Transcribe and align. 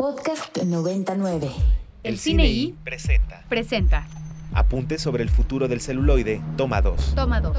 Podcast 0.00 0.56
99. 0.56 1.50
El 2.04 2.16
Cine 2.16 2.46
I 2.46 2.74
presenta 2.82 3.44
presenta. 3.50 4.06
Apuntes 4.54 5.02
sobre 5.02 5.22
el 5.22 5.28
futuro 5.28 5.68
del 5.68 5.82
celuloide, 5.82 6.40
toma 6.56 6.80
2. 6.80 7.14
Toma 7.14 7.42
dos. 7.42 7.54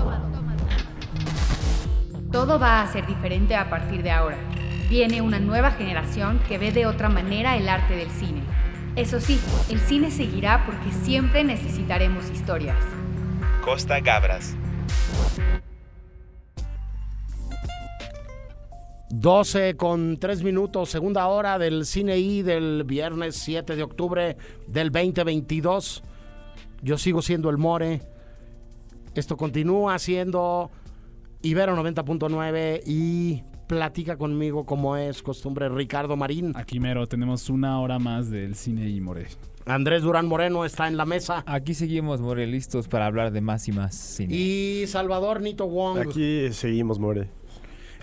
Todo 2.31 2.57
va 2.57 2.81
a 2.81 2.91
ser 2.91 3.05
diferente 3.05 3.55
a 3.55 3.69
partir 3.69 4.01
de 4.01 4.09
ahora. 4.09 4.37
Viene 4.89 5.21
una 5.21 5.39
nueva 5.39 5.69
generación 5.69 6.41
que 6.47 6.57
ve 6.57 6.71
de 6.71 6.87
otra 6.87 7.09
manera 7.09 7.57
el 7.57 7.69
arte 7.69 7.95
del 7.95 8.09
cine. 8.09 8.41
Eso 8.95 9.19
sí, 9.19 9.39
el 9.69 9.79
cine 9.79 10.09
seguirá 10.09 10.65
porque 10.65 10.91
siempre 11.05 11.43
necesitaremos 11.43 12.27
historias. 12.31 12.83
Costa 13.63 13.99
Gabras. 13.99 14.55
12 19.13 19.75
con 19.75 20.17
3 20.17 20.43
minutos, 20.43 20.89
segunda 20.89 21.27
hora 21.27 21.59
del 21.59 21.85
Cine 21.85 22.17
I 22.17 22.43
del 22.43 22.85
viernes 22.85 23.35
7 23.35 23.75
de 23.75 23.83
octubre 23.83 24.37
del 24.67 24.89
2022. 24.91 26.03
Yo 26.81 26.97
sigo 26.97 27.21
siendo 27.21 27.49
el 27.49 27.57
More. 27.57 28.01
Esto 29.13 29.35
continúa 29.35 29.99
siendo 29.99 30.71
Ibero 31.41 31.75
90.9 31.75 32.83
y 32.85 33.43
platica 33.67 34.17
conmigo 34.17 34.65
como 34.65 34.95
es 34.95 35.21
costumbre 35.21 35.67
Ricardo 35.67 36.15
Marín. 36.15 36.53
Aquí 36.55 36.79
mero, 36.79 37.05
tenemos 37.07 37.49
una 37.49 37.79
hora 37.81 37.99
más 37.99 38.29
del 38.29 38.55
cine 38.55 38.89
y 38.89 39.01
more. 39.01 39.27
Andrés 39.65 40.03
Durán 40.03 40.27
Moreno 40.27 40.65
está 40.65 40.87
en 40.87 40.97
la 40.97 41.05
mesa. 41.05 41.43
Aquí 41.45 41.73
seguimos, 41.73 42.21
More, 42.21 42.47
listos 42.47 42.87
para 42.87 43.05
hablar 43.05 43.31
de 43.31 43.41
más 43.41 43.67
y 43.67 43.71
más 43.71 43.93
cine. 43.93 44.33
Y 44.33 44.87
Salvador 44.87 45.41
Nito 45.41 45.67
Wong. 45.67 45.99
Aquí 45.99 46.51
seguimos, 46.51 46.97
More. 46.97 47.29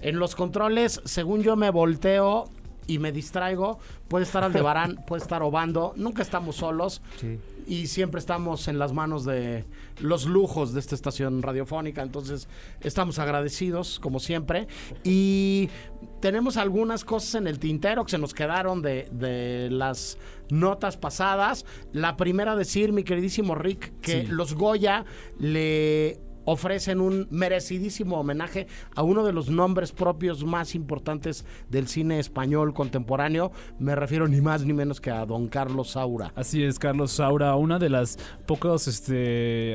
En 0.01 0.19
los 0.19 0.35
controles, 0.35 1.01
según 1.05 1.43
yo 1.43 1.57
me 1.57 1.71
volteo 1.71 2.45
y 2.87 2.99
me 2.99 3.13
distraigo, 3.13 3.79
puede 4.09 4.25
estar 4.25 4.43
Aldebarán, 4.45 4.97
puede 5.07 5.21
estar 5.23 5.43
Obando. 5.43 5.93
Nunca 5.97 6.23
estamos 6.23 6.57
solos. 6.57 7.03
Sí. 7.21 7.39
y 7.67 7.87
siempre 7.89 8.19
estamos 8.19 8.67
en 8.69 8.79
las 8.79 8.95
manos 8.95 9.27
de 9.27 9.67
los 10.01 10.25
lujos 10.25 10.73
de 10.73 10.81
esta 10.81 10.95
estación 10.95 11.43
radiofónica. 11.43 12.03
Entonces, 12.03 12.49
estamos 12.81 13.19
agradecidos, 13.19 14.01
como 14.01 14.21
siempre. 14.21 14.69
Y 15.05 15.69
tenemos 16.21 16.57
algunas 16.57 17.05
cosas 17.05 17.35
en 17.35 17.47
el 17.47 17.59
tintero 17.59 18.07
que 18.07 18.13
se 18.13 18.17
nos 18.19 18.33
quedaron 18.33 18.81
de, 18.81 19.07
de 19.13 19.69
las 19.71 20.17
notas 20.49 20.97
pasadas. 20.97 21.67
La 21.93 22.17
primera 22.17 22.57
decir, 22.57 22.95
mi 22.95 23.05
queridísimo 23.05 23.55
Rick, 23.55 24.01
que 24.01 24.23
Sí. 24.23 24.27
los 24.29 24.55
Goya 24.55 25.05
le 25.39 26.19
ofrecen 26.51 27.01
un 27.01 27.29
merecidísimo 27.31 28.19
homenaje 28.19 28.67
a 28.95 29.03
uno 29.03 29.25
de 29.25 29.33
los 29.35 29.51
nombres 29.51 29.93
propios 29.93 30.45
más 30.45 30.75
importantes 30.75 31.45
del 31.69 31.89
cine 31.89 32.19
español 32.19 32.73
contemporáneo. 32.73 33.53
Me 33.79 33.95
refiero 33.95 34.27
ni 34.27 34.41
más 34.41 34.65
ni 34.65 34.73
menos 34.73 35.01
que 35.01 35.11
a 35.11 35.27
don 35.27 35.49
Carlos 35.49 35.91
Saura. 35.91 36.33
Así 36.35 36.65
es, 36.65 36.79
Carlos 36.79 37.13
Saura, 37.13 37.55
una 37.57 37.79
de 37.79 37.91
las 37.91 38.19
pocos 38.47 38.89
este, 38.89 39.75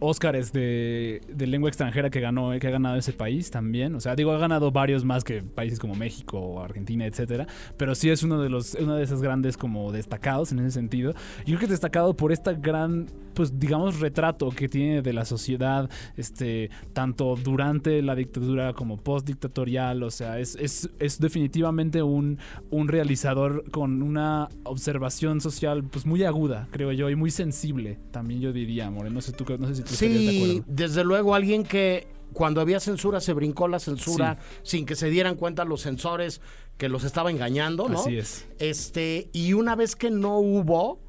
Óscares 0.00 0.52
de, 0.52 1.20
de 1.28 1.46
lengua 1.46 1.68
extranjera 1.68 2.10
que 2.10 2.20
ganó, 2.20 2.50
que 2.58 2.66
ha 2.66 2.70
ganado 2.70 2.96
ese 2.96 3.12
país 3.12 3.50
también. 3.50 3.94
O 3.94 4.00
sea, 4.00 4.16
digo, 4.16 4.32
ha 4.32 4.38
ganado 4.38 4.72
varios 4.72 5.04
más 5.04 5.24
que 5.24 5.42
países 5.42 5.78
como 5.78 5.94
México, 5.94 6.62
Argentina, 6.62 7.06
etcétera. 7.06 7.46
Pero 7.76 7.94
sí 7.94 8.10
es 8.10 8.22
uno 8.22 8.40
de 8.40 8.48
los, 8.48 8.74
uno 8.74 8.96
de 8.96 9.04
esos 9.04 9.22
grandes 9.22 9.56
como 9.56 9.92
destacados 9.92 10.52
en 10.52 10.60
ese 10.60 10.70
sentido. 10.72 11.12
Yo 11.40 11.44
creo 11.44 11.58
que 11.60 11.64
es 11.66 11.70
destacado 11.70 12.16
por 12.16 12.32
esta 12.32 12.52
gran, 12.52 13.06
pues 13.34 13.58
digamos, 13.58 14.00
retrato 14.00 14.50
que 14.50 14.68
tiene 14.68 15.02
de 15.02 15.12
la 15.12 15.24
sociedad, 15.24 15.88
este, 16.16 16.70
tanto 16.92 17.36
durante 17.36 18.02
la 18.02 18.14
dictadura 18.14 18.72
como 18.72 18.96
post-dictatorial. 18.96 20.02
O 20.02 20.10
sea, 20.10 20.38
es, 20.38 20.56
es, 20.56 20.88
es 20.98 21.20
definitivamente 21.20 22.02
un, 22.02 22.38
un 22.70 22.88
realizador 22.88 23.70
con 23.70 24.02
una 24.02 24.48
observación 24.64 25.40
social 25.40 25.84
pues 25.84 26.06
muy 26.06 26.24
aguda, 26.24 26.68
creo 26.70 26.92
yo, 26.92 27.10
y 27.10 27.16
muy 27.16 27.30
sensible, 27.30 27.98
también 28.10 28.40
yo 28.40 28.52
diría, 28.52 28.90
More. 28.90 29.10
No 29.10 29.20
sé, 29.20 29.32
tú, 29.32 29.44
no 29.58 29.66
sé 29.68 29.74
si 29.76 29.82
Sí, 29.94 30.62
desde 30.66 31.04
luego 31.04 31.34
alguien 31.34 31.64
que 31.64 32.08
cuando 32.32 32.60
había 32.60 32.80
censura 32.80 33.20
se 33.20 33.32
brincó 33.32 33.68
la 33.68 33.80
censura 33.80 34.38
sin 34.62 34.86
que 34.86 34.94
se 34.96 35.10
dieran 35.10 35.34
cuenta 35.34 35.64
los 35.64 35.82
censores 35.82 36.40
que 36.76 36.88
los 36.88 37.04
estaba 37.04 37.30
engañando, 37.30 37.88
¿no? 37.88 38.00
Así 38.00 38.16
es. 38.16 38.46
Este, 38.58 39.28
y 39.32 39.52
una 39.52 39.76
vez 39.76 39.96
que 39.96 40.10
no 40.10 40.38
hubo, 40.38 41.00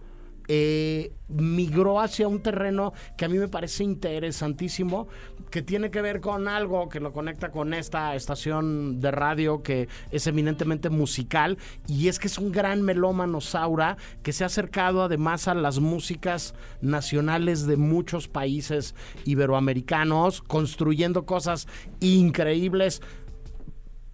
eh, 0.47 1.13
migró 1.27 1.99
hacia 1.99 2.27
un 2.27 2.41
terreno 2.41 2.93
que 3.17 3.25
a 3.25 3.29
mí 3.29 3.37
me 3.37 3.47
parece 3.47 3.83
interesantísimo, 3.83 5.07
que 5.49 5.61
tiene 5.61 5.91
que 5.91 6.01
ver 6.01 6.21
con 6.21 6.47
algo 6.47 6.89
que 6.89 6.99
lo 6.99 7.13
conecta 7.13 7.51
con 7.51 7.73
esta 7.73 8.15
estación 8.15 8.99
de 8.99 9.11
radio 9.11 9.63
que 9.63 9.87
es 10.11 10.27
eminentemente 10.27 10.89
musical, 10.89 11.57
y 11.87 12.07
es 12.07 12.19
que 12.19 12.27
es 12.27 12.37
un 12.37 12.51
gran 12.51 12.81
melómano 12.81 13.41
Saura 13.41 13.97
que 14.23 14.33
se 14.33 14.43
ha 14.43 14.47
acercado 14.47 15.03
además 15.03 15.47
a 15.47 15.53
las 15.53 15.79
músicas 15.79 16.53
nacionales 16.81 17.65
de 17.65 17.77
muchos 17.77 18.27
países 18.27 18.95
iberoamericanos, 19.25 20.41
construyendo 20.41 21.25
cosas 21.25 21.67
increíbles 21.99 23.01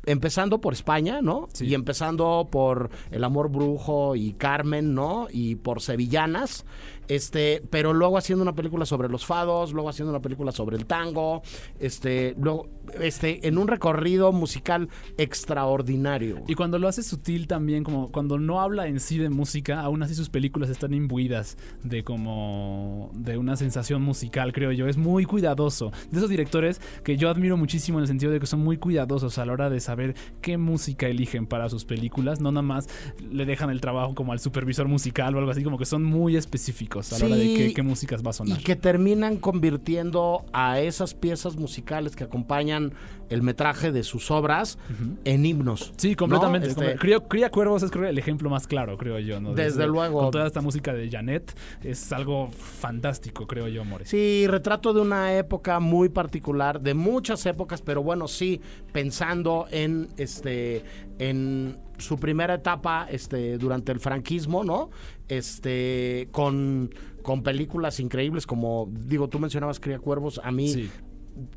empezando 0.07 0.59
por 0.59 0.73
España, 0.73 1.21
¿no? 1.21 1.47
Sí. 1.53 1.67
Y 1.67 1.73
empezando 1.75 2.47
por 2.49 2.89
El 3.11 3.23
Amor 3.23 3.49
Brujo 3.49 4.15
y 4.15 4.33
Carmen, 4.33 4.95
¿no? 4.95 5.27
Y 5.29 5.55
por 5.55 5.81
Sevillanas. 5.81 6.65
Este, 7.07 7.63
pero 7.69 7.93
luego 7.93 8.17
haciendo 8.17 8.41
una 8.41 8.53
película 8.53 8.85
sobre 8.85 9.09
los 9.09 9.25
fados, 9.25 9.71
luego 9.73 9.89
haciendo 9.89 10.11
una 10.11 10.21
película 10.21 10.51
sobre 10.51 10.77
el 10.77 10.85
tango, 10.85 11.41
este, 11.79 12.35
luego, 12.37 12.67
este, 12.99 13.47
en 13.47 13.57
un 13.57 13.67
recorrido 13.67 14.31
musical 14.31 14.89
extraordinario. 15.17 16.43
Y 16.47 16.55
cuando 16.55 16.79
lo 16.79 16.87
hace 16.87 17.03
sutil 17.03 17.47
también, 17.47 17.83
como 17.83 18.11
cuando 18.11 18.37
no 18.37 18.61
habla 18.61 18.87
en 18.87 18.99
sí 18.99 19.17
de 19.17 19.29
música, 19.29 19.81
aún 19.81 20.03
así 20.03 20.15
sus 20.15 20.29
películas 20.29 20.69
están 20.69 20.93
imbuidas 20.93 21.57
de 21.83 22.03
como 22.03 23.11
de 23.13 23.37
una 23.37 23.55
sensación 23.55 24.01
musical, 24.01 24.51
creo 24.51 24.71
yo. 24.71 24.87
Es 24.87 24.97
muy 24.97 25.25
cuidadoso. 25.25 25.91
De 26.11 26.17
esos 26.17 26.29
directores 26.29 26.81
que 27.03 27.17
yo 27.17 27.29
admiro 27.29 27.57
muchísimo 27.57 27.99
en 27.99 28.03
el 28.03 28.07
sentido 28.07 28.31
de 28.31 28.39
que 28.39 28.47
son 28.47 28.59
muy 28.59 28.77
cuidadosos 28.77 29.37
a 29.37 29.45
la 29.45 29.53
hora 29.53 29.69
de 29.69 29.79
saber 29.79 30.15
qué 30.41 30.57
música 30.57 31.07
eligen 31.07 31.47
para 31.47 31.69
sus 31.69 31.85
películas. 31.85 32.41
No 32.41 32.51
nada 32.51 32.61
más 32.61 32.87
le 33.31 33.45
dejan 33.45 33.69
el 33.69 33.81
trabajo 33.81 34.13
como 34.13 34.33
al 34.33 34.39
supervisor 34.39 34.87
musical 34.87 35.35
o 35.35 35.39
algo 35.39 35.51
así, 35.51 35.63
como 35.63 35.77
que 35.77 35.85
son 35.85 36.03
muy 36.03 36.35
específicos 36.35 36.96
a 36.99 37.19
la 37.19 37.25
hora 37.25 37.35
de 37.35 37.43
Sí, 37.43 37.55
qué, 37.55 37.73
qué 37.73 37.83
músicas 37.83 38.21
va 38.23 38.29
a 38.29 38.31
Y 38.31 38.33
sonar. 38.33 38.63
que 38.63 38.75
terminan 38.75 39.37
convirtiendo 39.37 40.45
a 40.53 40.79
esas 40.79 41.13
piezas 41.13 41.55
musicales 41.55 42.15
que 42.15 42.23
acompañan 42.23 42.93
el 43.29 43.41
metraje 43.41 43.91
de 43.91 44.03
sus 44.03 44.31
obras 44.31 44.77
en 45.25 45.45
himnos. 45.45 45.93
Sí, 45.97 46.15
completamente. 46.15 46.67
¿no? 46.67 46.73
Este, 46.81 46.95
Cría, 46.95 47.19
Cría 47.19 47.49
Cuervos 47.51 47.83
es 47.83 47.91
creo, 47.91 48.07
el 48.07 48.17
ejemplo 48.17 48.49
más 48.49 48.67
claro, 48.67 48.97
creo 48.97 49.19
yo. 49.19 49.39
¿no? 49.39 49.53
Desde 49.53 49.85
luego. 49.87 50.21
Con 50.21 50.31
toda 50.31 50.47
esta 50.47 50.61
música 50.61 50.93
de 50.93 51.09
Janet 51.09 51.53
es 51.83 52.11
algo 52.13 52.49
fantástico, 52.51 53.45
creo 53.47 53.67
yo, 53.67 53.83
More. 53.83 54.05
Sí, 54.05 54.45
retrato 54.47 54.93
de 54.93 55.01
una 55.01 55.35
época 55.37 55.79
muy 55.79 56.09
particular, 56.09 56.79
de 56.81 56.93
muchas 56.93 57.45
épocas, 57.45 57.81
pero 57.81 58.01
bueno, 58.01 58.27
sí, 58.27 58.61
pensando 58.93 59.67
en 59.71 60.07
este 60.17 60.83
en 61.19 61.77
su 61.97 62.17
primera 62.17 62.55
etapa 62.55 63.07
este 63.09 63.57
durante 63.57 63.91
el 63.91 63.99
franquismo, 63.99 64.63
¿no? 64.63 64.89
Este 65.27 66.29
con 66.31 66.89
con 67.21 67.43
películas 67.43 67.99
increíbles 67.99 68.45
como 68.47 68.89
digo, 68.91 69.27
tú 69.27 69.39
mencionabas 69.39 69.79
Cría 69.79 69.99
Cuervos, 69.99 70.39
a 70.43 70.51
mí 70.51 70.69
Sí. 70.69 70.89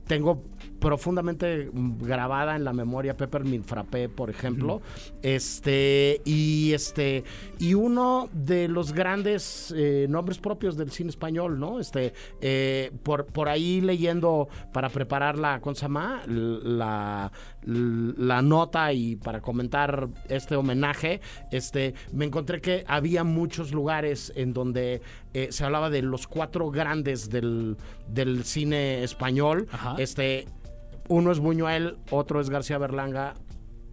tengo 0.07 0.43
profundamente 0.81 1.71
grabada 1.73 2.57
en 2.57 2.65
la 2.65 2.73
memoria 2.73 3.17
Peppermint 3.17 3.65
Frappé, 3.65 4.09
por 4.09 4.31
ejemplo. 4.31 4.81
Este, 5.23 6.21
y 6.25 6.73
este, 6.73 7.23
y 7.59 7.75
uno 7.75 8.29
de 8.33 8.69
los 8.69 8.93
grandes 8.93 9.73
eh, 9.77 10.07
nombres 10.09 10.39
propios 10.39 10.77
del 10.77 10.91
cine 10.91 11.11
español, 11.11 11.61
¿no? 11.61 11.79
Este, 11.79 12.15
eh, 12.41 12.91
por, 13.03 13.27
por 13.27 13.49
ahí 13.49 13.81
leyendo 13.81 14.49
para 14.73 14.89
preparar 14.89 15.39
la, 15.39 15.61
¿cómo 15.61 15.75
se 15.75 15.83
llama? 15.83 16.23
La, 16.27 17.31
la 17.63 18.43
nota 18.43 18.93
y 18.93 19.17
para 19.17 19.41
comentar 19.41 20.09
este 20.29 20.57
homenaje, 20.57 21.21
este, 21.51 21.95
me 22.13 22.25
encontré 22.25 22.61
que 22.61 22.85
había 22.87 23.23
muchos 23.23 23.73
lugares 23.73 24.33
en 24.35 24.55
donde 24.55 25.03
eh, 25.35 25.49
se 25.51 25.65
hablaba 25.65 25.91
de 25.91 26.03
los 26.03 26.27
cuatro 26.27 26.71
grandes 26.71 27.29
del, 27.29 27.77
del 28.09 28.45
cine 28.45 29.05
español. 29.05 29.69
Ajá. 29.71 29.97
Este, 29.99 30.47
uno 31.11 31.33
es 31.33 31.41
Buñuel, 31.41 31.99
otro 32.11 32.41
es 32.41 32.49
García 32.51 32.79
Berlanga, 32.79 33.35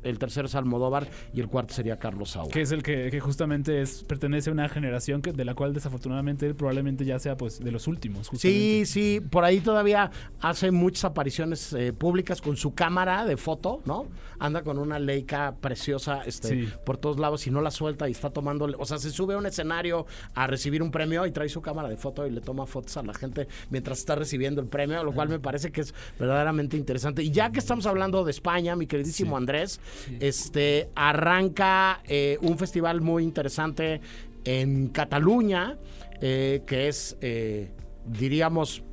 el 0.03 0.19
tercero 0.19 0.45
es 0.45 0.53
Almodóvar 0.53 1.07
y 1.33 1.39
el 1.39 1.47
cuarto 1.47 1.73
sería 1.73 1.97
Carlos 1.97 2.29
Saura. 2.29 2.51
Que 2.51 2.61
es 2.61 2.71
el 2.71 2.83
que, 2.83 3.09
que 3.09 3.19
justamente 3.19 3.81
es, 3.81 4.03
pertenece 4.03 4.51
a 4.51 4.53
una 4.53 4.69
generación 4.69 5.21
que, 5.23 5.33
de 5.33 5.43
la 5.43 5.55
cual 5.55 5.73
desafortunadamente 5.73 6.45
él 6.45 6.55
probablemente 6.55 7.05
ya 7.05 7.17
sea 7.17 7.35
pues 7.35 7.59
de 7.59 7.71
los 7.71 7.87
últimos. 7.87 8.27
Sí, 8.27 8.29
justamente. 8.31 8.85
sí, 8.85 9.21
por 9.31 9.43
ahí 9.43 9.59
todavía 9.59 10.11
hace 10.39 10.69
muchas 10.69 11.05
apariciones 11.05 11.73
eh, 11.73 11.91
públicas 11.91 12.39
con 12.39 12.55
su 12.55 12.75
cámara 12.75 13.25
de 13.25 13.35
foto, 13.35 13.81
¿no? 13.85 14.05
Anda 14.39 14.63
con 14.63 14.78
una 14.78 15.00
Leica 15.00 15.56
preciosa 15.60 16.22
este, 16.25 16.48
Sí. 16.48 16.69
por 16.86 16.98
todos 16.98 17.19
lados 17.19 17.45
y 17.48 17.51
no 17.51 17.62
la 17.62 17.72
suelta 17.72 18.07
y 18.07 18.12
está 18.12 18.30
tomando, 18.30 18.66
o 18.78 18.86
sea, 18.86 18.98
se 18.98 19.10
sube 19.12 19.34
a 19.34 19.38
un 19.38 19.45
escenario 19.45 20.06
a 20.36 20.48
recibir 20.48 20.81
un 20.84 20.92
premio 20.92 21.25
y 21.25 21.31
trae 21.31 21.50
su 21.50 21.62
cámara 21.62 21.89
de 21.89 21.98
foto 21.98 22.25
y 22.28 22.31
le 22.31 22.42
toma 22.42 22.66
fotos 22.66 22.95
a 22.98 23.04
la 23.04 23.13
gente 23.13 23.48
mientras 23.69 24.00
está 24.00 24.16
recibiendo 24.16 24.62
el 24.62 24.68
premio, 24.68 25.04
lo 25.04 25.13
cual 25.13 25.30
me 25.30 25.39
parece 25.39 25.72
que 25.72 25.81
es 25.81 25.94
verdaderamente 26.19 26.78
interesante. 26.78 27.24
Y 27.24 27.31
ya 27.31 27.51
que 27.51 27.60
estamos 27.60 27.86
hablando 27.86 28.24
de 28.24 28.31
España, 28.31 28.75
mi 28.75 28.88
queridísimo 28.88 29.31
Sí. 29.31 29.38
Andrés, 29.38 29.80
Este 30.19 30.89
arranca 30.95 32.01
eh, 32.06 32.38
un 32.42 32.57
festival 32.57 33.01
muy 33.01 33.24
interesante 33.24 34.01
en 34.45 34.88
Cataluña, 34.89 35.78
eh, 36.22 36.62
que 36.66 36.88
es, 36.88 37.18
eh, 37.22 37.72
diríamos, 38.06 38.84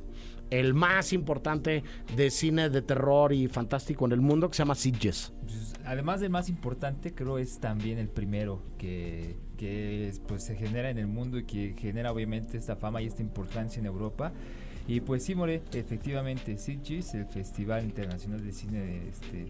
el 0.49 0.73
más 0.73 1.13
importante 1.13 1.83
de 2.15 2.29
cine 2.29 2.69
de 2.69 2.81
terror 2.81 3.33
y 3.33 3.47
fantástico 3.47 4.05
en 4.05 4.11
el 4.11 4.21
mundo, 4.21 4.49
que 4.49 4.55
se 4.55 4.63
llama 4.63 4.75
Sitges. 4.75 5.33
Pues, 5.41 5.73
además 5.85 6.19
del 6.19 6.29
más 6.29 6.49
importante, 6.49 7.13
creo 7.13 7.37
es 7.37 7.59
también 7.59 7.97
el 7.97 8.09
primero 8.09 8.61
que, 8.77 9.37
que 9.57 10.07
es, 10.07 10.19
pues, 10.19 10.43
se 10.43 10.55
genera 10.55 10.89
en 10.89 10.97
el 10.97 11.07
mundo 11.07 11.39
y 11.39 11.43
que 11.45 11.75
genera 11.77 12.11
obviamente 12.11 12.57
esta 12.57 12.75
fama 12.75 13.01
y 13.01 13.07
esta 13.07 13.21
importancia 13.21 13.79
en 13.79 13.85
Europa. 13.85 14.33
Y 14.87 15.01
pues 15.01 15.23
sí, 15.23 15.33
More, 15.33 15.63
efectivamente, 15.73 16.57
Sitges, 16.57 17.15
el 17.15 17.25
Festival 17.25 17.83
Internacional 17.85 18.43
de 18.43 18.51
Cine 18.51 18.79
de, 18.79 19.09
este, 19.09 19.47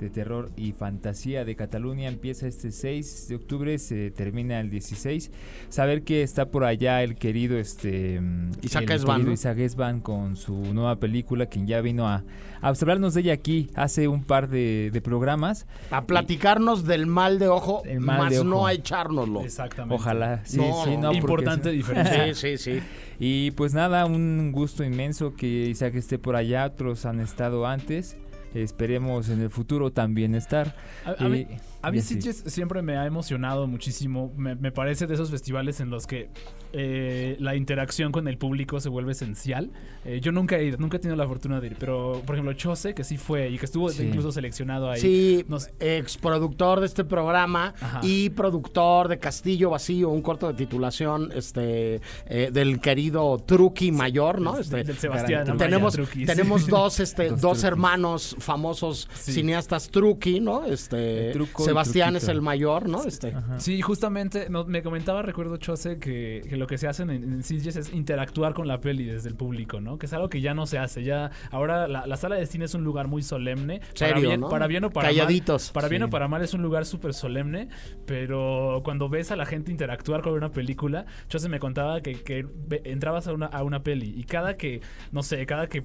de 0.00 0.10
Terror 0.10 0.50
y 0.56 0.72
Fantasía 0.72 1.44
de 1.44 1.56
Cataluña, 1.56 2.08
empieza 2.08 2.46
este 2.46 2.70
6 2.70 3.28
de 3.28 3.36
octubre, 3.36 3.78
se 3.78 4.10
termina 4.10 4.60
el 4.60 4.70
16. 4.70 5.30
Saber 5.68 6.02
que 6.02 6.22
está 6.22 6.46
por 6.46 6.64
allá 6.64 7.02
el 7.02 7.16
querido 7.16 7.58
este 7.58 8.20
mm, 8.20 8.50
Isaac 8.62 8.84
el 8.84 8.96
Esban, 8.96 9.16
querido 9.16 9.28
¿no? 9.28 9.34
Isaac 9.34 9.58
Esban 9.58 10.00
con 10.00 10.36
su 10.36 10.54
nueva 10.74 10.96
película, 10.96 11.46
quien 11.46 11.66
ya 11.66 11.80
vino 11.80 12.08
a, 12.08 12.24
a 12.60 12.68
hablarnos 12.68 13.14
de 13.14 13.20
ella 13.22 13.32
aquí 13.32 13.70
hace 13.74 14.08
un 14.08 14.24
par 14.24 14.48
de, 14.48 14.90
de 14.92 15.00
programas. 15.00 15.66
A 15.90 16.04
platicarnos 16.04 16.84
del 16.84 17.06
mal 17.06 17.38
de 17.38 17.48
ojo, 17.48 17.82
El 17.84 18.00
mal 18.00 18.18
más 18.18 18.30
de 18.32 18.40
ojo. 18.40 18.48
no 18.48 18.66
a 18.66 18.72
echárnoslo. 18.72 19.42
Exactamente. 19.42 19.94
Ojalá, 19.94 20.40
sí, 20.44 20.58
No, 20.58 20.84
sí, 20.84 20.96
no, 20.96 21.12
Importante 21.12 21.70
diferencia. 21.70 22.34
Sí, 22.34 22.58
sí, 22.58 22.72
sí. 22.78 22.82
Y 23.18 23.52
pues 23.52 23.74
nada, 23.74 24.06
un 24.06 24.50
gusto 24.50 24.82
inmenso 24.82 25.34
que 25.34 25.46
Isaac 25.46 25.94
esté 25.94 26.18
por 26.18 26.34
allá, 26.34 26.64
otros 26.66 27.06
han 27.06 27.20
estado 27.20 27.64
antes. 27.66 28.16
Esperemos 28.54 29.28
en 29.28 29.40
el 29.40 29.50
futuro 29.50 29.92
también 29.92 30.34
estar. 30.34 30.74
A, 31.04 31.24
a 31.24 31.28
mí, 31.28 31.40
Y- 31.40 31.56
a 31.82 31.90
mí. 31.90 32.00
Sitges 32.00 32.44
siempre 32.46 32.82
me 32.82 32.96
ha 32.96 33.04
emocionado 33.06 33.66
muchísimo. 33.66 34.32
Me, 34.36 34.54
me 34.54 34.70
parece 34.72 35.06
de 35.06 35.14
esos 35.14 35.30
festivales 35.30 35.80
en 35.80 35.90
los 35.90 36.06
que 36.06 36.30
eh, 36.76 37.36
la 37.38 37.54
interacción 37.54 38.10
con 38.12 38.26
el 38.28 38.36
público 38.36 38.80
se 38.80 38.88
vuelve 38.88 39.12
esencial. 39.12 39.70
Eh, 40.04 40.20
yo 40.20 40.32
nunca 40.32 40.58
he 40.58 40.64
ido, 40.66 40.76
nunca 40.78 40.96
he 40.96 41.00
tenido 41.00 41.16
la 41.16 41.26
fortuna 41.26 41.60
de 41.60 41.68
ir, 41.68 41.76
pero 41.78 42.20
por 42.26 42.34
ejemplo 42.34 42.52
Chose, 42.54 42.94
que 42.94 43.04
sí 43.04 43.16
fue 43.16 43.48
y 43.48 43.58
que 43.58 43.64
estuvo 43.66 43.88
Sí. 43.88 44.02
incluso 44.02 44.32
seleccionado 44.32 44.90
ahí. 44.90 45.00
Sí, 45.00 45.44
Nos- 45.48 45.70
ex 45.80 46.16
productor 46.18 46.80
de 46.80 46.86
este 46.86 47.04
programa 47.04 47.74
Ajá. 47.80 48.00
y 48.02 48.28
productor 48.30 49.08
de 49.08 49.18
Castillo 49.18 49.70
Vacío, 49.70 50.10
un 50.10 50.20
corto 50.20 50.48
de 50.48 50.54
titulación 50.54 51.30
este 51.34 52.00
eh, 52.26 52.50
del 52.52 52.80
querido 52.80 53.38
Truqui 53.38 53.92
Mayor, 53.92 54.40
¿no? 54.40 54.58
Este, 54.58 54.82
del 54.84 54.96
Sebastián 54.98 55.44
Gran- 55.44 55.50
Amaya 55.56 55.64
tenemos 55.66 55.98
tenemos 56.26 56.66
dos 56.66 57.00
este 57.00 57.30
Dos 57.30 57.64
hermanos 57.64 58.36
famosos 58.38 59.08
Sí. 59.14 59.32
cineastas 59.32 59.90
Truqui, 59.90 60.40
¿no? 60.40 60.64
Este 60.64 61.32
Sebastián 61.58 62.16
es 62.16 62.28
el 62.28 62.42
mayor, 62.42 62.88
¿no? 62.88 63.04
Este 63.04 63.28
Ajá. 63.34 63.60
Sí, 63.60 63.80
justamente 63.80 64.48
no, 64.50 64.64
me 64.64 64.82
comentaba, 64.82 65.22
recuerdo 65.22 65.56
Chose, 65.56 65.98
que, 65.98 66.42
que 66.48 66.56
lo 66.56 66.63
que 66.66 66.78
se 66.78 66.88
hacen 66.88 67.10
en, 67.10 67.22
en 67.24 67.42
Sitges 67.42 67.76
es 67.76 67.92
interactuar 67.92 68.54
con 68.54 68.66
la 68.68 68.80
peli 68.80 69.04
desde 69.04 69.28
el 69.28 69.34
público, 69.36 69.80
¿no? 69.80 69.98
Que 69.98 70.06
es 70.06 70.12
algo 70.12 70.28
que 70.28 70.40
ya 70.40 70.54
no 70.54 70.66
se 70.66 70.78
hace. 70.78 71.02
Ya 71.04 71.30
ahora 71.50 71.86
la, 71.88 72.06
la 72.06 72.16
sala 72.16 72.36
de 72.36 72.46
cine 72.46 72.64
es 72.66 72.74
un 72.74 72.84
lugar 72.84 73.08
muy 73.08 73.22
solemne. 73.22 73.80
para 73.98 74.18
bien, 74.20 74.40
¿no? 74.40 74.48
Para 74.48 74.66
bien 74.66 74.84
o 74.84 74.90
para 74.90 75.08
Calladitos. 75.08 75.68
mal. 75.68 75.74
Para 75.74 75.88
bien 75.88 76.02
Sí. 76.02 76.06
o 76.06 76.10
para 76.10 76.28
mal 76.28 76.42
es 76.42 76.54
un 76.54 76.62
lugar 76.62 76.84
súper 76.86 77.14
solemne, 77.14 77.68
pero 78.06 78.80
cuando 78.84 79.08
ves 79.08 79.30
a 79.30 79.36
la 79.36 79.46
gente 79.46 79.70
interactuar 79.70 80.22
con 80.22 80.32
una 80.34 80.50
película, 80.50 81.06
Chose 81.28 81.48
me 81.48 81.58
contaba 81.58 82.00
que, 82.00 82.46
entrabas 82.84 83.26
a 83.28 83.32
una, 83.32 83.46
a 83.46 83.62
una 83.62 83.82
peli 83.82 84.14
y 84.16 84.24
cada 84.24 84.56
que, 84.56 84.80
no 85.12 85.22
sé, 85.22 85.44
cada 85.46 85.68
que, 85.68 85.82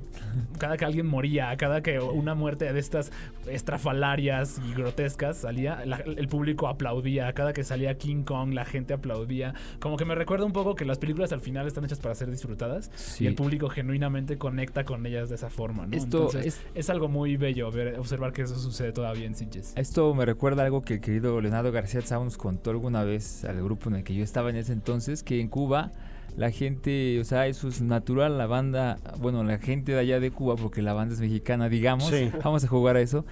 cada 0.58 0.78
que 0.78 0.86
alguien 0.86 1.06
moría, 1.08 1.56
cada 1.58 1.82
que 1.82 2.00
una 2.00 2.36
muerte 2.36 2.72
de 2.72 2.80
estas 2.80 3.12
estrafalarias 3.48 4.60
y 4.68 4.74
grotescas 4.74 5.38
salía, 5.38 5.86
la- 5.86 5.98
el 5.98 6.28
público 6.28 6.68
aplaudía, 6.68 7.32
cada 7.34 7.54
que 7.54 7.64
salía 7.64 7.98
King 7.98 8.24
Kong 8.24 8.54
la 8.54 8.66
gente 8.66 8.94
aplaudía, 8.94 9.54
como 9.80 9.98
que 9.98 10.06
me 10.06 10.16
recuerda 10.16 10.46
un 10.46 10.54
poco 10.54 10.69
que 10.76 10.86
las 10.86 10.98
películas 11.00 11.32
al 11.32 11.42
final 11.42 11.68
están 11.68 11.86
hechas 11.86 12.00
para 12.00 12.16
ser 12.16 12.30
disfrutadas 12.32 12.92
Sí. 12.96 13.24
y 13.24 13.28
el 13.28 13.36
público 13.36 13.70
genuinamente 13.70 14.38
conecta 14.38 14.84
con 14.86 15.06
ellas 15.06 15.30
de 15.30 15.36
esa 15.36 15.50
forma, 15.50 15.86
¿no? 15.88 15.96
Esto 15.96 16.28
Entonces, 16.28 16.46
es- 16.46 16.62
es 16.76 16.90
algo 16.90 17.08
muy 17.08 17.38
bello 17.38 17.72
ver, 17.72 18.00
observar 18.00 18.34
que 18.34 18.44
eso 18.44 18.56
sucede 18.58 18.92
todavía 18.92 19.26
en 19.26 19.36
Sitges. 19.36 19.74
Esto 19.76 20.14
me 20.14 20.26
recuerda 20.26 20.64
algo 20.64 20.82
que 20.82 20.96
el 20.96 21.02
querido 21.02 21.40
Leonardo 21.42 21.72
García 21.72 22.02
Tsao 22.02 22.24
nos 22.24 22.38
contó 22.38 22.70
alguna 22.72 23.04
vez 23.04 23.44
al 23.46 23.62
grupo 23.64 23.90
en 23.90 23.96
el 23.98 24.04
que 24.04 24.14
yo 24.16 24.24
estaba 24.24 24.50
en 24.50 24.56
ese 24.58 24.74
entonces, 24.74 25.24
que 25.24 25.40
en 25.42 25.48
Cuba 25.48 25.92
la 26.38 26.52
gente, 26.52 27.20
o 27.20 27.24
sea, 27.26 27.48
eso 27.48 27.68
es 27.68 27.82
natural, 27.82 28.38
la 28.38 28.46
banda, 28.48 28.98
bueno, 29.20 29.44
la 29.44 29.58
gente 29.58 29.92
de 29.94 30.00
allá 30.00 30.20
de 30.20 30.32
Cuba, 30.32 30.56
porque 30.56 30.82
la 30.82 30.94
banda 30.94 31.14
es 31.16 31.20
mexicana, 31.20 31.68
digamos, 31.70 32.10
Sí. 32.10 32.32
vamos 32.44 32.64
a 32.64 32.68
jugar 32.68 32.96
a 32.96 33.02
eso, 33.02 33.26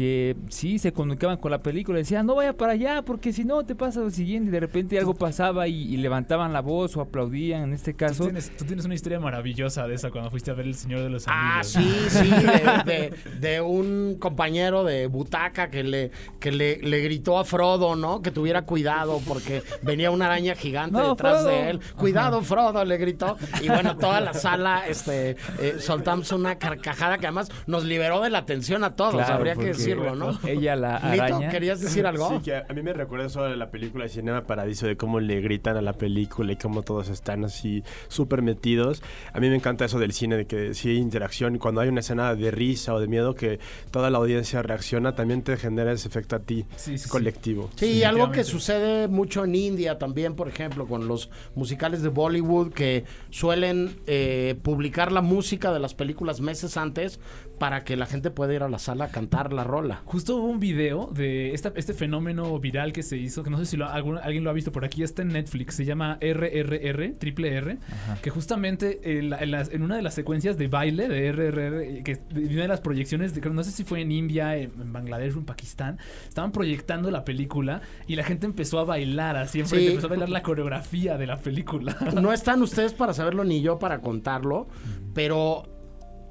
que 0.00 0.34
sí 0.48 0.78
se 0.78 0.94
comunicaban 0.94 1.36
con 1.36 1.50
la 1.50 1.58
película, 1.62 1.98
decían, 1.98 2.24
no 2.24 2.34
vaya 2.34 2.54
para 2.54 2.72
allá, 2.72 3.02
porque 3.02 3.34
si 3.34 3.44
no 3.44 3.62
te 3.66 3.74
pasa 3.74 4.00
lo 4.00 4.08
siguiente, 4.08 4.48
y 4.48 4.50
de 4.50 4.60
repente 4.60 4.98
algo 4.98 5.12
pasaba 5.12 5.68
y, 5.68 5.74
y 5.92 5.98
levantaban 5.98 6.54
la 6.54 6.60
voz 6.62 6.96
o 6.96 7.02
aplaudían, 7.02 7.64
en 7.64 7.72
este 7.74 7.92
Tú 7.92 7.98
caso. 7.98 8.24
tienes, 8.24 8.50
tú 8.56 8.64
tienes 8.64 8.86
una 8.86 8.94
historia 8.94 9.20
maravillosa 9.20 9.86
de 9.86 9.94
esa 9.96 10.10
cuando 10.10 10.30
fuiste 10.30 10.50
a 10.50 10.54
ver 10.54 10.64
El 10.68 10.74
Señor 10.74 11.02
de 11.02 11.10
los 11.10 11.24
Ah, 11.28 11.60
Anillos. 11.60 11.66
sí, 11.72 11.92
sí, 12.08 12.30
de, 12.86 13.10
de- 13.20 13.40
de 13.40 13.60
un 13.60 14.16
compañero 14.18 14.84
de 14.84 15.06
butaca 15.06 15.68
que 15.68 15.84
le 15.84 16.10
que 16.38 16.50
le, 16.50 16.78
le 16.78 17.00
gritó 17.00 17.38
a 17.38 17.44
Frodo, 17.44 17.94
¿no? 17.94 18.22
Que 18.22 18.30
tuviera 18.30 18.62
cuidado 18.62 19.20
porque 19.28 19.62
venía 19.82 20.10
una 20.10 20.24
araña 20.26 20.54
gigante 20.54 20.96
No, 20.96 21.10
detrás 21.10 21.42
Frodo. 21.42 21.48
de 21.50 21.68
él. 21.70 21.80
Cuidado, 21.98 22.40
Frodo, 22.40 22.82
le 22.86 22.96
gritó. 22.96 23.36
Y 23.60 23.68
bueno, 23.68 23.98
toda 23.98 24.22
la 24.22 24.32
sala, 24.32 24.84
este, 24.88 25.36
eh, 25.60 25.74
soltamos 25.78 26.32
una 26.32 26.56
carcajada 26.58 27.18
que 27.18 27.26
además 27.26 27.50
nos 27.66 27.84
liberó 27.84 28.22
de 28.22 28.30
la 28.30 28.46
tensión 28.46 28.82
a 28.82 28.96
todos, 28.96 29.16
Claro, 29.16 29.34
habría 29.34 29.52
que 29.56 29.66
porque 29.66 29.74
decirlo, 29.96 30.14
¿no? 30.16 30.38
Ella, 30.48 30.76
la 30.76 30.98
Lito. 31.14 31.50
¿querías 31.50 31.80
decir 31.80 32.06
algo? 32.06 32.28
Sí, 32.28 32.40
que 32.44 32.56
a 32.56 32.72
mí 32.74 32.82
me 32.82 32.92
recuerda 32.92 33.26
eso 33.26 33.42
de 33.44 33.56
la 33.56 33.70
película 33.70 34.04
de 34.04 34.10
Cinema 34.10 34.42
Paradiso, 34.46 34.86
de 34.86 34.96
cómo 34.96 35.20
le 35.20 35.40
gritan 35.40 35.76
a 35.76 35.82
la 35.82 35.92
película 35.94 36.52
y 36.52 36.56
cómo 36.56 36.82
todos 36.82 37.08
están 37.08 37.44
así 37.44 37.82
súper 38.08 38.42
metidos. 38.42 39.02
A 39.32 39.40
mí 39.40 39.48
me 39.48 39.56
encanta 39.56 39.84
eso 39.84 39.98
del 39.98 40.12
cine, 40.12 40.36
de 40.36 40.46
que 40.46 40.74
si 40.74 40.90
hay 40.90 40.96
interacción 40.96 41.56
y 41.56 41.58
cuando 41.58 41.80
hay 41.80 41.88
una 41.88 42.00
escena 42.00 42.34
de 42.34 42.50
risa 42.50 42.94
o 42.94 43.00
de 43.00 43.06
miedo 43.08 43.34
que 43.34 43.58
toda 43.90 44.10
la 44.10 44.18
audiencia 44.18 44.62
reacciona, 44.62 45.14
también 45.14 45.42
te 45.42 45.56
genera 45.56 45.92
ese 45.92 46.08
efecto 46.08 46.36
a 46.36 46.40
ti 46.40 46.64
Sí, 46.76 46.92
sí, 46.92 46.98
sí. 46.98 47.08
colectivo. 47.08 47.70
Sí, 47.76 48.04
algo 48.04 48.30
que 48.30 48.44
sucede 48.44 49.08
mucho 49.08 49.44
en 49.44 49.54
India 49.54 49.98
también, 49.98 50.34
por 50.34 50.48
ejemplo, 50.48 50.86
con 50.86 51.08
los 51.08 51.30
musicales 51.54 52.02
de 52.02 52.08
Bollywood 52.08 52.72
que 52.72 53.04
suelen 53.30 53.96
eh, 54.06 54.56
publicar 54.62 55.12
la 55.12 55.20
música 55.22 55.72
de 55.72 55.78
las 55.80 55.94
películas 55.94 56.40
meses 56.40 56.76
antes 56.76 57.20
para 57.58 57.84
que 57.84 57.96
la 57.96 58.06
gente 58.06 58.30
pueda 58.30 58.54
ir 58.54 58.62
a 58.62 58.68
la 58.68 58.78
sala 58.78 59.06
a 59.06 59.10
cantar 59.10 59.52
la 59.52 59.64
rola. 59.70 60.02
Justo 60.04 60.36
hubo 60.36 60.46
un 60.46 60.60
video 60.60 61.10
de 61.14 61.54
esta- 61.54 61.72
este 61.76 61.94
fenómeno 61.94 62.58
viral 62.58 62.92
que 62.92 63.02
se 63.02 63.16
hizo, 63.16 63.42
que 63.42 63.50
no 63.50 63.58
sé 63.58 63.66
si 63.66 63.76
lo- 63.76 63.88
algún- 63.88 64.18
alguien 64.18 64.44
lo 64.44 64.50
ha 64.50 64.52
visto 64.52 64.72
por 64.72 64.84
aquí, 64.84 65.02
está 65.02 65.22
en 65.22 65.28
Netflix, 65.28 65.74
se 65.76 65.84
llama 65.84 66.18
RRR, 66.20 67.10
triple 67.18 67.54
R, 67.54 67.78
que 68.22 68.30
justamente 68.30 69.18
en, 69.18 69.30
la- 69.30 69.38
en 69.38 69.50
las- 69.52 69.70
en 69.72 69.82
una 69.82 69.96
de 69.96 70.02
las 70.02 70.14
secuencias 70.14 70.58
de 70.58 70.68
baile 70.68 71.08
de 71.08 71.28
RRR, 71.28 72.02
que 72.02 72.16
de 72.16 72.52
una 72.54 72.62
de 72.62 72.68
las 72.68 72.80
proyecciones, 72.80 73.34
de, 73.34 73.40
no 73.50 73.62
sé 73.64 73.70
si 73.70 73.84
fue 73.84 74.00
en 74.00 74.12
India, 74.12 74.56
en, 74.56 74.72
en 74.80 74.92
Bangladesh 74.92 75.34
o 75.34 75.38
en 75.38 75.44
Pakistán, 75.44 75.98
estaban 76.28 76.52
proyectando 76.52 77.10
la 77.10 77.24
película 77.24 77.80
y 78.06 78.16
la 78.16 78.24
gente 78.24 78.46
empezó 78.46 78.78
a 78.78 78.84
bailar 78.84 79.36
así, 79.36 79.64
Sí. 79.64 79.86
empezó 79.88 80.06
a 80.06 80.10
bailar 80.10 80.28
la 80.30 80.42
coreografía 80.42 81.16
de 81.16 81.26
la 81.26 81.38
película. 81.38 81.96
No 82.20 82.32
están 82.32 82.60
ustedes 82.62 82.92
para 82.92 83.12
saberlo 83.14 83.44
ni 83.44 83.62
yo 83.62 83.78
para 83.78 84.00
contarlo, 84.00 84.68
pero 85.14 85.62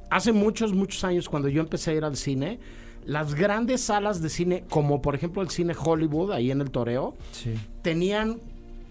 hace 0.10 0.32
muchos, 0.32 0.74
muchos 0.74 1.04
años 1.04 1.30
cuando 1.30 1.50
yo 1.50 1.62
empecé 1.62 1.92
a 1.92 1.94
ir 1.96 2.04
al 2.04 2.16
cine, 2.16 2.60
las 3.10 3.34
grandes 3.34 3.82
salas 3.82 4.22
de 4.22 4.30
cine, 4.30 4.64
como 4.70 5.02
por 5.02 5.16
ejemplo 5.16 5.42
el 5.42 5.50
cine 5.50 5.74
Hollywood, 5.78 6.32
ahí 6.32 6.52
en 6.52 6.62
el 6.62 6.70
Toreo, 6.70 7.16
Sí. 7.32 7.56
tenían 7.82 8.40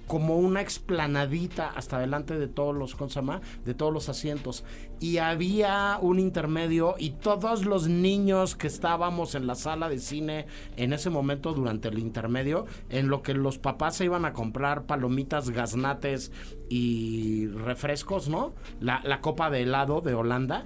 como 0.08 0.36
una 0.38 0.60
explanadita 0.62 1.68
hasta 1.68 1.98
delante 2.00 2.36
de 2.38 2.48
todos 2.48 2.74
los, 2.74 2.94
¿cómo 2.96 3.10
se 3.10 3.16
llama? 3.16 3.40
De 3.64 3.74
todos 3.74 3.92
los 3.92 4.08
asientos. 4.08 4.64
Y 5.00 5.18
había 5.18 5.98
un 6.00 6.18
intermedio 6.18 6.94
y 6.98 7.10
todos 7.10 7.64
los 7.64 7.88
niños 7.88 8.56
que 8.56 8.66
estábamos 8.66 9.34
en 9.34 9.46
la 9.46 9.54
sala 9.54 9.88
de 9.88 9.98
cine 9.98 10.46
en 10.76 10.92
ese 10.92 11.10
momento 11.10 11.52
durante 11.52 11.88
el 11.88 11.98
intermedio, 11.98 12.66
en 12.90 13.08
lo 13.08 13.22
que 13.22 13.34
los 13.34 13.58
papás 13.58 13.96
se 13.96 14.04
iban 14.04 14.24
a 14.24 14.32
comprar 14.32 14.84
palomitas, 14.84 15.50
gaznates 15.50 16.32
y 16.68 17.46
refrescos, 17.48 18.28
¿no? 18.28 18.54
La, 18.80 19.00
la 19.04 19.20
copa 19.20 19.50
de 19.50 19.62
helado 19.62 20.00
de 20.00 20.14
Holanda. 20.14 20.64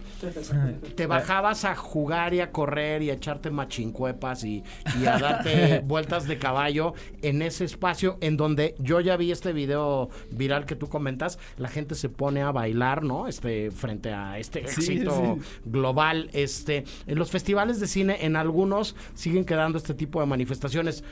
Te 0.96 1.06
bajabas 1.06 1.64
a 1.64 1.76
jugar 1.76 2.34
y 2.34 2.40
a 2.40 2.50
correr 2.50 3.02
y 3.02 3.10
a 3.10 3.14
echarte 3.14 3.50
machincuepas 3.50 4.44
y, 4.44 4.62
y 5.00 5.06
a 5.06 5.18
darte 5.18 5.80
vueltas 5.84 6.26
de 6.26 6.38
caballo 6.38 6.94
en 7.22 7.42
ese 7.42 7.64
espacio 7.64 8.18
en 8.20 8.36
donde 8.36 8.74
yo 8.78 9.00
ya 9.00 9.16
vi 9.16 9.30
este 9.32 9.52
video 9.52 10.08
viral 10.30 10.66
que 10.66 10.76
tú 10.76 10.88
comentas, 10.88 11.38
la 11.56 11.68
gente 11.68 11.94
se 11.94 12.08
pone 12.08 12.42
a 12.42 12.50
bailar, 12.52 13.02
¿no? 13.02 13.28
Este, 13.28 13.70
frente 13.70 14.12
a 14.12 14.21
este 14.38 14.66
Sí, 14.68 14.92
éxito 14.94 15.36
sí. 15.40 15.60
global. 15.64 16.30
Este, 16.32 16.84
en 17.06 17.18
los 17.18 17.30
festivales 17.30 17.80
de 17.80 17.86
cine, 17.86 18.24
en 18.24 18.36
algunos 18.36 18.94
siguen 19.14 19.44
quedando 19.44 19.78
este 19.78 19.94
tipo 19.94 20.20
de 20.20 20.26
manifestaciones 20.26 21.04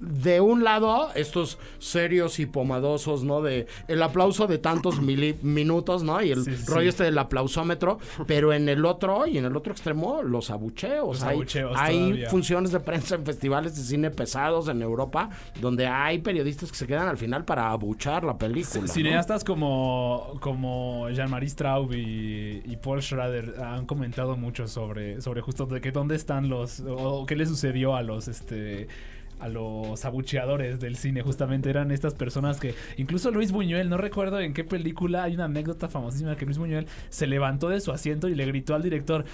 de 0.00 0.40
un 0.40 0.64
lado, 0.64 1.08
estos 1.14 1.58
serios 1.78 2.38
y 2.38 2.44
pomadosos, 2.46 3.24
¿no? 3.24 3.40
De 3.40 3.66
el 3.88 4.02
aplauso 4.02 4.46
de 4.46 4.58
tantos 4.58 5.00
mili- 5.00 5.40
minutos, 5.42 6.02
¿no? 6.02 6.20
Y 6.22 6.30
el 6.30 6.44
Sí, 6.44 6.50
rollo 6.66 6.82
sí. 6.82 6.88
este 6.88 7.04
del 7.04 7.16
aplausómetro, 7.16 7.98
pero 8.26 8.52
en 8.52 8.68
el 8.68 8.84
otro 8.84 9.26
y 9.26 9.38
en 9.38 9.46
el 9.46 9.56
otro 9.56 9.72
extremo, 9.72 10.22
los 10.22 10.50
abucheos. 10.50 11.20
Los 11.20 11.22
hay 11.22 11.34
abucheos 11.36 11.76
hay 11.78 11.98
todavía. 12.00 12.28
funciones 12.30 12.72
de 12.72 12.80
prensa 12.80 13.14
en 13.14 13.24
festivales 13.24 13.76
de 13.76 13.82
cine 13.82 14.10
pesados 14.10 14.68
en 14.68 14.82
Europa, 14.82 15.30
donde 15.60 15.86
hay 15.86 16.18
periodistas 16.18 16.70
que 16.70 16.76
se 16.76 16.86
quedan 16.86 17.08
al 17.08 17.16
final 17.16 17.44
para 17.46 17.70
abuchar 17.70 18.24
la 18.24 18.36
película. 18.36 18.82
¿no? 18.82 18.88
Cineastas 18.88 19.42
como, 19.44 20.34
como 20.40 21.08
Jean-Marie 21.10 21.48
Straub 21.48 21.92
y, 21.94 22.60
y 22.66 22.76
Paul 22.82 23.00
Schrader 23.00 23.54
han 23.62 23.86
comentado 23.86 24.36
mucho 24.36 24.68
sobre, 24.68 25.22
sobre 25.22 25.40
justo 25.40 25.64
de 25.64 25.80
que 25.80 25.92
dónde 25.92 26.16
están 26.16 26.50
los 26.50 26.82
o 26.86 27.24
qué 27.24 27.36
le 27.36 27.46
sucedió 27.46 27.96
a 27.96 28.02
los 28.02 28.28
este 28.28 28.88
a 29.44 29.48
los 29.48 30.02
abucheadores 30.06 30.80
del 30.80 30.96
cine 30.96 31.20
justamente 31.20 31.68
eran 31.68 31.90
estas 31.90 32.14
personas 32.14 32.58
que 32.58 32.74
incluso 32.96 33.30
Luis 33.30 33.52
Buñuel 33.52 33.90
no 33.90 33.98
recuerdo 33.98 34.40
en 34.40 34.54
qué 34.54 34.64
película 34.64 35.22
hay 35.22 35.34
una 35.34 35.44
anécdota 35.44 35.86
famosísima 35.86 36.34
que 36.34 36.46
Luis 36.46 36.56
Buñuel 36.56 36.86
se 37.10 37.26
levantó 37.26 37.68
de 37.68 37.80
su 37.80 37.92
asiento 37.92 38.28
y 38.28 38.34
le 38.34 38.46
gritó 38.46 38.74
al 38.74 38.82
director 38.82 39.26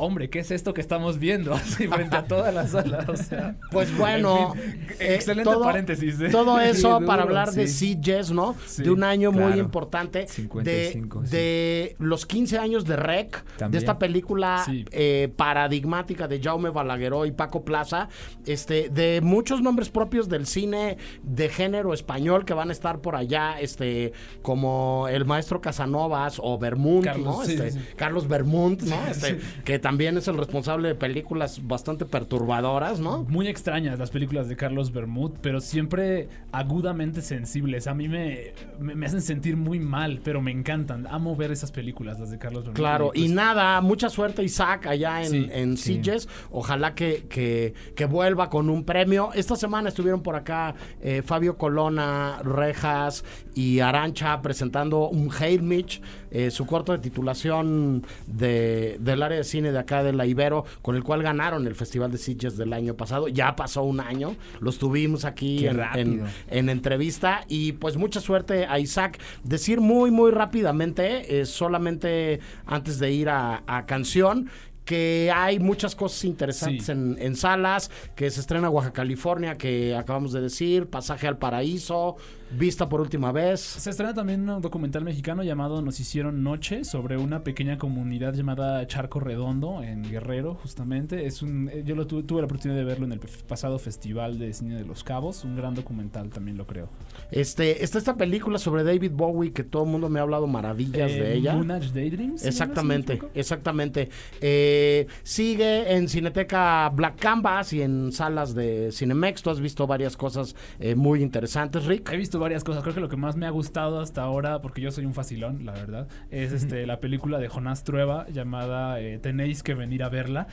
Hombre, 0.00 0.30
¿qué 0.30 0.38
es 0.40 0.50
esto 0.50 0.72
que 0.74 0.80
estamos 0.80 1.18
viendo? 1.18 1.52
Así 1.54 1.86
frente 1.86 2.16
a 2.16 2.24
toda 2.24 2.50
la 2.52 2.66
sala. 2.66 3.04
O 3.08 3.16
sea, 3.16 3.56
Pues 3.70 3.96
bueno, 3.96 4.54
en 4.54 4.60
fin, 4.60 4.86
eh, 5.00 5.14
excelente 5.14 5.50
todo- 5.50 5.62
paréntesis. 5.64 6.20
¿eh? 6.20 6.28
Todo 6.30 6.58
eso 6.60 7.00
para 7.06 7.22
hablar 7.22 7.52
de 7.52 7.66
sí. 7.66 7.96
CJS, 8.02 8.32
¿no? 8.32 8.56
Sí, 8.66 8.82
de 8.82 8.90
un 8.90 9.04
año 9.04 9.30
muy 9.32 9.58
importante. 9.58 10.26
55, 10.26 11.20
de, 11.20 11.26
sí. 11.26 11.36
de 11.36 11.96
los 11.98 12.24
15 12.26 12.58
años 12.58 12.84
de 12.84 12.96
Rec, 12.96 13.44
de 13.68 13.76
esta 13.78 13.98
película 13.98 14.64
eh, 14.90 15.30
paradigmática 15.36 16.26
de 16.28 16.40
Jaume 16.40 16.70
Balagueró 16.70 17.26
y 17.26 17.32
Paco 17.32 17.64
Plaza, 17.64 18.08
este, 18.46 18.88
de 18.88 19.20
muchos 19.22 19.60
nombres 19.62 19.90
propios 19.90 20.28
del 20.28 20.46
cine 20.46 20.96
de 21.22 21.48
género 21.48 21.92
español 21.92 22.44
que 22.44 22.54
van 22.54 22.70
a 22.70 22.72
estar 22.72 23.00
por 23.00 23.16
allá, 23.16 23.60
este, 23.60 24.12
como 24.42 25.06
el 25.08 25.24
maestro 25.24 25.60
Casanovas 25.60 26.36
o 26.42 26.58
Bermúdez, 26.58 27.18
¿no? 27.18 27.42
Este. 27.42 27.72
Carlos 27.96 28.26
Bermúdez, 28.28 28.84
¿no? 28.88 29.06
Este, 29.06 29.38
Que 29.64 29.78
también 29.78 29.89
es 29.98 30.28
el 30.28 30.36
responsable 30.36 30.88
de 30.88 30.94
películas 30.94 31.66
bastante 31.66 32.04
perturbadoras, 32.04 33.00
¿no? 33.00 33.24
Muy 33.24 33.48
extrañas 33.48 33.98
las 33.98 34.10
películas 34.10 34.48
de 34.48 34.56
Carlos 34.56 34.92
Bermud, 34.92 35.32
pero 35.40 35.60
siempre 35.60 36.28
agudamente 36.52 37.22
sensibles. 37.22 37.86
A 37.86 37.94
mí 37.94 38.08
me, 38.08 38.52
me, 38.78 38.94
me 38.94 39.06
hacen 39.06 39.22
sentir 39.22 39.56
muy 39.56 39.80
mal, 39.80 40.20
pero 40.22 40.40
me 40.40 40.50
encantan. 40.50 41.06
Amo 41.08 41.34
ver 41.36 41.50
esas 41.50 41.72
películas, 41.72 42.20
las 42.20 42.30
de 42.30 42.38
Carlos 42.38 42.64
Bermud. 42.64 42.76
Claro, 42.76 43.10
y 43.14 43.20
pues, 43.20 43.32
nada, 43.32 43.80
mucha 43.80 44.08
suerte 44.08 44.42
Isaac 44.42 44.86
allá 44.86 45.22
en, 45.22 45.30
Sí, 45.30 45.48
en 45.52 45.76
sí. 45.76 45.94
Sitges. 45.94 46.28
Ojalá 46.50 46.94
que, 46.94 47.26
que, 47.28 47.74
que 47.94 48.04
vuelva 48.06 48.48
con 48.48 48.70
un 48.70 48.84
premio. 48.84 49.30
Esta 49.34 49.56
semana 49.56 49.88
estuvieron 49.88 50.22
por 50.22 50.36
acá 50.36 50.74
eh, 51.02 51.22
Fabio 51.24 51.56
Colona, 51.56 52.40
Rejas 52.42 53.24
y 53.54 53.80
Arancha 53.80 54.40
presentando 54.40 55.08
un 55.08 55.30
Hail 55.38 55.62
Mitch, 55.62 56.00
eh, 56.30 56.50
su 56.50 56.66
corto 56.66 56.92
de 56.92 56.98
titulación 56.98 58.04
de, 58.26 58.96
del 59.00 59.22
área 59.22 59.38
de 59.38 59.44
cine 59.44 59.72
de 59.72 59.78
acá 59.78 60.02
de 60.02 60.12
la 60.12 60.26
Ibero, 60.26 60.64
con 60.82 60.96
el 60.96 61.04
cual 61.04 61.22
ganaron 61.22 61.66
el 61.66 61.74
Festival 61.74 62.10
de 62.10 62.18
Sitges 62.18 62.56
del 62.56 62.72
año 62.72 62.94
pasado. 62.94 63.28
Ya 63.28 63.56
pasó 63.56 63.82
un 63.82 64.00
año, 64.00 64.36
los 64.60 64.78
tuvimos 64.78 65.24
aquí 65.24 65.66
en, 65.66 65.70
en, 65.72 65.76
rápido. 65.78 66.26
en 66.48 66.68
entrevista 66.68 67.44
y 67.48 67.72
pues 67.72 67.96
mucha 67.96 68.20
suerte 68.20 68.66
a 68.66 68.78
Isaac. 68.78 69.18
Decir 69.44 69.80
muy 69.80 70.10
muy 70.10 70.30
rápidamente, 70.30 71.40
eh, 71.40 71.46
solamente 71.46 72.40
antes 72.66 72.98
de 72.98 73.12
ir 73.12 73.28
a, 73.28 73.62
a 73.66 73.86
canción, 73.86 74.50
que 74.90 75.30
hay 75.32 75.60
muchas 75.60 75.94
cosas 75.94 76.24
interesantes 76.24 76.86
Sí. 76.86 76.90
en, 76.92 77.16
en 77.20 77.36
salas, 77.36 77.92
que 78.16 78.28
se 78.28 78.40
estrena 78.40 78.68
Oaxaca, 78.70 78.94
California, 79.02 79.54
que 79.56 79.94
acabamos 79.94 80.32
de 80.32 80.40
decir, 80.40 80.86
Pasaje 80.88 81.28
al 81.28 81.38
Paraíso, 81.38 82.16
Vista 82.52 82.88
por 82.88 83.00
última 83.00 83.30
vez. 83.30 83.60
Se 83.60 83.90
estrena 83.90 84.12
también 84.12 84.50
un 84.50 84.60
documental 84.60 85.04
mexicano 85.04 85.44
llamado 85.44 85.82
Nos 85.82 86.00
hicieron 86.00 86.42
noche 86.42 86.82
sobre 86.82 87.16
una 87.16 87.44
pequeña 87.44 87.78
comunidad 87.78 88.34
llamada 88.34 88.84
Charco 88.88 89.20
Redondo 89.20 89.84
en 89.84 90.02
Guerrero, 90.02 90.56
justamente. 90.56 91.26
Es 91.26 91.42
un, 91.42 91.70
eh, 91.72 91.84
yo 91.86 91.94
lo 91.94 92.08
tuve, 92.08 92.24
tuve 92.24 92.40
la 92.40 92.46
oportunidad 92.46 92.76
de 92.80 92.84
verlo 92.84 93.06
en 93.06 93.12
el 93.12 93.20
pasado 93.46 93.78
festival 93.78 94.40
de 94.40 94.52
cine 94.52 94.74
de 94.74 94.84
Los 94.84 95.04
Cabos, 95.04 95.44
un 95.44 95.54
gran 95.54 95.76
documental 95.76 96.28
también 96.30 96.56
lo 96.56 96.66
creo. 96.66 96.88
Este, 97.30 97.84
está 97.84 97.98
esta 97.98 98.16
película 98.16 98.58
sobre 98.58 98.82
David 98.82 99.12
Bowie 99.14 99.52
que 99.52 99.62
todo 99.62 99.84
el 99.84 99.90
mundo 99.90 100.08
me 100.08 100.18
ha 100.18 100.22
hablado 100.22 100.48
maravillas 100.48 101.08
Eh, 101.12 101.20
de 101.22 101.34
ella. 101.34 101.54
Moonage 101.54 101.92
Daydreams. 101.92 102.40
¿se 102.40 102.50
llama, 102.50 102.64
si 102.74 102.74
no 102.74 102.82
me 102.82 102.96
Exactamente, 102.96 103.20
exactamente. 103.36 104.08
Eh, 104.40 104.79
sigue 105.22 105.94
en 105.94 106.08
Cineteca 106.08 106.88
Black 106.90 107.18
Canvas 107.18 107.72
y 107.72 107.82
en 107.82 108.12
salas 108.12 108.54
de 108.54 108.90
Cinemex. 108.92 109.42
Tú 109.42 109.50
has 109.50 109.60
visto 109.60 109.86
varias 109.86 110.16
cosas 110.16 110.54
eh, 110.78 110.94
muy 110.94 111.22
interesantes, 111.22 111.86
Rick. 111.86 112.12
He 112.12 112.16
visto 112.16 112.38
varias 112.38 112.64
cosas. 112.64 112.82
Creo 112.82 112.94
que 112.94 113.00
lo 113.00 113.08
que 113.08 113.16
más 113.16 113.36
me 113.36 113.46
ha 113.46 113.50
gustado 113.50 114.00
hasta 114.00 114.22
ahora, 114.22 114.60
porque 114.60 114.80
yo 114.80 114.90
soy 114.90 115.04
un 115.04 115.14
facilón, 115.14 115.64
la 115.64 115.72
verdad, 115.72 116.08
es 116.30 116.52
este 116.52 116.86
la 116.86 117.00
película 117.00 117.38
de 117.38 117.48
Jonás 117.48 117.84
Trueba 117.84 118.26
llamada 118.28 119.00
eh, 119.00 119.18
Tenéis 119.18 119.62
que 119.62 119.74
venir 119.74 120.02
a 120.02 120.08
verla. 120.08 120.46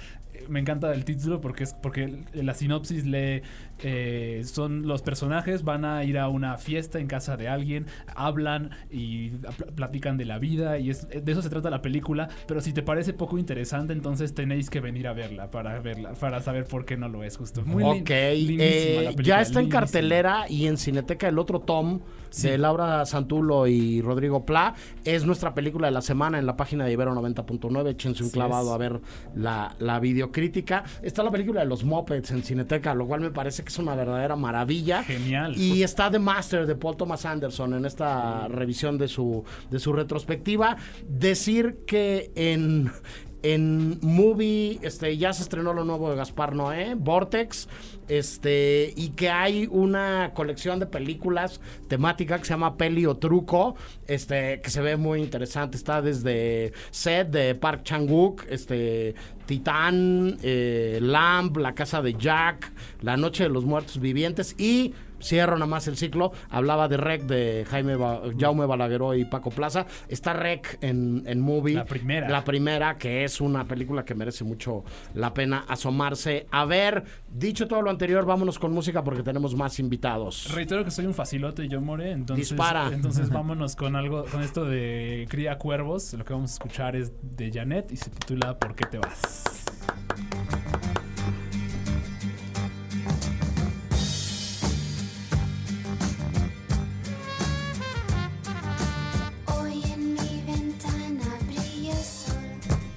Me 0.49 0.59
encanta 0.59 0.93
el 0.93 1.05
título 1.05 1.41
porque 1.41 1.63
es 1.63 1.73
porque 1.73 2.19
la 2.33 2.53
sinopsis 2.53 3.05
lee 3.05 3.41
eh, 3.79 4.41
son 4.45 4.87
los 4.87 5.01
personajes 5.01 5.63
van 5.63 5.85
a 5.85 6.03
ir 6.03 6.17
a 6.17 6.29
una 6.29 6.57
fiesta 6.57 6.99
en 6.99 7.07
casa 7.07 7.37
de 7.37 7.47
alguien, 7.47 7.85
hablan 8.15 8.71
y 8.89 9.29
pl- 9.29 9.71
platican 9.75 10.17
de 10.17 10.25
la 10.25 10.39
vida 10.39 10.79
y 10.79 10.89
es, 10.89 11.07
de 11.09 11.31
eso 11.31 11.41
se 11.41 11.49
trata 11.49 11.69
la 11.69 11.81
película. 11.81 12.27
Pero 12.47 12.61
si 12.61 12.73
te 12.73 12.81
parece 12.81 13.13
poco 13.13 13.37
interesante, 13.37 13.93
entonces 13.93 14.33
tenéis 14.33 14.69
que 14.69 14.79
venir 14.79 15.07
a 15.07 15.13
verla 15.13 15.51
para 15.51 15.79
verla, 15.79 16.13
para 16.13 16.41
saber 16.41 16.65
por 16.65 16.85
qué 16.85 16.97
no 16.97 17.07
lo 17.09 17.23
es 17.23 17.37
justo. 17.37 17.63
Muy 17.65 17.83
ok, 17.83 18.09
eh, 18.09 19.11
la 19.15 19.23
ya 19.23 19.41
está 19.41 19.59
en 19.59 19.69
cartelera 19.69 20.45
y 20.49 20.67
en 20.67 20.77
Cineteca 20.77 21.27
el 21.27 21.37
otro 21.39 21.59
Tom 21.59 21.99
Sí. 22.29 22.49
de 22.49 22.57
Laura 22.57 23.05
Santulo 23.05 23.67
y 23.67 24.01
Rodrigo 24.01 24.45
Pla. 24.45 24.75
Es 25.05 25.25
nuestra 25.25 25.53
película 25.53 25.87
de 25.87 25.93
la 25.93 26.01
semana 26.01 26.37
en 26.37 26.45
la 26.45 26.57
página 26.57 26.83
de 26.83 26.91
Ibero 26.91 27.15
90.9. 27.15 27.89
Échense 27.91 28.21
un 28.21 28.29
clavado 28.31 28.67
es. 28.67 28.73
a 28.73 28.77
ver 28.77 28.99
la, 29.33 29.73
la 29.79 29.99
videocrítica. 30.27 30.83
Está 31.01 31.23
la 31.23 31.31
película 31.31 31.61
de 31.61 31.67
los 31.67 31.83
Muppets 31.83 32.31
en 32.31 32.43
Cineteca, 32.43 32.93
lo 32.93 33.07
cual 33.07 33.21
me 33.21 33.31
parece 33.31 33.63
que 33.63 33.69
es 33.69 33.79
una 33.79 33.95
verdadera 33.95 34.35
maravilla. 34.35 35.03
Genial. 35.03 35.57
Y 35.57 35.83
está 35.83 36.11
The 36.11 36.19
Master 36.19 36.65
de 36.65 36.75
Paul 36.75 36.97
Thomas 36.97 37.25
Anderson 37.25 37.73
en 37.73 37.85
esta 37.85 38.47
revisión 38.47 38.97
de 38.97 39.07
su, 39.07 39.43
de 39.69 39.79
su 39.79 39.93
retrospectiva. 39.93 40.77
Decir 41.07 41.79
que 41.87 42.31
en, 42.35 42.91
en 43.43 43.99
Movie 44.01 44.79
este, 44.81 45.17
ya 45.17 45.33
se 45.33 45.43
estrenó 45.43 45.73
lo 45.73 45.83
nuevo 45.83 46.09
de 46.09 46.15
Gaspar 46.15 46.53
Noé, 46.55 46.95
Vortex, 46.95 47.67
este, 48.07 48.93
y 48.95 49.09
que 49.09 49.29
hay 49.29 49.67
una 49.69 50.31
colección 50.33 50.79
de 50.79 50.85
películas 50.85 51.59
temática 51.87 52.37
que 52.37 52.45
se 52.45 52.53
llama 52.53 52.77
Peli 52.77 53.05
o 53.05 53.17
Truco, 53.17 53.75
este, 54.07 54.61
que 54.61 54.69
se 54.69 54.81
ve 54.81 54.97
muy 54.97 55.21
interesante. 55.21 55.77
Está 55.77 56.01
desde 56.01 56.73
Set 56.91 57.29
de 57.29 57.55
Park 57.55 57.83
Chang-wook, 57.83 58.45
este, 58.49 59.15
Titán, 59.45 60.37
eh, 60.43 60.99
Lamb, 61.01 61.57
La 61.57 61.73
Casa 61.73 62.01
de 62.01 62.13
Jack, 62.13 62.71
La 63.01 63.17
Noche 63.17 63.43
de 63.43 63.49
los 63.49 63.65
Muertos 63.65 63.99
Vivientes 63.99 64.55
y 64.57 64.93
cierro 65.21 65.53
nada 65.55 65.65
más 65.67 65.87
el 65.87 65.97
ciclo. 65.97 66.31
Hablaba 66.49 66.87
de 66.87 66.97
Rec 66.97 67.23
de 67.23 67.65
Jaime 67.69 67.95
Ba- 67.95 68.21
Jaume 68.37 68.65
Balagueró 68.65 69.15
y 69.15 69.25
Paco 69.25 69.49
Plaza. 69.49 69.85
Está 70.07 70.33
Rec 70.33 70.77
en, 70.81 71.23
en 71.25 71.39
Movie. 71.41 71.75
La 71.75 71.85
primera. 71.85 72.29
La 72.29 72.43
primera, 72.43 72.97
que 72.97 73.23
es 73.23 73.41
una 73.41 73.65
película 73.65 74.05
que 74.05 74.15
merece 74.15 74.43
mucho 74.43 74.83
la 75.13 75.33
pena 75.33 75.65
asomarse 75.67 76.47
a 76.51 76.65
ver. 76.65 77.03
Dicho 77.29 77.67
todo 77.67 77.81
lo 77.81 77.89
anterior, 77.89 78.25
vámonos 78.25 78.59
con 78.59 78.71
música 78.73 79.03
porque 79.03 79.23
tenemos 79.23 79.55
más 79.55 79.79
invitados. 79.79 80.53
Reitero 80.53 80.83
que 80.85 80.91
soy 80.91 81.05
un 81.05 81.13
facilote 81.13 81.67
yo 81.67 81.81
more, 81.81 82.11
entonces 82.11 82.49
Dispara. 82.49 82.89
entonces 82.93 83.29
vámonos 83.29 83.75
con 83.75 83.95
algo 83.95 84.25
con 84.25 84.41
esto 84.41 84.65
de 84.65 85.25
Cría 85.29 85.57
Cuervos. 85.57 86.13
Lo 86.13 86.23
que 86.25 86.33
vamos 86.33 86.51
a 86.51 86.53
escuchar 86.53 86.95
es 86.95 87.11
de 87.21 87.51
Janet 87.51 87.91
y 87.91 87.97
se 87.97 88.09
titula 88.09 88.57
¿Por 88.57 88.75
qué 88.75 88.85
te 88.85 88.97
vas? 88.99 89.43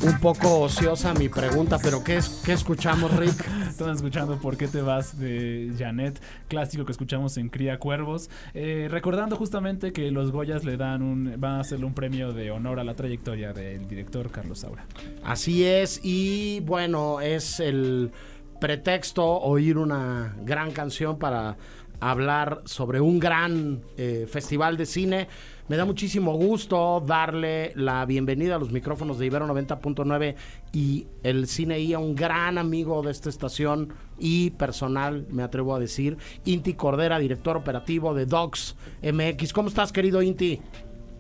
Un 0.03 0.19
poco 0.19 0.61
ociosa 0.61 1.13
mi 1.13 1.29
pregunta, 1.29 1.79
pero 1.83 2.03
¿qué, 2.03 2.17
es, 2.17 2.43
qué 2.43 2.55
escuchamos, 2.55 3.15
Rick? 3.19 3.47
Están 3.69 3.91
escuchando 3.91 4.39
¿Por 4.39 4.57
qué 4.57 4.67
te 4.67 4.81
vas? 4.81 5.19
de 5.19 5.75
Janet, 5.79 6.19
clásico 6.49 6.87
que 6.87 6.93
escuchamos 6.93 7.37
en 7.37 7.51
Cría 7.51 7.79
Cuervos. 7.79 8.31
Eh, 8.55 8.89
recordando 8.91 9.37
justamente 9.37 9.93
que 9.93 10.11
los 10.11 10.33
Goyas 10.33 10.65
le 10.65 10.79
dan 10.79 11.03
un, 11.03 11.35
van 11.39 11.57
a 11.57 11.61
hacerle 11.61 11.85
un 11.85 11.93
premio 11.93 12.33
de 12.33 12.51
honor 12.51 12.81
a 12.81 12.85
la 12.85 12.95
trayectoria 12.95 13.53
del 13.53 13.87
director 13.89 14.31
Carlos 14.31 14.61
Saura. 14.61 14.87
Así 15.23 15.65
es, 15.65 16.01
y 16.03 16.61
bueno, 16.61 17.21
es 17.21 17.61
el 17.61 18.11
pretexto 18.59 19.25
oír 19.27 19.77
una 19.77 20.35
gran 20.45 20.71
canción 20.71 21.19
para 21.19 21.59
hablar 22.01 22.63
sobre 22.65 23.01
un 23.01 23.19
gran 23.19 23.83
eh, 23.99 24.27
festival 24.31 24.77
de 24.79 24.87
cine. 24.87 25.29
Me 25.71 25.77
da 25.77 25.85
muchísimo 25.85 26.33
gusto 26.33 27.01
darle 27.07 27.71
la 27.77 28.05
bienvenida 28.05 28.57
a 28.57 28.59
los 28.59 28.73
micrófonos 28.73 29.21
de 29.21 29.27
Ibero 29.27 29.47
90.9 29.47 30.35
y 30.73 31.07
el 31.23 31.47
Cine 31.47 31.79
I 31.79 31.95
a 31.95 32.01
un 32.01 32.17
gran 32.17 32.59
amigo 32.59 33.05
de 33.05 33.13
esta 33.13 33.29
estación 33.29 33.95
y 34.19 34.51
personal, 34.51 35.29
me 35.31 35.45
atrevo 35.45 35.77
a 35.77 35.79
decir, 35.79 36.17
Inti 36.45 36.75
Cordera, 36.75 37.21
director 37.21 37.57
operativo 37.57 38.15
de 38.15 38.27
Docs 38.27 38.77
MX. 39.01 39.53
¿Cómo 39.53 39.69
estás, 39.69 39.93
querido 39.93 40.21
Inti? 40.23 40.61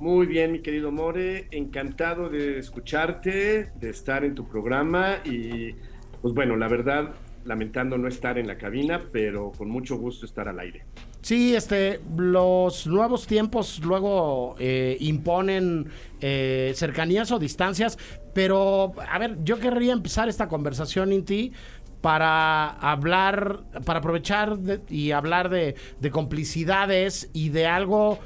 Muy 0.01 0.27
bien, 0.27 0.51
mi 0.51 0.59
querido 0.59 0.91
More, 0.91 1.47
encantado 1.53 2.29
de 2.29 2.59
escucharte, 2.59 3.71
de 3.77 3.89
estar 3.89 4.25
en 4.25 4.35
tu 4.35 4.49
programa 4.49 5.19
y 5.25 5.77
pues 6.21 6.35
bueno, 6.35 6.57
la 6.57 6.67
verdad, 6.67 7.15
lamentando 7.45 7.99
no 7.99 8.09
estar 8.09 8.37
en 8.37 8.49
la 8.49 8.59
cabina, 8.59 9.01
pero 9.13 9.53
con 9.57 9.71
mucho 9.71 9.97
gusto 9.97 10.27
estar 10.27 10.49
al 10.49 10.59
aire. 10.59 10.87
Sí, 11.23 11.55
este, 11.55 12.01
los 12.17 12.87
nuevos 12.87 13.27
tiempos 13.27 13.81
luego 13.81 14.57
eh, 14.59 14.97
imponen 15.01 15.91
eh, 16.21 16.73
cercanías 16.75 17.31
o 17.31 17.39
distancias, 17.39 17.99
pero 18.33 18.95
a 19.11 19.19
ver, 19.19 19.37
yo 19.45 19.59
querría 19.59 19.93
empezar 19.93 20.29
esta 20.31 20.49
conversación, 20.49 21.13
Inti, 21.13 21.53
para 22.01 22.71
hablar, 22.71 23.61
para 23.85 23.99
aprovechar 23.99 24.57
y 24.89 25.11
hablar 25.11 25.51
de, 25.51 25.75
de 26.01 26.11
complicidades 26.11 27.29
y 27.35 27.51
de 27.51 27.67
algo, 27.67 28.19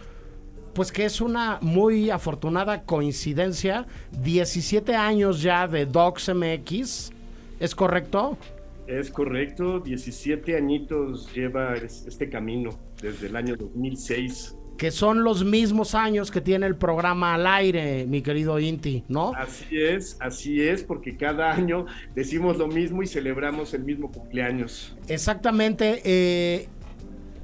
pues 0.72 0.92
que 0.92 1.04
es 1.04 1.20
una 1.20 1.58
muy 1.62 2.10
afortunada 2.10 2.82
coincidencia, 2.82 3.86
17 4.22 4.94
años 4.94 5.42
ya 5.42 5.66
de 5.66 5.86
Docs 5.86 6.32
MX, 6.32 7.10
¿es 7.58 7.74
correcto? 7.74 8.38
Es 8.86 9.10
correcto, 9.10 9.80
17 9.80 10.56
añitos 10.56 11.32
lleva 11.34 11.74
es- 11.74 12.04
este 12.06 12.28
camino 12.28 12.70
desde 13.00 13.28
el 13.28 13.36
año 13.36 13.56
2006. 13.56 14.56
Que 14.76 14.90
son 14.90 15.22
los 15.22 15.44
mismos 15.44 15.94
años 15.94 16.30
que 16.32 16.40
tiene 16.40 16.66
el 16.66 16.76
programa 16.76 17.34
al 17.34 17.46
aire, 17.46 18.06
mi 18.06 18.22
querido 18.22 18.58
Inti, 18.58 19.04
¿no? 19.08 19.32
Así 19.36 19.64
es, 19.80 20.16
así 20.20 20.60
es, 20.60 20.82
porque 20.82 21.16
cada 21.16 21.52
año 21.52 21.86
decimos 22.14 22.58
lo 22.58 22.66
mismo 22.66 23.02
y 23.02 23.06
celebramos 23.06 23.72
el 23.72 23.84
mismo 23.84 24.10
cumpleaños. 24.10 24.96
Exactamente. 25.08 26.02
eh, 26.04 26.68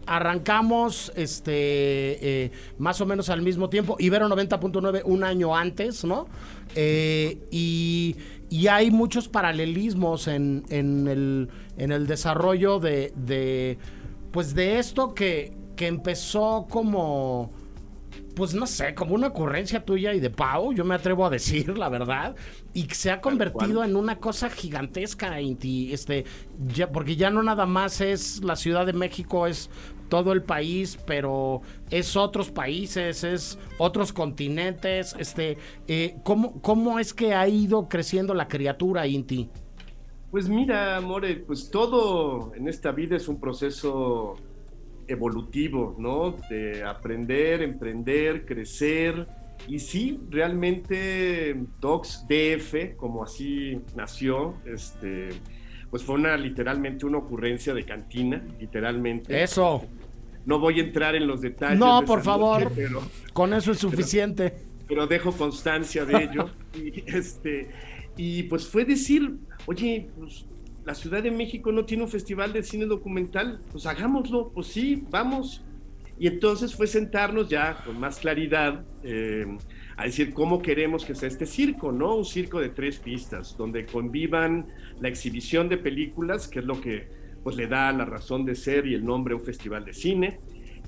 arrancamos 0.07 1.13
este 1.15 1.53
eh, 1.55 2.51
más 2.79 3.01
o 3.01 3.07
menos 3.07 3.29
al 3.31 3.43
mismo 3.43 3.69
tiempo. 3.71 3.97
Ibero 4.01 4.29
90.9 4.29 5.03
un 5.05 5.23
año 5.23 5.57
antes, 5.57 6.05
¿no? 6.05 6.27
Eh, 6.75 7.39
y, 7.53 8.17
y 8.51 8.67
hay 8.67 8.91
muchos 8.91 9.29
paralelismos 9.29 10.27
en, 10.29 10.65
en 10.69 11.07
el, 11.09 11.49
en 11.79 11.93
el 11.93 12.07
desarrollo 12.07 12.81
de, 12.81 13.13
de, 13.17 13.79
pues 14.33 14.55
de 14.55 14.79
esto 14.79 15.15
que, 15.15 15.57
que 15.77 15.87
empezó 15.87 16.67
como 16.69 17.53
pues 18.35 18.55
no 18.55 18.67
sé, 18.67 18.95
como 18.95 19.15
una 19.15 19.29
ocurrencia 19.29 19.85
tuya 19.85 20.15
y 20.15 20.21
de 20.21 20.31
Pau, 20.31 20.73
yo 20.73 20.85
me 20.85 20.95
atrevo 20.95 21.27
a 21.27 21.31
decir 21.31 21.77
la 21.77 21.89
verdad, 21.89 22.35
y 22.73 22.85
que 22.85 22.95
se 22.95 23.11
ha 23.11 23.21
convertido 23.21 23.85
en 23.85 23.97
una 23.97 24.19
cosa 24.19 24.49
gigantesca, 24.49 25.39
este, 25.41 26.25
ya, 26.75 26.91
porque 26.91 27.17
ya 27.17 27.31
no 27.31 27.43
nada 27.43 27.67
más 27.67 28.01
es 28.01 28.43
la 28.43 28.57
Ciudad 28.57 28.87
de 28.87 28.93
México, 28.93 29.47
es 29.47 29.69
todo 30.11 30.33
el 30.33 30.43
país, 30.43 30.99
pero 31.07 31.63
es 31.91 32.15
otros 32.17 32.51
países, 32.51 33.25
es 33.25 33.59
otros 33.79 34.13
continentes, 34.13 35.17
este, 35.19 35.57
eh, 35.89 36.17
¿cómo, 36.23 36.61
¿cómo 36.61 36.99
es 36.99 37.15
que 37.15 37.33
ha 37.33 37.49
ido 37.49 37.89
creciendo 37.89 38.35
la 38.35 38.47
criatura, 38.49 39.07
Inti? 39.07 39.49
Pues 40.31 40.49
mira, 40.49 41.01
More, 41.01 41.37
pues 41.37 41.71
todo 41.71 42.55
en 42.55 42.69
esta 42.69 42.93
vida 42.93 43.17
es 43.17 43.27
un 43.27 43.41
proceso 43.41 44.37
evolutivo, 45.09 45.97
¿no? 45.99 46.37
De 46.49 46.85
aprender, 46.85 47.63
emprender, 47.63 48.47
crecer. 48.47 49.27
Y 49.67 49.79
sí, 49.81 50.21
realmente 50.31 51.57
Docs 51.81 52.27
DF, 52.29 52.97
como 52.97 53.25
así 53.25 53.81
nació, 53.97 54.55
este, 54.65 55.31
pues 55.91 56.05
fue 56.05 56.15
una 56.15 56.37
literalmente 56.37 57.05
una 57.05 57.19
ocurrencia 57.19 57.75
de 57.75 57.85
cantina, 57.85 58.43
literalmente. 58.59 59.43
Eso, 59.43 59.83
No 60.51 60.59
voy 60.59 60.81
a 60.81 60.83
entrar 60.83 61.15
en 61.15 61.29
los 61.29 61.43
detalles. 61.43 61.79
No, 61.79 62.01
de 62.01 62.07
por 62.09 62.23
favor. 62.23 62.65
noche, 62.65 62.75
pero, 62.75 63.03
con 63.33 63.55
eso 63.55 63.71
es 63.71 63.79
suficiente. 63.79 64.53
pero 64.89 65.07
dejo 65.07 65.31
constancia 65.31 66.05
de 66.05 66.25
ello. 66.25 66.51
y, 66.75 67.05
este, 67.07 67.71
y 68.17 68.43
pues 68.43 68.67
fue 68.67 68.85
decir, 68.85 69.37
oye, 69.67 70.11
pues, 70.19 70.47
la 70.85 70.97
Ciudad 70.97 71.23
de 71.23 71.31
México 71.31 71.71
no 71.71 71.85
tiene 71.85 72.03
un 72.03 72.09
festival 72.09 72.53
de 72.53 72.65
cine 72.65 72.87
documental, 72.87 73.61
pues 73.71 73.87
hagámoslo, 73.87 74.51
pues 74.53 74.67
sí, 74.67 75.05
vamos. 75.09 75.63
Y 76.19 76.27
entonces 76.27 76.75
fue 76.75 76.89
sentarnos 76.89 77.49
ya 77.49 77.85
con 77.85 78.01
más 78.01 78.19
claridad 78.19 78.85
eh, 79.05 79.47
a 79.97 80.03
decir 80.03 80.35
cómo 80.35 80.61
queremos 80.61 81.05
que 81.05 81.15
sea 81.15 81.29
este 81.29 81.47
circo, 81.47 81.93
¿no? 81.93 82.17
Un 82.17 82.25
circo 82.25 82.59
de 82.59 82.71
tres 82.71 82.99
pistas, 82.99 83.57
donde 83.57 83.87
convivan 83.87 84.67
la 85.01 85.07
exhibición 85.07 85.69
de 85.69 85.77
películas, 85.77 86.49
que 86.49 86.59
es 86.59 86.65
lo 86.65 86.81
que 86.81 87.20
pues 87.43 87.57
le 87.57 87.67
da 87.67 87.93
la 87.93 88.05
razón 88.05 88.45
de 88.45 88.55
ser 88.55 88.87
y 88.87 88.95
el 88.95 89.05
nombre 89.05 89.35
a 89.35 89.37
un 89.37 89.45
festival 89.45 89.85
de 89.85 89.95
cine, 89.95 90.41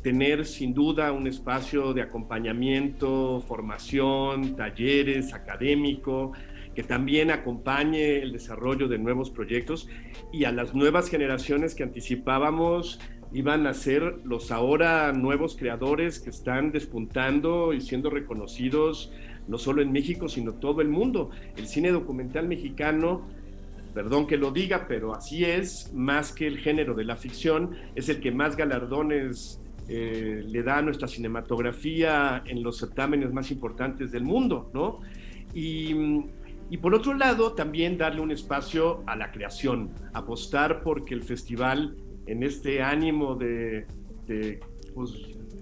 tener 0.03 0.45
sin 0.45 0.75
duda 0.75 1.12
un 1.12 1.27
espacio 1.27 1.95
de 1.95 2.03
acompañamiento, 2.03 3.41
formación, 3.47 4.57
talleres, 4.57 5.33
académico, 5.33 6.33
que 6.75 6.83
también 6.83 7.31
acompañe 7.31 8.19
el 8.19 8.33
desarrollo 8.33 8.88
de 8.88 8.99
nuevos 8.99 9.31
proyectos 9.31 9.88
y 10.33 10.45
a 10.45 10.53
las 10.53 10.75
nuevas 10.75 11.09
generaciones 11.09 11.75
que 11.75 11.83
anticipábamos 11.83 12.99
iban 13.33 13.67
a 13.67 13.75
ser 13.75 14.21
los 14.25 14.51
ahora 14.51 15.12
nuevos 15.12 15.57
creadores 15.57 16.19
que 16.19 16.31
están 16.31 16.73
despuntando 16.73 17.73
y 17.73 17.81
siendo 17.81 18.11
reconocidos 18.11 19.12
no 19.49 19.59
solo 19.59 19.83
en 19.83 19.91
México, 19.93 20.29
sino 20.29 20.55
todo 20.55 20.83
el 20.83 20.88
mundo. 20.88 21.31
El 21.57 21.67
cine 21.67 21.91
documental 21.91 22.47
mexicano 22.47 23.25
perdón 23.94 24.26
que 24.26 24.37
lo 24.37 24.50
diga, 24.50 24.87
pero 24.88 25.14
así 25.14 25.44
es, 25.44 25.92
más 25.92 26.33
que 26.33 26.46
el 26.46 26.59
género 26.59 26.94
de 26.94 27.05
la 27.05 27.16
ficción, 27.16 27.76
es 27.94 28.09
el 28.09 28.20
que 28.20 28.33
más 28.33 28.57
galardones 28.57 29.61
eh, 29.88 30.42
le 30.46 30.62
da 30.62 30.78
a 30.78 30.83
nuestra 30.83 31.09
cinematografía 31.09 32.42
en 32.46 32.62
los 32.62 32.78
certámenes 32.78 33.33
más 33.33 33.50
importantes 33.50 34.12
del 34.12 34.24
mundo, 34.24 34.70
¿no? 34.72 35.00
Y, 35.55 35.94
y 36.70 36.76
por 36.78 36.94
otro 36.94 37.14
lado, 37.14 37.52
también 37.52 37.98
darle 37.98 38.20
un 38.20 38.31
espacio 38.31 39.02
a 39.07 39.16
la 39.16 39.31
creación, 39.31 39.90
apostar 40.14 40.83
porque 40.83 41.14
el 41.14 41.22
festival, 41.22 41.96
en 42.26 42.42
este 42.42 42.83
ánimo 42.83 43.35
de, 43.35 43.87
de, 44.26 44.61
pues, 44.94 45.12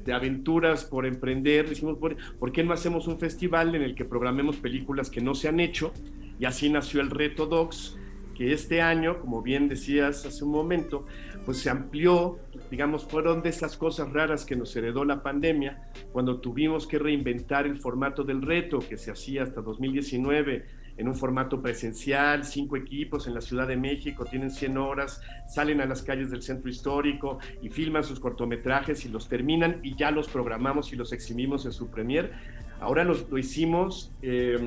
de 0.04 0.12
aventuras 0.12 0.84
por 0.84 1.06
emprender, 1.06 1.68
decimos, 1.68 1.98
¿por, 1.98 2.16
¿por 2.38 2.52
qué 2.52 2.62
no 2.62 2.72
hacemos 2.72 3.08
un 3.08 3.18
festival 3.18 3.74
en 3.74 3.82
el 3.82 3.94
que 3.94 4.04
programemos 4.04 4.56
películas 4.56 5.10
que 5.10 5.20
no 5.20 5.34
se 5.34 5.48
han 5.48 5.58
hecho? 5.58 5.92
Y 6.38 6.44
así 6.44 6.70
nació 6.70 7.00
el 7.00 7.10
reto 7.10 7.46
Docs, 7.46 7.98
que 8.40 8.55
este 8.55 8.81
año, 8.81 9.20
como 9.20 9.42
bien 9.42 9.68
decías 9.68 10.24
hace 10.24 10.44
un 10.44 10.53
momento, 10.53 11.05
pues 11.44 11.59
se 11.59 11.68
amplió, 11.68 12.38
digamos, 12.70 13.05
fueron 13.05 13.42
de 13.42 13.50
esas 13.50 13.76
cosas 13.76 14.11
raras 14.14 14.46
que 14.46 14.57
nos 14.57 14.74
heredó 14.74 15.05
la 15.05 15.22
pandemia, 15.22 15.90
cuando 16.11 16.40
tuvimos 16.40 16.87
que 16.87 16.98
reinventar 16.98 17.66
el 17.66 17.76
formato 17.76 18.24
del 18.24 18.40
reto 18.40 18.79
que 18.79 18.96
se 18.96 19.11
hacía 19.11 19.42
hasta 19.42 19.61
2019 19.61 20.64
en 20.96 21.07
un 21.07 21.16
formato 21.16 21.61
presencial, 21.61 22.46
cinco 22.46 22.79
equipos 22.79 23.26
en 23.26 23.35
la 23.35 23.42
Ciudad 23.42 23.68
de 23.68 23.76
México, 23.76 24.24
tienen 24.24 24.50
100 24.50 24.79
horas, 24.79 25.20
salen 25.46 25.83
a 25.83 25.85
las 25.85 26.00
calles 26.00 26.31
del 26.31 26.40
centro 26.40 26.70
histórico 26.70 27.40
y 27.61 27.68
filman 27.68 28.05
sus 28.05 28.20
cortometrajes 28.20 29.05
y 29.05 29.11
los 29.11 29.29
terminan 29.29 29.81
y 29.83 29.96
ya 29.96 30.11
los 30.11 30.29
programamos 30.29 30.94
y 30.94 30.96
los 30.96 31.12
exhibimos 31.12 31.66
en 31.66 31.72
su 31.72 31.90
premier. 31.90 32.33
Ahora 32.81 33.05
los, 33.05 33.29
lo 33.29 33.37
hicimos 33.37 34.14
eh, 34.22 34.59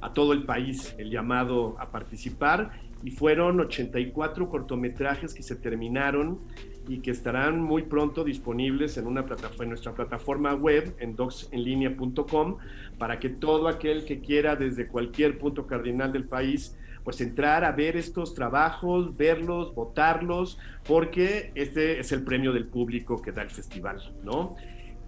a 0.00 0.12
todo 0.12 0.32
el 0.32 0.44
país, 0.44 0.94
el 0.98 1.10
llamado 1.10 1.74
a 1.80 1.90
participar 1.90 2.85
y 3.06 3.12
fueron 3.12 3.60
84 3.60 4.48
cortometrajes 4.48 5.32
que 5.32 5.44
se 5.44 5.54
terminaron 5.54 6.40
y 6.88 6.98
que 6.98 7.12
estarán 7.12 7.62
muy 7.62 7.82
pronto 7.82 8.24
disponibles 8.24 8.98
en, 8.98 9.06
una 9.06 9.24
plataforma, 9.24 9.62
en 9.62 9.68
nuestra 9.68 9.94
plataforma 9.94 10.54
web, 10.54 10.92
en 10.98 11.14
docsenlinea.com, 11.14 12.56
para 12.98 13.20
que 13.20 13.28
todo 13.28 13.68
aquel 13.68 14.04
que 14.04 14.18
quiera 14.18 14.56
desde 14.56 14.88
cualquier 14.88 15.38
punto 15.38 15.68
cardinal 15.68 16.12
del 16.12 16.24
país, 16.24 16.76
pues 17.04 17.20
entrar 17.20 17.64
a 17.64 17.70
ver 17.70 17.96
estos 17.96 18.34
trabajos, 18.34 19.16
verlos, 19.16 19.72
votarlos, 19.72 20.58
porque 20.84 21.52
este 21.54 22.00
es 22.00 22.10
el 22.10 22.24
premio 22.24 22.52
del 22.52 22.66
público 22.66 23.22
que 23.22 23.30
da 23.30 23.42
el 23.42 23.50
festival, 23.50 24.02
¿no? 24.24 24.56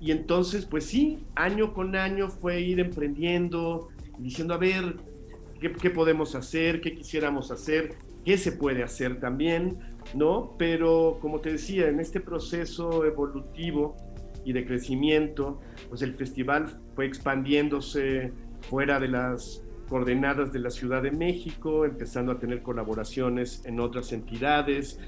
Y 0.01 0.13
entonces, 0.13 0.67
pues 0.67 0.85
sí, 0.85 1.19
año 1.35 1.75
con 1.75 1.97
año 1.97 2.29
fue 2.29 2.61
ir 2.61 2.79
emprendiendo, 2.79 3.89
diciendo, 4.21 4.55
a 4.55 4.59
ver, 4.59 4.95
¿qué, 5.61 5.73
qué 5.73 5.91
podemos 5.91 6.35
hacer? 6.35 6.81
¿Qué 6.81 6.95
quisiéramos 6.95 7.51
hacer? 7.51 7.97
¿Qué 8.25 8.37
se 8.37 8.53
puede 8.53 8.83
hacer 8.83 9.21
también? 9.21 9.79
¿No? 10.15 10.55
Pero 10.59 11.19
como 11.21 11.41
te 11.41 11.53
decía, 11.53 11.89
en 11.89 12.01
este 12.01 12.21
proceso 12.21 13.05
evolutivo 13.05 13.97
y 14.45 14.53
de 14.53 14.65
crecimiento, 14.65 15.61
pues 15.89 16.03
el 16.03 16.15
festival 16.15 16.69
fue 16.95 17.07
expandiéndose 17.07 18.33
fuera 18.69 18.99
de 18.99 19.09
las 19.09 19.63
coordenadas 19.89 20.53
de 20.53 20.59
la 20.59 20.71
Ciudad 20.71 21.03
de 21.03 21.11
México, 21.11 21.85
empezando 21.85 22.33
a 22.33 22.39
tener 22.39 22.63
colaboraciones 22.63 23.65
en 23.65 23.81
otras 23.81 24.13
entidades, 24.13 25.01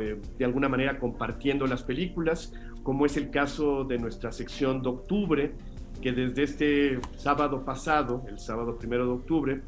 eh, 0.00 0.20
de 0.38 0.44
alguna 0.44 0.68
manera 0.68 0.98
compartiendo 0.98 1.66
las 1.66 1.82
películas, 1.82 2.52
como 2.82 3.06
es 3.06 3.16
el 3.16 3.30
caso 3.30 3.84
de 3.84 3.98
nuestra 3.98 4.32
sección 4.32 4.82
de 4.82 4.88
octubre, 4.88 5.52
que 6.00 6.12
desde 6.12 6.42
este 6.42 6.98
sábado 7.16 7.64
pasado, 7.64 8.24
el 8.28 8.38
sábado 8.38 8.76
primero 8.76 9.06
de 9.06 9.12
octubre, 9.12 9.62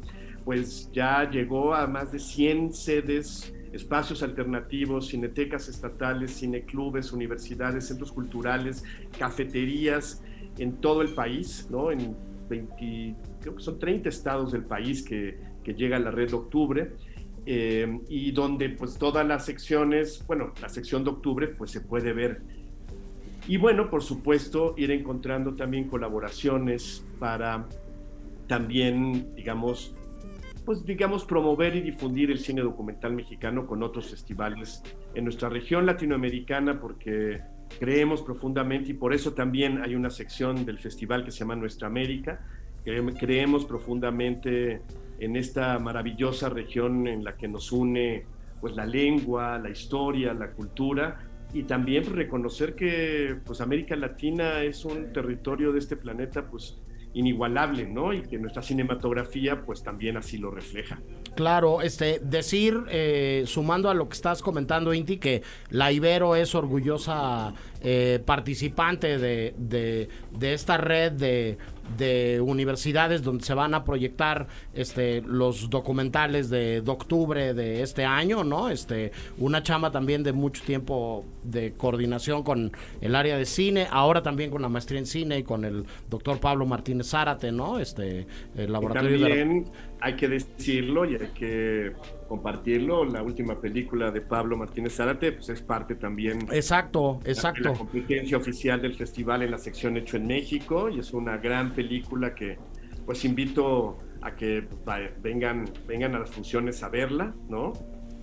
pues 0.47 0.89
ya 0.93 1.29
llegó 1.29 1.75
a 1.75 1.87
más 1.87 2.13
de 2.13 2.19
100 2.19 2.71
sedes, 2.71 3.53
espacios 3.73 4.23
alternativos, 4.23 5.09
cinetecas 5.09 5.67
estatales, 5.67 6.39
cineclubes, 6.39 7.11
universidades, 7.11 7.85
centros 7.85 8.13
culturales, 8.13 8.81
cafeterías 9.19 10.23
en 10.57 10.77
todo 10.77 11.01
el 11.01 11.13
país, 11.13 11.67
¿no? 11.69 11.91
En 11.91 12.15
20, 12.47 13.15
creo 13.41 13.55
que 13.57 13.61
son 13.61 13.77
30 13.77 14.07
estados 14.07 14.53
del 14.53 14.63
país 14.63 15.03
que, 15.03 15.37
que 15.65 15.73
llega 15.73 15.97
a 15.97 15.99
la 15.99 16.11
red 16.11 16.29
de 16.29 16.35
octubre. 16.37 16.93
eh, 17.45 17.99
y 18.07 18.31
donde 18.31 18.69
pues 18.69 18.97
todas 18.97 19.27
las 19.27 19.43
secciones, 19.43 20.23
bueno, 20.27 20.53
la 20.61 20.69
sección 20.69 21.03
de 21.03 21.09
octubre 21.09 21.47
pues 21.49 21.71
se 21.71 21.81
puede 21.81 22.13
ver. 22.13 22.39
Y 23.49 23.57
bueno, 23.57 23.89
por 23.89 24.01
supuesto, 24.01 24.75
ir 24.77 24.91
encontrando 24.91 25.55
también 25.55 25.89
colaboraciones 25.89 27.05
para 27.19 27.67
también, 28.47 29.35
digamos, 29.35 29.93
pues 30.67 30.83
digamos, 30.83 31.23
promover 31.23 31.77
y 31.77 31.81
difundir 31.81 32.29
el 32.29 32.39
cine 32.39 32.59
documental 32.61 33.13
mexicano 33.13 33.65
con 33.65 33.83
otros 33.83 34.09
festivales 34.09 34.83
en 35.15 35.23
nuestra 35.23 35.47
región 35.47 35.85
latinoamericana, 35.85 36.81
porque 36.81 37.39
creemos 37.79 38.21
profundamente 38.21 38.91
y 38.91 38.93
por 38.93 39.13
eso 39.13 39.33
también 39.33 39.81
hay 39.81 39.95
una 39.95 40.09
sección 40.09 40.65
del 40.65 40.77
festival 40.77 41.23
que 41.23 41.31
se 41.31 41.39
llama 41.39 41.55
Nuestra 41.55 41.87
América. 41.87 42.45
Cre- 42.85 43.17
Creemos 43.17 43.63
profundamente 43.63 44.81
en 45.19 45.37
esta 45.37 45.79
maravillosa 45.79 46.49
región 46.49 47.07
en 47.07 47.23
la 47.23 47.37
que 47.37 47.47
nos 47.47 47.71
une 47.71 48.25
pues 48.59 48.75
la 48.75 48.85
lengua, 48.85 49.57
la 49.59 49.69
historia, 49.69 50.33
la 50.33 50.51
cultura 50.51 51.17
y 51.53 51.63
también 51.63 52.13
reconocer 52.13 52.75
que 52.75 53.37
pues 53.45 53.61
América 53.61 53.95
Latina 53.95 54.61
es 54.63 54.83
un 54.83 55.13
territorio 55.13 55.71
de 55.71 55.79
este 55.79 55.95
planeta 55.95 56.45
pues 56.45 56.77
inigualable, 57.17 57.85
¿no? 57.85 58.13
Y 58.13 58.21
que 58.21 58.37
nuestra 58.37 58.61
cinematografía 58.61 59.61
pues 59.65 59.83
también 59.83 60.17
así 60.17 60.37
lo 60.37 60.51
refleja. 60.51 60.99
Claro, 61.37 61.83
este, 61.83 62.19
decir, 62.23 62.79
eh, 62.89 63.43
sumando 63.45 63.91
a 63.91 63.93
lo 63.93 64.09
que 64.09 64.15
estás 64.15 64.41
comentando, 64.41 64.91
Inti, 64.91 65.17
que 65.17 65.43
la 65.69 65.91
Ibero 65.91 66.35
es 66.35 66.55
orgullosa 66.55 67.53
eh, 67.79 68.19
participante 68.25 69.19
de, 69.19 69.53
de- 69.55 70.09
de 70.31 70.53
esta 70.55 70.77
red 70.77 71.11
de, 71.11 71.59
de 71.95 72.41
universidades 72.41 73.21
donde 73.21 73.43
se 73.45 73.53
van 73.53 73.75
a 73.75 73.83
proyectar 73.83 74.47
este, 74.73 75.21
los 75.21 75.69
documentales 75.69 76.49
de, 76.49 76.81
octubre 76.87 77.53
de 77.53 77.83
este 77.83 78.03
año, 78.03 78.43
¿no? 78.43 78.69
Este, 78.69 79.11
una 79.37 79.61
chamba 79.61 79.91
también 79.91 80.23
de 80.23 80.33
mucho 80.33 80.63
tiempo 80.63 81.23
de 81.43 81.73
coordinación 81.73 82.41
con 82.41 82.71
el 82.99 83.15
área 83.15 83.37
de 83.37 83.45
cine, 83.45 83.85
ahora 83.91 84.23
también 84.23 84.49
con 84.49 84.63
la 84.63 84.69
maestría 84.69 84.99
en 84.99 85.05
cine 85.05 85.37
y 85.37 85.43
con 85.43 85.63
el 85.65 85.85
doctor 86.09 86.39
Pablo 86.39 86.65
Martínez 86.65 87.09
Zárate, 87.11 87.51
¿no? 87.51 87.77
Este, 87.77 88.25
el 88.55 88.63
Y 88.63 88.67
laboratorio 88.71 89.19
de... 89.19 89.65
hay 89.99 90.15
que 90.15 90.27
decirlo 90.27 91.05
y 91.05 91.15
hay 91.15 91.29
que 91.33 91.93
compartirlo, 92.27 93.05
la 93.05 93.23
última 93.23 93.59
película 93.59 94.11
de 94.11 94.21
Pablo 94.21 94.57
Martínez 94.57 94.95
Zárate 94.95 95.31
pues 95.31 95.49
es 95.49 95.61
parte 95.61 95.95
también 95.95 96.47
Exacto, 96.51 97.19
de 97.23 97.31
exacto. 97.31 97.69
la 97.69 97.77
competencia 97.77 98.37
oficial 98.37 98.81
del 98.81 98.93
festival 98.93 99.41
en 99.43 99.51
la 99.51 99.57
sección 99.57 99.97
Hecho 99.97 100.17
en 100.17 100.27
México 100.27 100.89
y 100.89 100.99
es 100.99 101.13
una 101.13 101.37
gran 101.37 101.73
película 101.73 102.35
que 102.35 102.57
pues 103.05 103.23
invito 103.25 103.97
a 104.21 104.35
que 104.35 104.67
vaya, 104.85 105.11
vengan, 105.21 105.65
vengan 105.87 106.15
a 106.15 106.19
las 106.19 106.29
funciones 106.29 106.83
a 106.83 106.89
verla, 106.89 107.33
¿no? 107.47 107.73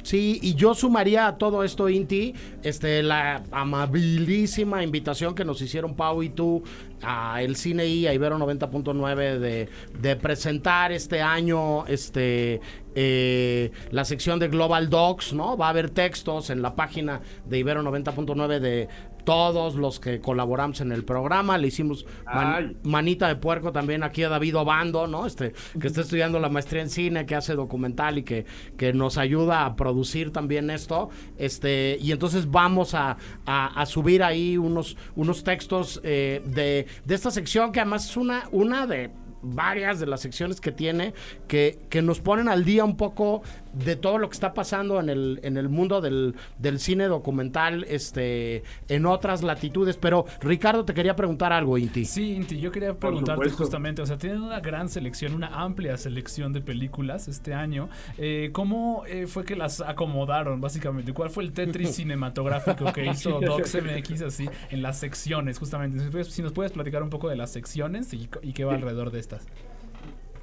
Sí, 0.04 0.38
y 0.42 0.54
yo 0.54 0.74
sumaría 0.74 1.26
a 1.26 1.38
todo 1.38 1.64
esto, 1.64 1.88
Inti, 1.88 2.34
este, 2.62 3.02
la 3.02 3.42
amabilísima 3.50 4.84
invitación 4.84 5.34
que 5.34 5.46
nos 5.46 5.62
hicieron 5.62 5.96
Pau 5.96 6.22
y 6.22 6.28
tú 6.28 6.62
a 7.02 7.42
El 7.42 7.56
Cine 7.56 7.86
y 7.86 8.06
a 8.06 8.14
Ibero 8.14 8.38
90.9 8.38 9.38
de, 9.38 9.68
de 10.00 10.16
presentar 10.16 10.92
este 10.92 11.20
año 11.22 11.86
este, 11.86 12.60
eh, 12.94 13.70
la 13.90 14.04
sección 14.04 14.38
de 14.38 14.48
Global 14.48 14.88
Docs, 14.90 15.32
¿no? 15.34 15.56
Va 15.56 15.66
a 15.66 15.70
haber 15.70 15.90
textos 15.90 16.50
en 16.50 16.62
la 16.62 16.74
página 16.76 17.20
de 17.46 17.58
Ibero 17.58 17.82
90.9 17.82 18.58
de 18.60 18.88
todos 19.24 19.74
los 19.76 20.00
que 20.00 20.20
colaboramos 20.20 20.82
en 20.82 20.92
el 20.92 21.02
programa. 21.02 21.56
Le 21.56 21.68
hicimos 21.68 22.04
man- 22.26 22.76
manita 22.82 23.26
de 23.26 23.36
puerco 23.36 23.72
también 23.72 24.02
aquí 24.02 24.22
a 24.22 24.28
David 24.28 24.54
Obando, 24.58 25.06
¿no? 25.06 25.24
Este, 25.24 25.54
que 25.80 25.86
está 25.86 26.02
estudiando 26.02 26.38
la 26.40 26.50
maestría 26.50 26.82
en 26.82 26.90
cine, 26.90 27.24
que 27.24 27.34
hace 27.34 27.54
documental 27.54 28.18
y 28.18 28.22
que, 28.22 28.44
que 28.76 28.92
nos 28.92 29.16
ayuda 29.16 29.64
a 29.64 29.76
producir 29.76 30.30
también 30.30 30.68
esto. 30.68 31.08
Este, 31.38 31.96
y 32.02 32.12
entonces 32.12 32.50
vamos 32.50 32.92
a, 32.92 33.16
a- 33.46 33.80
a 33.80 33.86
subir 33.86 34.22
ahí 34.22 34.58
unos, 34.58 34.98
unos 35.16 35.42
textos 35.42 36.02
eh, 36.04 36.42
de, 36.44 36.83
de 37.04 37.14
esta 37.14 37.30
sección, 37.30 37.72
que 37.72 37.80
además 37.80 38.08
es 38.08 38.16
una, 38.16 38.48
una 38.52 38.86
de 38.86 39.10
varias 39.44 40.00
de 40.00 40.06
las 40.06 40.20
secciones 40.20 40.60
que 40.60 40.72
tiene 40.72 41.14
que, 41.48 41.78
que 41.90 42.02
nos 42.02 42.20
ponen 42.20 42.48
al 42.48 42.64
día 42.64 42.84
un 42.84 42.96
poco 42.96 43.42
de 43.72 43.96
todo 43.96 44.18
lo 44.18 44.28
que 44.28 44.34
está 44.34 44.54
pasando 44.54 45.00
en 45.00 45.08
el, 45.10 45.40
en 45.42 45.56
el 45.56 45.68
mundo 45.68 46.00
del, 46.00 46.34
del 46.58 46.78
cine 46.78 47.04
documental 47.06 47.84
este, 47.88 48.62
en 48.88 49.04
otras 49.06 49.42
latitudes. 49.42 49.96
Pero 49.96 50.26
Ricardo, 50.40 50.84
te 50.84 50.94
quería 50.94 51.16
preguntar 51.16 51.52
algo, 51.52 51.76
Inti. 51.76 52.04
Sí, 52.04 52.34
Inti, 52.34 52.60
yo 52.60 52.70
quería 52.70 52.94
preguntarte 52.94 53.50
justamente, 53.50 54.00
o 54.02 54.06
sea, 54.06 54.16
tienen 54.16 54.42
una 54.42 54.60
gran 54.60 54.88
selección, 54.88 55.34
una 55.34 55.48
amplia 55.62 55.96
selección 55.96 56.52
de 56.52 56.60
películas 56.60 57.26
este 57.28 57.52
año. 57.54 57.88
Eh, 58.16 58.50
¿Cómo 58.52 59.04
eh, 59.06 59.26
fue 59.26 59.44
que 59.44 59.56
las 59.56 59.80
acomodaron, 59.80 60.60
básicamente? 60.60 61.12
¿Cuál 61.12 61.30
fue 61.30 61.42
el 61.44 61.52
Tetris 61.52 61.90
cinematográfico 61.96 62.92
que 62.92 63.06
hizo 63.06 63.40
Docs 63.40 63.78
MX 63.82 64.22
así 64.22 64.48
en 64.70 64.82
las 64.82 64.98
secciones, 65.00 65.58
justamente? 65.58 65.98
Si, 65.98 66.10
puedes- 66.10 66.28
si 66.28 66.42
nos 66.42 66.52
puedes 66.52 66.70
platicar 66.72 67.02
un 67.02 67.10
poco 67.10 67.28
de 67.28 67.36
las 67.36 67.50
secciones 67.50 68.12
y, 68.14 68.28
y 68.42 68.52
qué 68.52 68.64
va 68.64 68.74
alrededor 68.74 69.10
de 69.12 69.18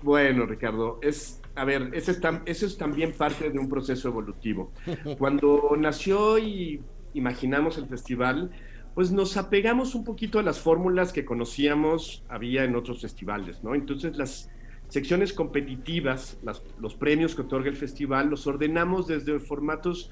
Bueno, 0.02 0.46
Ricardo, 0.46 1.00
es, 1.02 1.42
a 1.56 1.64
ver, 1.64 1.92
ese 1.94 2.12
es 2.12 2.22
tam- 2.22 2.42
eso 2.46 2.66
es 2.66 2.78
también 2.78 3.12
parte 3.14 3.50
de 3.50 3.60
un 3.60 3.70
proceso 3.70 4.08
evolutivo. 4.08 4.72
Cuando 5.20 5.76
nació 5.78 6.40
y 6.40 6.82
imaginamos 7.14 7.78
el 7.78 7.86
festival, 7.88 8.52
pues 8.96 9.12
nos 9.12 9.38
apegamos 9.38 9.96
un 9.96 10.04
poquito 10.04 10.40
a 10.40 10.44
las 10.44 10.60
fórmulas 10.60 11.14
que 11.14 11.24
conocíamos 11.24 12.24
había 12.30 12.64
en 12.64 12.76
otros 12.76 13.02
festivales, 13.02 13.64
¿no? 13.64 13.76
Entonces 13.76 14.18
las 14.18 14.50
secciones 14.90 15.34
competitivas, 15.34 16.38
las- 16.44 16.64
los 16.80 16.96
premios 16.96 17.36
que 17.36 17.44
otorga 17.44 17.70
el 17.70 17.78
festival, 17.78 18.30
los 18.30 18.48
ordenamos 18.48 19.08
desde 19.08 19.40
formatos 19.40 20.12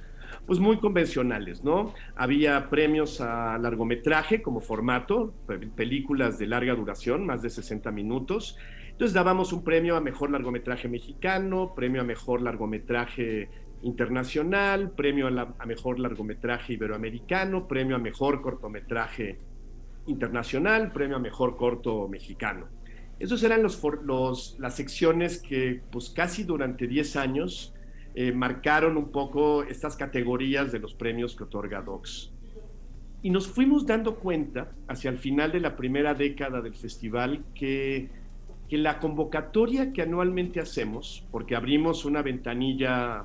pues 0.49 0.59
muy 0.59 0.79
convencionales, 0.79 1.63
¿no? 1.63 1.93
Había 2.15 2.71
premios 2.71 3.21
a 3.21 3.55
largometraje 3.59 4.41
como 4.41 4.61
formato, 4.61 5.31
pe- 5.45 5.59
películas 5.59 6.39
de 6.39 6.47
larga 6.47 6.73
duración, 6.73 7.23
más 7.23 7.43
de 7.43 7.51
60 7.51 7.91
minutos. 7.91 8.57
Entonces 8.89 9.13
dábamos 9.13 9.53
un 9.53 9.63
premio 9.63 9.95
a 9.95 10.01
mejor 10.01 10.31
largometraje 10.31 10.87
mexicano, 10.87 11.73
premio 11.75 12.01
a 12.01 12.03
mejor 12.03 12.41
largometraje 12.41 13.47
internacional, 13.83 14.89
premio 14.89 15.27
a, 15.27 15.31
la- 15.31 15.53
a 15.59 15.65
mejor 15.67 15.99
largometraje 15.99 16.73
iberoamericano, 16.73 17.67
premio 17.67 17.95
a 17.95 17.99
mejor 17.99 18.41
cortometraje 18.41 19.37
internacional, 20.07 20.91
premio 20.91 21.17
a 21.17 21.19
mejor 21.19 21.57
corto 21.57 22.07
mexicano. 22.07 22.65
Esos 23.19 23.43
eran 23.43 23.61
los, 23.61 23.79
los- 24.03 24.55
las 24.59 24.75
secciones 24.75 25.37
que 25.39 25.81
pues 25.91 26.09
casi 26.09 26.43
durante 26.43 26.87
10 26.87 27.15
años 27.17 27.75
eh, 28.21 28.33
marcaron 28.33 28.97
un 28.97 29.13
poco 29.13 29.63
estas 29.63 29.95
categorías 29.95 30.73
de 30.73 30.79
los 30.79 30.93
premios 30.93 31.37
que 31.37 31.45
otorga 31.45 31.81
Docs. 31.81 32.33
Y 33.23 33.29
nos 33.29 33.47
fuimos 33.47 33.85
dando 33.85 34.15
cuenta 34.15 34.73
hacia 34.89 35.09
el 35.09 35.17
final 35.17 35.53
de 35.53 35.61
la 35.61 35.77
primera 35.77 36.13
década 36.13 36.59
del 36.59 36.75
festival 36.75 37.45
que, 37.55 38.09
que 38.67 38.77
la 38.77 38.99
convocatoria 38.99 39.93
que 39.93 40.01
anualmente 40.01 40.59
hacemos, 40.59 41.25
porque 41.31 41.55
abrimos 41.55 42.03
una 42.03 42.21
ventanilla 42.21 43.23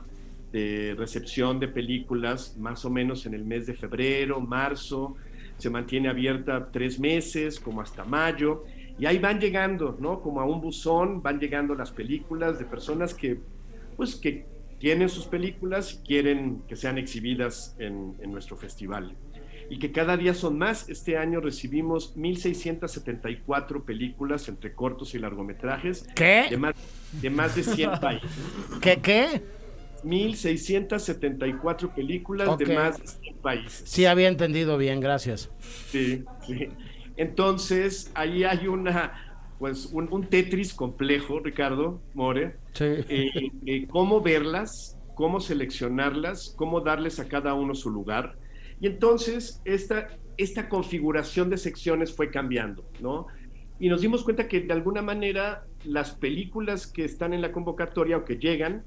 de 0.53 0.95
recepción 0.97 1.59
de 1.59 1.67
películas 1.67 2.57
más 2.57 2.85
o 2.85 2.91
menos 2.91 3.27
en 3.27 3.35
el 3.35 3.45
mes 3.45 3.67
de 3.67 3.75
febrero, 3.75 4.41
marzo, 4.41 5.17
se 5.59 5.71
mantiene 5.71 6.09
abierta 6.09 6.69
tres 6.71 7.01
meses, 7.01 7.59
como 7.59 7.81
hasta 7.81 8.05
mayo, 8.05 8.63
y 8.97 9.07
ahí 9.07 9.19
van 9.19 9.41
llegando, 9.41 9.97
¿no? 9.99 10.21
Como 10.21 10.41
a 10.41 10.45
un 10.45 10.61
buzón, 10.61 11.21
van 11.21 11.41
llegando 11.41 11.75
las 11.75 11.91
películas 11.91 12.61
de 12.61 12.65
personas 12.65 13.13
que, 13.13 13.41
pues, 13.97 14.15
que 14.15 14.54
tienen 14.79 15.09
sus 15.09 15.27
películas 15.27 15.95
y 15.95 16.07
quieren 16.07 16.63
que 16.69 16.77
sean 16.77 16.99
exhibidas 16.99 17.75
en, 17.79 18.15
en 18.21 18.33
nuestro 18.33 18.57
festival. 18.57 19.15
Y 19.71 19.79
que 19.79 19.93
cada 19.93 20.17
día 20.17 20.35
son 20.35 20.59
más. 20.59 20.89
Este 20.89 21.17
año 21.17 21.41
recibimos 21.41 22.15
1.674 22.17 23.85
películas 23.85 24.49
entre 24.49 24.75
cortos 24.75 25.15
y 25.15 25.19
largometrajes 25.19 26.07
de 26.07 26.15
¿Qué? 26.15 26.57
más 26.57 26.75
de, 27.13 27.31
más 27.31 27.57
de 27.57 27.63
100 27.63 27.91
países. 28.01 28.31
¿Qué? 28.81 29.01
¿Qué? 29.01 29.43
1.674 30.05 31.95
películas 31.95 32.59
de 32.59 32.67
más 32.75 33.01
de 33.01 33.07
100 33.07 33.37
países. 33.39 33.83
Sí, 33.89 34.05
había 34.05 34.29
entendido 34.29 34.77
bien, 34.77 35.01
gracias. 35.01 35.51
Sí, 35.91 36.25
sí. 36.47 36.69
Entonces, 37.17 38.11
ahí 38.15 38.45
hay 38.45 38.67
una, 38.67 39.34
pues, 39.59 39.87
un, 39.87 40.09
un 40.13 40.29
Tetris 40.29 40.75
complejo, 40.75 41.41
Ricardo 41.41 42.03
More, 42.15 42.57
Sí. 42.73 42.85
eh, 42.85 43.31
eh, 43.67 43.87
cómo 43.89 44.21
verlas, 44.21 44.99
cómo 45.15 45.41
seleccionarlas, 45.41 46.55
cómo 46.57 46.81
darles 46.81 47.21
a 47.21 47.29
cada 47.29 47.55
uno 47.55 47.75
su 47.75 47.91
lugar. 47.91 48.37
Y 48.81 48.87
entonces 48.87 49.61
esta, 49.65 50.09
esta 50.37 50.69
configuración 50.69 51.51
de 51.51 51.59
secciones 51.59 52.15
fue 52.15 52.31
cambiando, 52.31 52.85
¿no? 53.01 53.27
y 53.81 53.89
nos 53.89 54.01
dimos 54.01 54.23
cuenta 54.23 54.47
que 54.47 54.61
de 54.61 54.73
alguna 54.73 55.03
manera 55.03 55.67
las 55.85 56.13
películas 56.13 56.87
que 56.87 57.05
están 57.05 57.35
en 57.35 57.43
la 57.43 57.51
convocatoria 57.51 58.17
o 58.19 58.25
que 58.25 58.37
llegan 58.39 58.85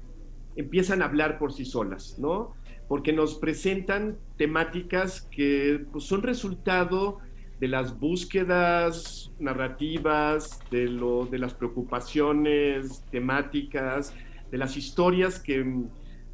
empiezan 0.56 1.02
a 1.02 1.04
hablar 1.04 1.38
por 1.38 1.52
sí 1.52 1.66
solas, 1.66 2.16
¿no? 2.18 2.54
Porque 2.88 3.12
nos 3.12 3.36
presentan 3.36 4.18
temáticas 4.38 5.28
que 5.30 5.84
pues, 5.92 6.04
son 6.04 6.22
resultado 6.22 7.18
de 7.60 7.68
las 7.68 7.98
búsquedas 7.98 9.32
narrativas, 9.38 10.60
de, 10.70 10.86
lo, 10.88 11.26
de 11.26 11.38
las 11.38 11.54
preocupaciones 11.54 13.04
temáticas, 13.10 14.14
de 14.50 14.58
las 14.58 14.76
historias 14.76 15.40
que 15.40 15.64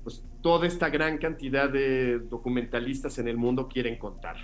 pues, 0.03 0.23
toda 0.43 0.67
esta 0.67 0.91
gran 0.91 1.19
cantidad 1.19 1.71
de 1.71 2.19
documentalistas 2.19 3.19
en 3.19 3.29
el 3.29 3.37
mundo 3.37 3.69
quieren 3.69 3.99
contar. 3.99 4.37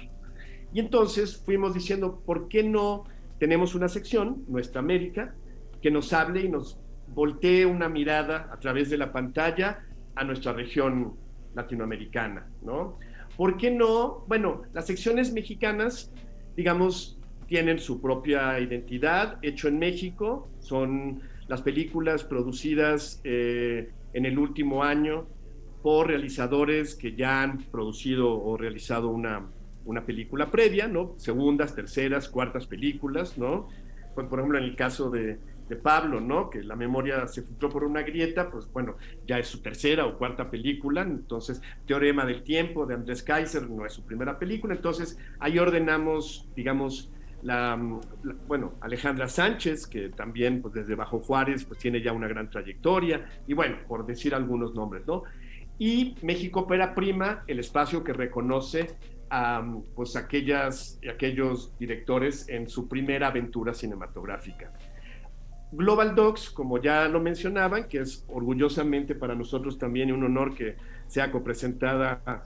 Y 0.73 0.81
entonces 0.81 1.43
fuimos 1.45 1.75
diciendo, 1.75 2.23
¿por 2.25 2.49
qué 2.49 2.63
no 2.63 3.05
tenemos 3.39 3.75
una 3.75 3.89
sección, 3.89 4.45
Nuestra 4.49 4.81
América, 4.81 5.35
que 5.81 5.91
nos 5.91 6.13
hable 6.13 6.43
y 6.43 6.49
nos 6.49 6.79
voltee 7.09 7.67
una 7.67 7.89
mirada 7.89 8.49
a 8.53 8.61
través 8.61 8.91
de 8.91 8.99
la 8.99 9.13
pantalla 9.13 9.85
a 10.15 10.25
nuestra 10.25 10.53
región 10.53 11.17
latinoamericana, 11.55 12.47
¿no? 12.63 12.99
¿Por 13.37 13.57
qué 13.57 13.71
no? 13.71 14.25
Bueno, 14.29 14.63
las 14.73 14.87
secciones 14.87 15.33
mexicanas, 15.33 16.13
digamos, 16.61 17.17
tienen 17.47 17.79
su 17.79 18.03
propia 18.03 18.61
identidad, 18.61 19.39
hecho 19.41 19.67
en 19.67 19.79
México, 19.79 20.51
son 20.59 21.23
las 21.49 21.63
películas 21.63 22.23
producidas 22.23 23.19
eh, 23.25 23.89
en 24.13 24.27
el 24.27 24.39
último 24.39 24.85
año 24.85 25.25
por 25.83 26.09
realizadores 26.09 26.95
que 26.95 27.17
ya 27.17 27.41
han 27.43 27.63
producido 27.73 28.39
o 28.39 28.59
realizado 28.59 29.09
una, 29.09 29.47
una 29.87 30.05
película 30.05 30.51
previa, 30.51 30.87
¿no? 30.87 31.15
Segundas, 31.17 31.75
terceras, 31.75 32.29
cuartas 32.29 32.67
películas, 32.67 33.39
¿no? 33.39 33.69
Pues, 34.15 34.27
por 34.27 34.41
ejemplo, 34.41 34.59
en 34.59 34.65
el 34.65 34.77
caso 34.77 35.09
de, 35.09 35.39
de 35.71 35.77
Pablo, 35.77 36.21
¿no? 36.21 36.51
Que 36.51 36.63
la 36.65 36.75
memoria 36.75 37.27
se 37.29 37.43
filtró 37.43 37.71
por 37.71 37.85
una 37.85 38.03
grieta, 38.03 38.51
pues 38.51 38.71
bueno, 38.73 38.97
ya 39.27 39.39
es 39.39 39.47
su 39.47 39.63
tercera 39.63 40.05
o 40.05 40.19
cuarta 40.19 40.51
película, 40.51 41.03
entonces 41.03 41.63
Teorema 41.87 42.27
del 42.27 42.43
Tiempo 42.43 42.87
de 42.87 42.95
Andrés 42.95 43.23
Kaiser 43.23 43.71
no 43.71 43.87
es 43.87 43.93
su 43.93 44.05
primera 44.05 44.37
película, 44.39 44.75
entonces 44.75 45.17
ahí 45.39 45.61
ordenamos, 45.61 46.49
digamos, 46.57 47.13
la, 47.43 47.81
bueno, 48.49 48.75
Alejandra 48.81 49.29
Sánchez, 49.29 49.87
que 49.87 50.09
también 50.11 50.61
pues 50.61 50.75
desde 50.75 50.97
Bajo 50.97 51.21
Juárez 51.21 51.65
pues 51.65 51.79
tiene 51.79 52.03
ya 52.03 52.13
una 52.13 52.27
gran 52.27 52.51
trayectoria, 52.51 53.25
y 53.47 53.55
bueno, 53.55 53.77
por 53.87 54.05
decir 54.05 54.35
algunos 54.35 54.75
nombres, 54.75 55.07
¿no? 55.07 55.23
Y 55.79 56.17
México 56.23 56.61
Opera 56.61 56.95
Prima, 56.97 57.45
el 57.47 57.61
espacio 57.61 58.03
que 58.03 58.13
reconoce 58.13 58.89
a 59.31 59.65
pues 59.95 60.17
aquellas, 60.17 60.99
aquellos 61.09 61.79
directores 61.79 62.49
en 62.49 62.69
su 62.69 62.89
primera 62.89 63.29
aventura 63.29 63.73
cinematográfica. 63.73 64.73
Global 65.73 66.15
Docs, 66.15 66.51
como 66.51 66.79
ya 66.79 67.09
lo 67.09 67.21
mencionaban, 67.21 67.89
que 67.89 67.99
es 67.99 68.25
orgullosamente 68.29 69.15
para 69.15 69.35
nosotros 69.35 69.79
también 69.79 70.13
un 70.13 70.25
honor 70.25 70.55
que 70.55 70.77
sea 71.07 71.31
copresentada 71.31 72.45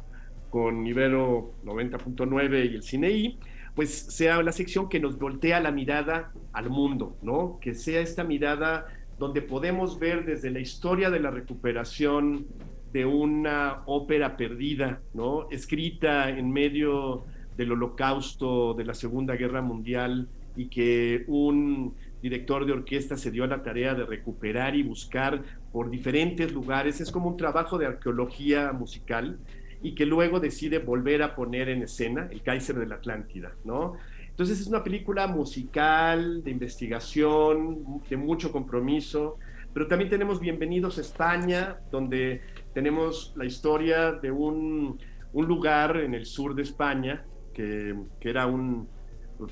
con 0.51 0.87
Ibero 0.87 1.53
90.9 1.65 2.71
y 2.71 2.75
el 2.77 2.83
CineI, 2.83 3.39
pues 3.75 3.91
sea 3.91 4.43
la 4.43 4.53
sección 4.53 4.89
que 4.89 5.01
nos 5.01 5.19
voltea 5.19 5.59
la 5.61 5.73
mirada 5.73 6.33
al 6.53 6.71
mundo, 6.71 7.17
¿no? 7.23 7.59
Que 7.61 7.75
sea 7.75 8.01
esta 8.01 8.25
mirada 8.25 8.87
donde 9.19 9.43
podemos 9.43 9.99
ver 9.99 10.25
desde 10.25 10.51
la 10.51 10.61
historia 10.61 11.11
de 11.11 11.21
la 11.21 11.31
recuperación 11.31 12.47
de 12.93 13.05
una 13.05 13.83
ópera 13.87 14.37
perdida, 14.37 15.01
¿no? 15.15 15.49
Escrita 15.51 16.29
en 16.29 16.53
medio 16.53 17.25
del 17.57 17.73
holocausto, 17.73 18.75
de 18.75 18.85
la 18.85 18.95
Segunda 18.95 19.35
Guerra 19.35 19.63
Mundial, 19.63 20.29
y 20.57 20.67
que 20.69 21.25
un 21.27 21.95
director 22.25 22.65
de 22.65 22.73
orquesta 22.73 23.19
se 23.19 23.31
dio 23.31 23.45
a 23.45 23.47
la 23.47 23.63
tarea 23.63 23.95
de 23.95 24.07
recuperar 24.07 24.75
y 24.75 24.83
buscar 24.83 25.43
por 25.71 25.91
diferentes 25.91 26.51
lugares. 26.53 27.03
Es 27.03 27.13
como 27.13 27.29
un 27.29 27.37
trabajo 27.37 27.77
de 27.77 27.85
arqueología 27.85 28.73
musical 28.73 29.39
y 29.83 29.95
que 29.95 30.07
luego 30.07 30.41
decide 30.41 30.79
volver 30.79 31.23
a 31.23 31.35
poner 31.37 31.69
en 31.69 31.83
escena 31.83 32.27
el 32.33 32.41
Kaiser 32.41 32.77
de 32.77 32.87
la 32.87 32.95
Atlántida, 32.95 33.53
¿no? 33.65 33.97
Entonces 34.31 34.59
es 34.59 34.67
una 34.67 34.83
película 34.83 35.27
musical, 35.27 36.43
de 36.43 36.51
investigación, 36.51 38.01
de 38.09 38.17
mucho 38.17 38.51
compromiso, 38.51 39.37
pero 39.75 39.87
también 39.87 40.09
tenemos 40.09 40.41
Bienvenidos 40.41 40.97
a 40.97 41.03
España, 41.03 41.77
donde 41.91 42.41
tenemos 42.73 43.35
la 43.37 43.45
historia 43.45 44.13
de 44.13 44.31
un, 44.31 44.99
un 45.35 45.47
lugar 45.47 45.99
en 45.99 46.15
el 46.15 46.25
sur 46.25 46.55
de 46.55 46.63
España, 46.63 47.23
que, 47.53 47.95
que 48.19 48.31
era 48.31 48.47
un, 48.47 48.89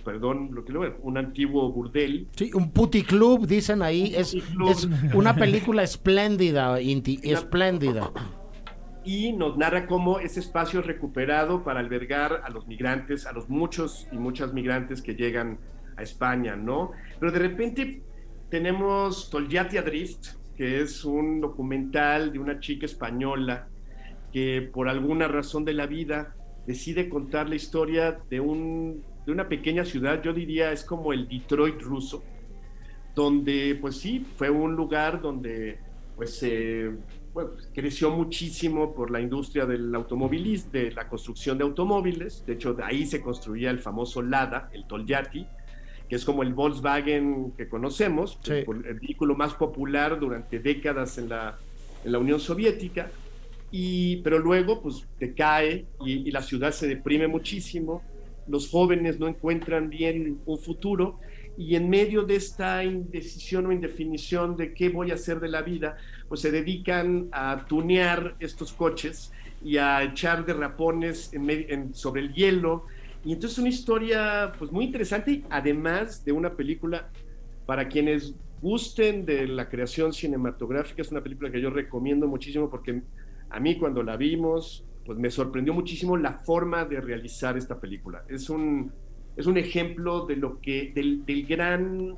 perdón, 0.05 0.51
lo 0.53 0.65
que 0.65 0.73
lo 0.73 0.83
un 1.03 1.19
antiguo 1.19 1.71
burdel, 1.73 2.29
Sí, 2.37 2.51
un 2.55 2.71
puticlub, 2.71 3.47
dicen 3.47 3.83
ahí. 3.83 4.15
Es, 4.17 4.35
es 4.35 4.89
una 5.15 5.35
película 5.35 5.83
espléndida, 5.83 6.81
Inti, 6.81 7.21
espléndida. 7.23 8.11
y 9.05 9.33
nos 9.33 9.57
narra 9.57 9.87
cómo 9.87 10.21
ese 10.21 10.41
espacio 10.41 10.81
es 10.81 10.87
recuperado 10.87 11.65
para 11.65 11.81
albergar 11.81 12.43
a 12.45 12.51
los 12.51 12.67
migrantes, 12.67 13.27
a 13.27 13.33
los 13.33 13.49
muchos 13.49 14.07
y 14.13 14.17
muchas 14.17 14.53
migrantes 14.53 15.03
que 15.03 15.15
llegan 15.15 15.59
a 15.97 16.03
España, 16.03 16.57
¿no? 16.57 16.93
Pero 17.19 17.33
de 17.33 17.39
repente 17.39 18.03
tenemos 18.49 19.29
Toljati 19.31 19.77
Adrift, 19.79 20.37
que 20.57 20.83
es 20.83 21.05
un 21.05 21.41
documental 21.41 22.33
de 22.33 22.39
una 22.39 22.61
chica 22.61 22.87
española 22.87 23.69
que 24.33 24.71
por 24.73 24.89
alguna 24.89 25.29
razón 25.29 25.65
de 25.65 25.75
la 25.75 25.87
vida 25.87 26.35
decide 26.67 27.09
contar 27.09 27.49
la 27.49 27.55
historia 27.57 28.21
de, 28.31 28.41
un, 28.41 29.03
de 29.27 29.33
una 29.33 29.49
pequeña 29.49 29.85
ciudad, 29.85 30.23
yo 30.23 30.33
diría 30.33 30.73
es 30.73 30.85
como 30.85 31.13
el 31.13 31.29
Detroit 31.29 31.81
ruso, 31.83 32.23
donde 33.15 33.77
pues 33.81 33.97
sí, 33.99 34.27
fue 34.37 34.51
un 34.51 34.75
lugar 34.75 35.21
donde 35.21 35.79
pues 36.17 36.43
eh, 36.43 36.91
bueno, 37.33 37.51
pues, 37.55 37.69
creció 37.75 38.11
muchísimo 38.11 38.95
por 38.95 39.11
la 39.11 39.21
industria 39.21 39.65
del 39.67 39.95
automovilismo, 39.95 40.71
de 40.73 40.93
la 40.93 41.09
construcción 41.09 41.57
de 41.59 41.65
automóviles. 41.65 42.45
De 42.47 42.55
hecho, 42.55 42.75
de 42.75 42.83
ahí 42.85 43.07
se 43.07 43.23
construía 43.23 43.71
el 43.71 43.79
famoso 43.79 44.21
Lada, 44.23 44.69
el 44.73 44.87
Tolyatti, 44.87 45.47
que 46.09 46.17
es 46.17 46.25
como 46.27 46.43
el 46.43 46.53
Volkswagen 46.53 47.53
que 47.57 47.69
conocemos, 47.69 48.39
Sí. 48.43 48.53
el, 48.53 48.85
el 48.87 49.01
vehículo 49.01 49.35
más 49.35 49.55
popular 49.55 50.21
durante 50.21 50.59
décadas 50.59 51.17
en 51.17 51.31
la, 51.31 51.57
en 52.05 52.13
la 52.13 52.19
Unión 52.19 52.39
Soviética. 52.39 53.11
Y, 53.71 54.19
pero 54.19 54.39
luego, 54.39 54.83
pues, 54.83 55.07
decae 55.19 55.87
y, 56.05 56.29
y 56.29 56.31
la 56.31 56.43
ciudad 56.43 56.73
se 56.73 56.87
deprime 56.87 57.29
muchísimo. 57.29 58.03
Los 58.53 58.69
jóvenes 58.69 59.19
no 59.19 59.29
encuentran 59.29 59.89
bien 59.89 60.39
un 60.45 60.59
futuro 60.59 61.19
y 61.57 61.75
en 61.75 61.89
medio 61.89 62.25
de 62.25 62.37
esta 62.37 62.85
indecisión 62.85 63.65
o 63.65 63.73
indefinición 63.73 64.59
de 64.59 64.75
qué 64.75 64.91
voy 64.91 65.11
a 65.11 65.15
hacer 65.15 65.41
de 65.41 65.49
la 65.49 65.63
vida, 65.63 65.97
pues 66.29 66.43
se 66.43 66.51
dedican 66.51 67.29
a 67.33 67.65
tunear 67.67 68.37
estos 68.41 68.75
coches 68.75 69.33
y 69.65 69.79
a 69.79 70.03
echar 70.03 70.45
derrapones 70.45 71.33
en 71.33 71.95
sobre 71.95 72.21
el 72.21 72.35
hielo. 72.35 72.85
Y 73.25 73.33
entonces 73.33 73.59
una 73.59 73.71
historia 73.71 74.53
pues 74.59 74.71
muy 74.71 74.85
interesante, 74.85 75.45
además 75.49 76.23
de 76.23 76.33
una 76.33 76.55
película 76.55 77.09
para 77.65 77.89
quienes 77.89 78.35
gusten 78.61 79.25
de 79.25 79.49
la 79.49 79.71
creación 79.71 80.13
cinematográfica, 80.13 81.01
es 81.01 81.11
una 81.11 81.23
película 81.23 81.51
que 81.51 81.63
yo 81.63 81.71
recomiendo 81.71 82.29
muchísimo 82.29 82.69
porque 82.69 83.01
a 83.49 83.61
mí 83.61 83.79
cuando 83.79 84.03
la 84.03 84.19
vimos, 84.19 84.85
pues 85.05 85.19
me 85.19 85.31
sorprendió 85.31 85.75
muchísimo 85.75 86.17
la 86.17 86.33
forma 86.33 86.85
de 86.85 87.01
realizar 87.01 87.57
esta 87.57 87.81
película. 87.81 88.25
Es 88.29 88.49
un, 88.51 88.93
es 89.37 89.47
un 89.47 89.57
ejemplo 89.57 90.27
de 90.27 90.37
lo 90.37 90.61
que, 90.61 90.93
del, 90.95 91.25
del 91.25 91.47
gran, 91.47 92.17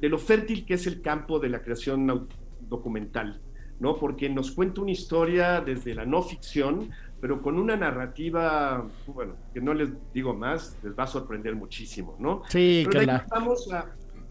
de 0.00 0.08
lo 0.08 0.18
fértil 0.18 0.64
que 0.64 0.74
es 0.74 0.86
el 0.86 1.00
campo 1.02 1.38
de 1.38 1.48
la 1.48 1.62
creación 1.62 2.28
documental, 2.60 3.40
¿no? 3.80 3.96
Porque 3.96 4.28
nos 4.28 4.52
cuenta 4.52 4.80
una 4.80 4.92
historia 4.92 5.60
desde 5.60 5.94
la 5.94 6.04
no 6.04 6.22
ficción, 6.22 6.90
pero 7.20 7.40
con 7.40 7.58
una 7.58 7.76
narrativa, 7.76 8.84
bueno, 9.06 9.34
que 9.54 9.60
no 9.60 9.74
les 9.74 9.90
digo 10.12 10.34
más, 10.34 10.76
les 10.82 10.98
va 10.98 11.04
a 11.04 11.06
sorprender 11.06 11.54
muchísimo, 11.54 12.16
¿no? 12.18 12.42
Sí, 12.48 12.84
Pero 12.88 13.00
que 13.00 13.06
la... 13.06 13.26
Vamos 13.30 13.72
a, 13.72 13.86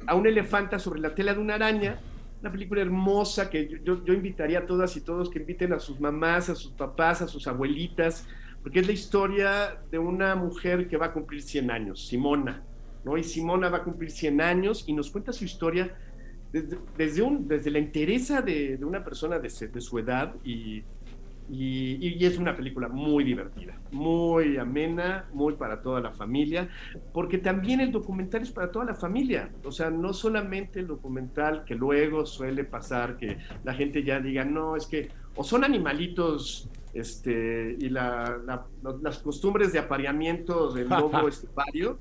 a 0.08 0.16
un 0.16 0.28
elefanta 0.28 0.80
sobre 0.80 1.00
la 1.00 1.16
tela 1.16 1.34
de 1.34 1.40
una 1.40 1.56
araña, 1.56 2.00
una 2.42 2.52
película 2.52 2.82
hermosa 2.82 3.50
que 3.50 3.80
yo, 3.84 4.04
yo, 4.04 4.14
invitaría 4.14 4.60
a 4.60 4.66
todas 4.66 4.96
y 4.98 5.02
todos 5.02 5.30
que 5.30 5.40
inviten 5.40 5.74
a 5.74 5.80
sus 5.80 6.00
mamás, 6.00 6.50
a 6.50 6.56
sus 6.56 6.72
papás, 6.72 7.22
a 7.22 7.28
sus 7.28 7.48
abuelitas, 7.48 8.28
porque 8.64 8.80
es 8.80 8.88
la 8.88 8.94
historia 8.94 9.82
de 9.92 10.00
una 10.00 10.36
mujer 10.36 10.88
que 10.88 10.98
va 10.98 11.08
a 11.08 11.14
cumplir 11.14 11.42
100 11.42 11.72
años, 11.72 12.08
Simona, 12.08 12.64
¿no? 13.04 13.18
Y 13.18 13.24
Simona 13.24 13.70
va 13.70 13.78
a 13.78 13.84
cumplir 13.84 14.10
100 14.10 14.42
años 14.42 14.86
y 14.88 14.94
nos 14.94 15.12
cuenta 15.12 15.32
su 15.32 15.46
historia 15.46 15.96
desde, 16.52 16.80
desde, 16.98 17.72
la 17.72 17.80
entereza 17.80 18.42
de, 18.42 18.78
de 18.78 18.86
una 18.86 19.04
persona 19.04 19.40
de, 19.40 19.50
de 19.50 19.82
su 19.82 20.00
edad 20.00 20.36
y, 20.44 20.84
y, 21.50 21.98
y 22.18 22.26
es 22.26 22.38
una 22.38 22.56
película 22.56 22.88
muy 22.88 23.24
divertida, 23.24 23.78
muy 23.92 24.58
amena, 24.58 25.26
muy 25.34 25.56
para 25.56 25.82
toda 25.82 26.00
la 26.00 26.12
familia, 26.12 26.70
porque 27.14 27.38
también 27.40 27.82
el 27.82 27.92
documental 27.92 28.42
es 28.44 28.52
para 28.52 28.72
toda 28.72 28.86
la 28.86 28.96
familia, 28.96 29.50
o 29.66 29.72
sea, 29.72 29.90
no 29.90 30.14
solamente 30.14 30.80
el 30.80 30.88
documental 30.88 31.64
que 31.66 31.76
luego 31.76 32.26
suele 32.26 32.64
pasar 32.64 33.18
que 33.18 33.38
la 33.64 33.74
gente 33.74 34.04
ya 34.04 34.20
diga, 34.20 34.46
no, 34.46 34.76
es 34.76 34.86
que 34.88 35.10
o 35.36 35.44
son 35.44 35.64
animalitos 35.64 36.70
este, 36.94 37.76
y 37.80 37.90
la- 37.90 38.38
la- 38.46 38.66
las 39.02 39.20
costumbres 39.20 39.72
de 39.74 39.80
apareamiento 39.80 40.72
del 40.72 40.90
lobo 40.90 41.28
estepario, 41.28 42.00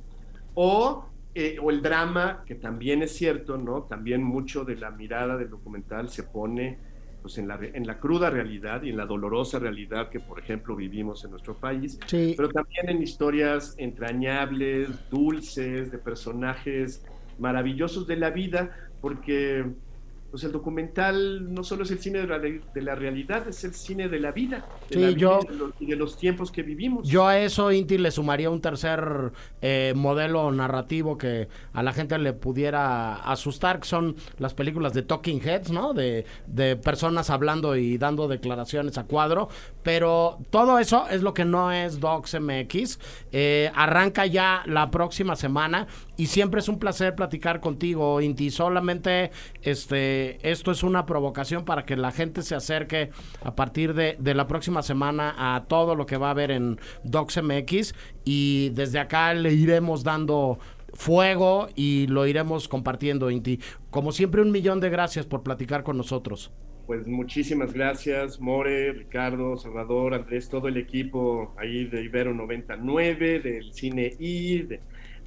o 0.54 1.06
eh, 1.32 1.58
o 1.62 1.70
el 1.70 1.80
drama, 1.80 2.42
que 2.44 2.56
también 2.56 3.02
es 3.04 3.14
cierto, 3.14 3.56
¿no? 3.56 3.82
También 3.84 4.20
mucho 4.20 4.64
de 4.64 4.74
la 4.74 4.90
mirada 4.90 5.36
del 5.36 5.48
documental 5.48 6.08
se 6.08 6.24
pone 6.24 6.78
pues, 7.22 7.38
en, 7.38 7.48
la, 7.48 7.58
en 7.62 7.86
la 7.86 7.98
cruda 7.98 8.30
realidad 8.30 8.82
y 8.82 8.90
en 8.90 8.96
la 8.96 9.06
dolorosa 9.06 9.58
realidad 9.58 10.08
que, 10.10 10.20
por 10.20 10.38
ejemplo, 10.38 10.74
vivimos 10.76 11.24
en 11.24 11.30
nuestro 11.32 11.54
país, 11.54 11.98
Sí. 12.06 12.34
pero 12.36 12.48
también 12.48 12.88
en 12.88 13.02
historias 13.02 13.74
entrañables, 13.78 14.88
dulces, 15.10 15.90
de 15.90 15.98
personajes 15.98 17.04
maravillosos 17.38 18.06
de 18.06 18.16
la 18.16 18.30
vida, 18.30 18.70
porque 19.00 19.64
pues 20.30 20.44
el 20.44 20.52
documental 20.52 21.52
no 21.52 21.64
solo 21.64 21.82
es 21.84 21.90
el 21.90 21.98
cine 21.98 22.20
de 22.20 22.26
la, 22.26 22.38
de 22.38 22.82
la 22.82 22.94
realidad, 22.94 23.48
es 23.48 23.64
el 23.64 23.74
cine 23.74 24.08
de 24.08 24.20
la 24.20 24.32
vida, 24.32 24.64
de 24.88 24.94
Sí, 24.94 25.00
la 25.00 25.06
vida 25.08 25.16
yo- 25.18 25.40
y 25.42 25.46
de 25.48 25.54
los, 25.56 25.70
y 25.80 25.86
de 25.86 25.96
los 25.96 26.16
tiempos 26.16 26.50
que 26.52 26.62
vivimos. 26.62 27.08
Yo 27.08 27.26
a 27.26 27.38
eso, 27.38 27.72
Inti, 27.72 27.98
le 27.98 28.10
sumaría 28.10 28.50
un 28.50 28.60
tercer 28.60 29.32
eh, 29.60 29.92
modelo 29.96 30.50
narrativo 30.52 31.18
que 31.18 31.48
a 31.72 31.82
la 31.82 31.92
gente 31.92 32.18
le 32.18 32.32
pudiera 32.32 33.16
asustar, 33.16 33.80
que 33.80 33.88
son 33.88 34.16
las 34.38 34.54
películas 34.54 34.92
de 34.94 35.02
Talking 35.02 35.40
Heads, 35.42 35.70
¿no? 35.72 35.92
De, 35.94 36.24
de 36.46 36.76
personas 36.76 37.30
hablando 37.30 37.76
y 37.76 37.98
dando 37.98 38.28
declaraciones 38.28 38.98
a 38.98 39.04
cuadro. 39.04 39.48
Pero 39.82 40.38
todo 40.50 40.78
eso 40.78 41.06
es 41.10 41.22
lo 41.22 41.34
que 41.34 41.44
no 41.44 41.72
es 41.72 42.00
Docs 42.00 42.38
MX. 42.40 42.98
Eh, 43.32 43.70
arranca 43.74 44.26
ya 44.26 44.62
la 44.66 44.90
próxima 44.90 45.36
semana 45.36 45.86
y 46.20 46.26
siempre 46.26 46.60
es 46.60 46.68
un 46.68 46.78
placer 46.78 47.14
platicar 47.14 47.60
contigo, 47.60 48.20
Inti. 48.20 48.50
Solamente 48.50 49.30
este, 49.62 50.50
esto 50.50 50.70
es 50.70 50.82
una 50.82 51.06
provocación 51.06 51.64
para 51.64 51.86
que 51.86 51.96
la 51.96 52.12
gente 52.12 52.42
se 52.42 52.54
acerque 52.54 53.08
a 53.42 53.54
partir 53.54 53.94
de, 53.94 54.16
de 54.18 54.34
la 54.34 54.46
próxima 54.46 54.82
semana 54.82 55.34
a 55.38 55.64
todo 55.64 55.94
lo 55.94 56.04
que 56.04 56.18
va 56.18 56.26
a 56.26 56.32
haber 56.32 56.50
en 56.50 56.78
Docs 57.04 57.42
MX 57.42 57.94
y 58.26 58.68
desde 58.74 58.98
acá 58.98 59.32
le 59.32 59.54
iremos 59.54 60.04
dando 60.04 60.58
fuego 60.92 61.68
y 61.74 62.06
lo 62.08 62.26
iremos 62.26 62.68
compartiendo, 62.68 63.30
Inti. 63.30 63.58
Como 63.88 64.12
siempre, 64.12 64.42
un 64.42 64.50
millón 64.50 64.78
de 64.80 64.90
gracias 64.90 65.24
por 65.24 65.42
platicar 65.42 65.84
con 65.84 65.96
nosotros. 65.96 66.52
Pues 66.86 67.06
muchísimas 67.06 67.72
gracias, 67.72 68.38
More, 68.40 68.92
Ricardo, 68.92 69.56
Salvador, 69.56 70.12
Andrés, 70.12 70.50
todo 70.50 70.68
el 70.68 70.76
equipo 70.76 71.54
ahí 71.56 71.86
de 71.86 72.02
Ibero 72.02 72.34
99, 72.34 73.40
del 73.40 73.72
Cine 73.72 74.12
I, 74.18 74.62
de, 74.62 74.80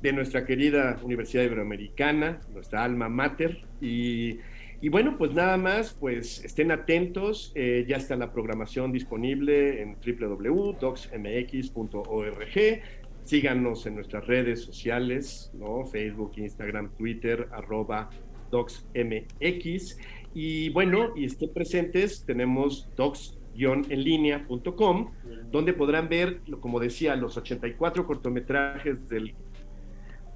de 0.03 0.13
nuestra 0.13 0.45
querida 0.45 0.99
Universidad 1.01 1.45
Iberoamericana, 1.45 2.41
nuestra 2.53 2.83
alma 2.83 3.07
mater. 3.07 3.63
Y, 3.79 4.39
y 4.81 4.89
bueno, 4.89 5.17
pues 5.17 5.33
nada 5.33 5.55
más, 5.55 5.95
pues 5.97 6.43
estén 6.43 6.71
atentos, 6.71 7.53
eh, 7.55 7.85
ya 7.87 7.95
está 7.95 8.17
la 8.17 8.33
programación 8.33 8.91
disponible 8.91 9.81
en 9.81 9.95
www.docsmx.org. 9.95 12.81
Síganos 13.23 13.85
en 13.85 13.95
nuestras 13.95 14.27
redes 14.27 14.59
sociales, 14.59 15.49
¿no? 15.53 15.85
Facebook, 15.85 16.33
Instagram, 16.35 16.89
Twitter, 16.97 17.47
arroba 17.53 18.09
docsmx. 18.51 19.97
Y 20.33 20.69
bueno, 20.71 21.13
y 21.15 21.23
estén 21.23 21.53
presentes, 21.53 22.25
tenemos 22.25 22.89
docs-enlinea.com, 22.97 25.11
donde 25.49 25.71
podrán 25.71 26.09
ver, 26.09 26.41
como 26.59 26.81
decía, 26.81 27.15
los 27.15 27.37
84 27.37 28.05
cortometrajes 28.05 29.07
del 29.07 29.33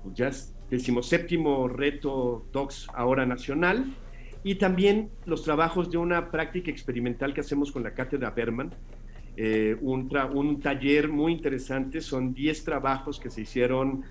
pues 0.07 0.17
ya 0.17 0.27
es 0.27 0.53
decimoséptimo 0.69 1.67
reto 1.67 2.45
Docs 2.51 2.87
ahora 2.93 3.25
nacional, 3.25 3.85
y 4.43 4.55
también 4.55 5.09
los 5.25 5.43
trabajos 5.43 5.91
de 5.91 5.97
una 5.97 6.31
práctica 6.31 6.71
experimental 6.71 7.33
que 7.33 7.41
hacemos 7.41 7.71
con 7.71 7.83
la 7.83 7.93
cátedra 7.93 8.31
Berman, 8.31 8.71
eh, 9.35 9.75
un, 9.81 10.09
un 10.33 10.59
taller 10.61 11.09
muy 11.09 11.31
interesante, 11.33 12.01
son 12.01 12.33
10 12.33 12.63
trabajos 12.63 13.19
que 13.19 13.29
se 13.29 13.41
hicieron 13.41 14.03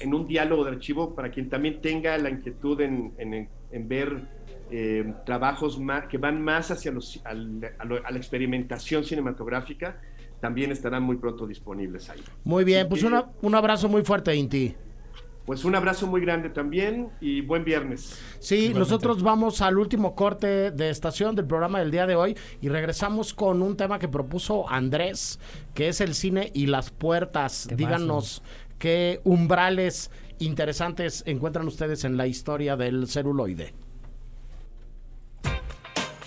en 0.00 0.14
un 0.14 0.26
diálogo 0.26 0.64
de 0.64 0.70
archivo 0.72 1.14
para 1.14 1.30
quien 1.30 1.48
también 1.50 1.80
tenga 1.80 2.16
la 2.18 2.30
inquietud 2.30 2.80
en, 2.80 3.12
en- 3.18 3.48
en 3.70 3.88
ver 3.88 4.22
eh, 4.70 5.14
trabajos 5.24 5.78
que 6.08 6.18
van 6.18 6.42
más 6.42 6.70
hacia 6.70 6.90
los- 6.90 7.20
al- 7.24 7.60
a, 7.78 7.84
lo- 7.84 8.04
a 8.04 8.10
la 8.10 8.16
experimentación 8.16 9.04
cinematográfica, 9.04 10.00
también 10.40 10.72
estarán 10.72 11.02
muy 11.04 11.16
pronto 11.16 11.46
disponibles 11.46 12.08
ahí. 12.10 12.20
Muy 12.44 12.64
bien, 12.64 12.80
Así 12.80 12.88
pues 12.88 13.00
que, 13.02 13.06
una- 13.06 13.26
un 13.42 13.54
abrazo 13.54 13.88
muy 13.88 14.02
fuerte, 14.02 14.34
Inti. 14.34 14.74
Pues 15.46 15.64
un 15.64 15.76
abrazo 15.76 16.08
muy 16.08 16.20
grande 16.20 16.50
también 16.50 17.08
y 17.20 17.40
buen 17.40 17.64
viernes. 17.64 18.20
Sí, 18.40 18.72
nosotros 18.74 19.22
vamos 19.22 19.62
al 19.62 19.78
último 19.78 20.16
corte 20.16 20.72
de 20.72 20.90
estación 20.90 21.36
del 21.36 21.46
programa 21.46 21.78
del 21.78 21.92
día 21.92 22.04
de 22.08 22.16
hoy 22.16 22.36
y 22.60 22.68
regresamos 22.68 23.32
con 23.32 23.62
un 23.62 23.76
tema 23.76 24.00
que 24.00 24.08
propuso 24.08 24.68
Andrés, 24.68 25.38
que 25.72 25.86
es 25.88 26.00
el 26.00 26.16
cine 26.16 26.50
y 26.52 26.66
las 26.66 26.90
puertas. 26.90 27.68
Díganos 27.72 28.42
qué 28.80 29.20
umbrales 29.22 30.10
interesantes 30.40 31.22
encuentran 31.26 31.66
ustedes 31.68 32.02
en 32.04 32.16
la 32.16 32.26
historia 32.26 32.76
del 32.76 33.06
celuloide. 33.06 33.72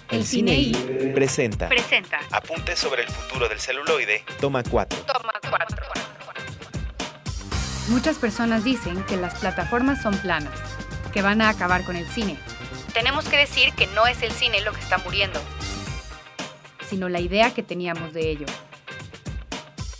El 0.09 0.23
Cine 0.23 0.53
I 0.53 0.71
Presenta. 1.13 1.67
presenta 1.69 2.19
Apuntes 2.31 2.79
sobre 2.79 3.03
el 3.03 3.09
futuro 3.09 3.47
del 3.47 3.59
celuloide. 3.59 4.23
Toma 4.39 4.63
4. 4.63 4.97
Toma 5.05 5.33
4. 5.49 5.98
Muchas 7.89 8.19
personas 8.19 8.63
dicen 8.63 9.03
que 9.05 9.17
las 9.17 9.39
plataformas 9.39 9.99
son 10.03 10.15
planas, 10.17 10.53
que 11.11 11.23
van 11.23 11.41
a 11.41 11.49
acabar 11.49 11.83
con 11.83 11.95
el 11.95 12.05
cine. 12.05 12.37
Tenemos 12.93 13.27
que 13.27 13.35
decir 13.35 13.73
que 13.73 13.87
no 13.87 14.05
es 14.05 14.21
el 14.21 14.31
cine 14.31 14.61
lo 14.61 14.73
que 14.73 14.79
está 14.79 14.99
muriendo, 14.99 15.39
sino 16.87 17.09
la 17.09 17.19
idea 17.19 17.51
que 17.51 17.63
teníamos 17.63 18.13
de 18.13 18.29
ello. 18.29 18.45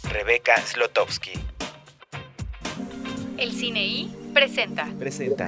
Rebeca 0.04 0.62
Slotowski. 0.62 1.32
El 3.38 3.54
Cine 3.54 3.84
I 3.84 4.16
presenta 4.36 4.88
Presenta. 5.00 5.48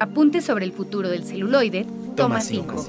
Apuntes 0.00 0.44
sobre 0.44 0.66
el 0.66 0.72
futuro 0.72 1.08
del 1.08 1.24
celuloide, 1.24 1.86
toma 2.14 2.42
5. 2.42 2.86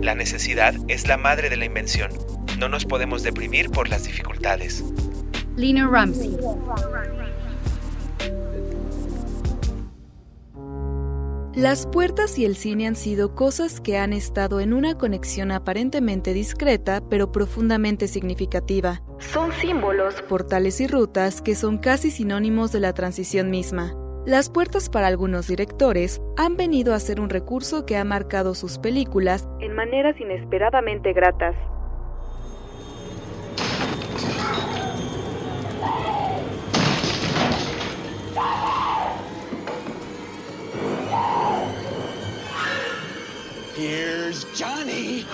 La 0.00 0.14
necesidad 0.14 0.74
es 0.88 1.08
la 1.08 1.16
madre 1.16 1.48
de 1.48 1.56
la 1.56 1.64
invención. 1.64 2.10
No 2.58 2.68
nos 2.68 2.84
podemos 2.84 3.22
deprimir 3.22 3.70
por 3.70 3.88
las 3.88 4.04
dificultades. 4.04 4.84
Lina 5.56 5.88
Ramsey. 5.88 6.36
Las 11.54 11.86
puertas 11.86 12.36
y 12.40 12.44
el 12.44 12.56
cine 12.56 12.88
han 12.88 12.96
sido 12.96 13.36
cosas 13.36 13.80
que 13.80 13.96
han 13.96 14.12
estado 14.12 14.58
en 14.58 14.72
una 14.72 14.98
conexión 14.98 15.52
aparentemente 15.52 16.34
discreta, 16.34 17.00
pero 17.08 17.30
profundamente 17.30 18.08
significativa. 18.08 19.02
Son 19.18 19.52
símbolos, 19.52 20.20
portales 20.22 20.80
y 20.80 20.88
rutas 20.88 21.40
que 21.40 21.54
son 21.54 21.78
casi 21.78 22.10
sinónimos 22.10 22.72
de 22.72 22.80
la 22.80 22.92
transición 22.92 23.50
misma. 23.50 23.94
Las 24.26 24.50
puertas 24.50 24.90
para 24.90 25.06
algunos 25.06 25.46
directores 25.46 26.20
han 26.36 26.56
venido 26.56 26.94
a 26.94 26.98
ser 26.98 27.20
un 27.20 27.30
recurso 27.30 27.86
que 27.86 27.96
ha 27.96 28.04
marcado 28.04 28.56
sus 28.56 28.78
películas 28.78 29.46
en 29.60 29.74
maneras 29.74 30.18
inesperadamente 30.18 31.12
gratas. 31.12 31.54
Here's 43.76 44.46
Johnny. 44.56 45.26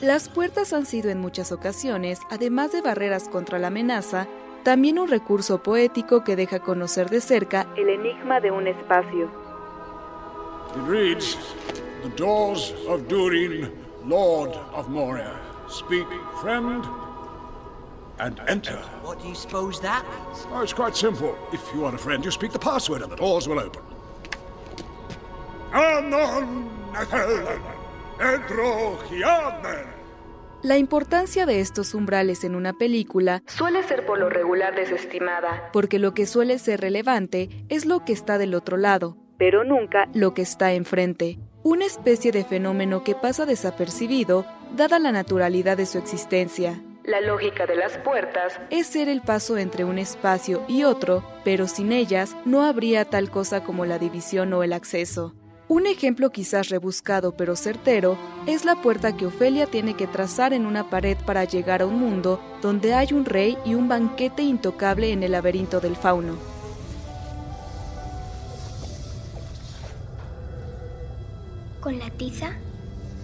Las 0.00 0.28
puertas 0.28 0.72
han 0.72 0.86
sido 0.86 1.10
en 1.10 1.20
muchas 1.20 1.50
ocasiones, 1.50 2.20
además 2.30 2.70
de 2.70 2.82
barreras 2.82 3.28
contra 3.28 3.58
la 3.58 3.66
amenaza, 3.66 4.28
también 4.62 5.00
un 5.00 5.08
recurso 5.08 5.60
poético 5.60 6.22
que 6.22 6.36
deja 6.36 6.60
conocer 6.60 7.10
de 7.10 7.20
cerca 7.20 7.66
el 7.76 7.88
enigma 7.88 8.38
de 8.40 8.52
un 8.52 8.68
espacio. 8.68 9.28
It 10.76 10.88
reads, 10.88 11.36
The 12.02 12.10
doors 12.16 12.72
of 12.88 13.08
Durin, 13.08 13.72
Lord 14.06 14.54
of 14.72 14.88
Moria. 14.88 15.34
Speak, 15.68 16.06
friend, 16.40 16.84
and 18.22 18.40
enter. 18.48 18.78
What 19.02 19.20
do 19.20 19.28
you 19.28 19.34
suppose 19.34 19.80
that 19.80 20.04
means? 20.04 20.46
Oh, 20.52 20.62
it's 20.62 20.72
quite 20.72 20.96
simple. 20.96 21.36
If 21.52 21.62
you 21.74 21.84
are 21.84 21.94
a 21.94 21.98
friend, 21.98 22.24
you 22.24 22.30
speak 22.30 22.52
the 22.52 22.58
password 22.58 23.02
and 23.02 23.10
the 23.10 23.16
doors 23.16 23.46
will 23.48 23.58
open. 23.58 23.82
La 30.62 30.76
importancia 30.76 31.46
de 31.46 31.60
estos 31.60 31.94
umbrales 31.94 32.44
en 32.44 32.54
una 32.54 32.74
película 32.74 33.42
suele 33.46 33.82
ser 33.82 34.04
por 34.04 34.18
lo 34.18 34.28
regular 34.28 34.74
desestimada, 34.74 35.70
porque 35.72 35.98
lo 35.98 36.12
que 36.12 36.26
suele 36.26 36.58
ser 36.58 36.80
relevante 36.82 37.48
es 37.70 37.86
lo 37.86 38.04
que 38.04 38.12
está 38.12 38.36
del 38.36 38.54
otro 38.54 38.76
lado, 38.76 39.16
pero 39.38 39.64
nunca 39.64 40.08
lo 40.12 40.34
que 40.34 40.42
está 40.42 40.74
enfrente. 40.74 41.38
Una 41.62 41.86
especie 41.86 42.32
de 42.32 42.44
fenómeno 42.44 43.02
que 43.02 43.14
pasa 43.14 43.46
desapercibido 43.46 44.44
dada 44.76 44.98
la 44.98 45.10
naturalidad 45.10 45.78
de 45.78 45.86
su 45.86 45.96
existencia. 45.96 46.82
La 47.12 47.20
lógica 47.20 47.66
de 47.66 47.76
las 47.76 47.98
puertas 47.98 48.58
es 48.70 48.86
ser 48.86 49.10
el 49.10 49.20
paso 49.20 49.58
entre 49.58 49.84
un 49.84 49.98
espacio 49.98 50.64
y 50.66 50.84
otro, 50.84 51.22
pero 51.44 51.68
sin 51.68 51.92
ellas 51.92 52.34
no 52.46 52.64
habría 52.64 53.04
tal 53.04 53.30
cosa 53.30 53.62
como 53.62 53.84
la 53.84 53.98
división 53.98 54.50
o 54.54 54.62
el 54.62 54.72
acceso. 54.72 55.34
Un 55.68 55.86
ejemplo 55.86 56.30
quizás 56.30 56.70
rebuscado 56.70 57.36
pero 57.36 57.54
certero 57.54 58.16
es 58.46 58.64
la 58.64 58.76
puerta 58.80 59.14
que 59.14 59.26
Ofelia 59.26 59.66
tiene 59.66 59.92
que 59.92 60.06
trazar 60.06 60.54
en 60.54 60.64
una 60.64 60.88
pared 60.88 61.18
para 61.26 61.44
llegar 61.44 61.82
a 61.82 61.86
un 61.86 62.00
mundo 62.00 62.40
donde 62.62 62.94
hay 62.94 63.08
un 63.12 63.26
rey 63.26 63.58
y 63.66 63.74
un 63.74 63.88
banquete 63.88 64.40
intocable 64.40 65.12
en 65.12 65.22
el 65.22 65.32
laberinto 65.32 65.80
del 65.80 65.96
fauno. 65.96 66.38
Con 71.82 71.98
la 71.98 72.08
tiza 72.08 72.56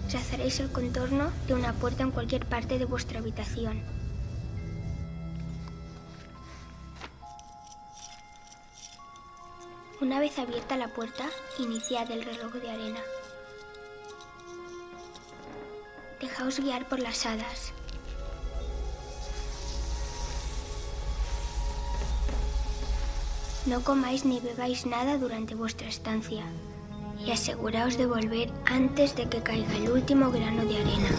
trazaréis 0.09 0.59
el 0.59 0.71
contorno 0.71 1.31
de 1.45 1.53
una 1.53 1.73
puerta 1.73 2.01
en 2.01 2.09
cualquier 2.09 2.45
parte 2.45 2.79
de 2.79 2.85
vuestra 2.85 3.19
habitación. 3.19 3.79
Una 10.01 10.19
vez 10.19 10.39
abierta 10.39 10.77
la 10.77 10.87
puerta, 10.87 11.25
iniciad 11.59 12.09
el 12.09 12.23
reloj 12.23 12.53
de 12.53 12.71
arena. 12.71 12.99
Dejaos 16.19 16.59
guiar 16.59 16.87
por 16.87 16.99
las 16.99 17.25
hadas. 17.25 17.73
No 23.67 23.83
comáis 23.83 24.25
ni 24.25 24.39
bebáis 24.39 24.87
nada 24.87 25.17
durante 25.17 25.53
vuestra 25.53 25.87
estancia 25.87 26.45
y 27.25 27.31
aseguraos 27.31 27.97
de 27.97 28.05
volver 28.05 28.49
antes 28.65 29.15
de 29.15 29.27
que 29.27 29.41
caiga 29.41 29.75
el 29.75 29.91
último 29.91 30.31
grano 30.31 30.63
de 30.65 30.75
arena. 30.77 31.09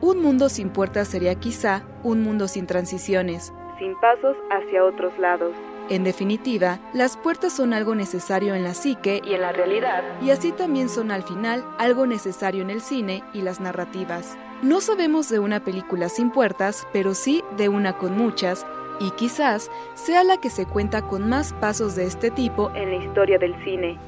Un 0.00 0.22
mundo 0.22 0.48
sin 0.48 0.70
puertas 0.70 1.08
sería 1.08 1.34
quizá 1.36 1.82
un 2.02 2.22
mundo 2.22 2.48
sin 2.48 2.66
transiciones, 2.66 3.52
sin 3.78 3.98
pasos 4.00 4.36
hacia 4.50 4.84
otros 4.84 5.16
lados. 5.18 5.52
En 5.88 6.04
definitiva, 6.04 6.78
las 6.92 7.16
puertas 7.16 7.52
son 7.52 7.72
algo 7.72 7.94
necesario 7.94 8.54
en 8.54 8.62
la 8.62 8.74
psique 8.74 9.20
y 9.24 9.34
en 9.34 9.40
la 9.40 9.52
realidad, 9.52 10.04
y 10.22 10.30
así 10.30 10.52
también 10.52 10.88
son 10.88 11.10
al 11.10 11.22
final 11.22 11.64
algo 11.78 12.06
necesario 12.06 12.62
en 12.62 12.70
el 12.70 12.80
cine 12.80 13.24
y 13.34 13.42
las 13.42 13.60
narrativas. 13.60 14.36
No 14.62 14.82
sabemos 14.82 15.30
de 15.30 15.38
una 15.38 15.64
película 15.64 16.10
sin 16.10 16.30
puertas, 16.30 16.86
pero 16.92 17.14
sí 17.14 17.42
de 17.56 17.70
una 17.70 17.96
con 17.96 18.18
muchas, 18.18 18.66
y 19.00 19.10
quizás 19.12 19.70
sea 19.94 20.22
la 20.22 20.36
que 20.36 20.50
se 20.50 20.66
cuenta 20.66 21.00
con 21.00 21.26
más 21.30 21.54
pasos 21.54 21.94
de 21.94 22.04
este 22.04 22.30
tipo 22.30 22.70
en 22.74 22.90
la 22.90 23.04
historia 23.04 23.38
del 23.38 23.54
cine. 23.64 23.98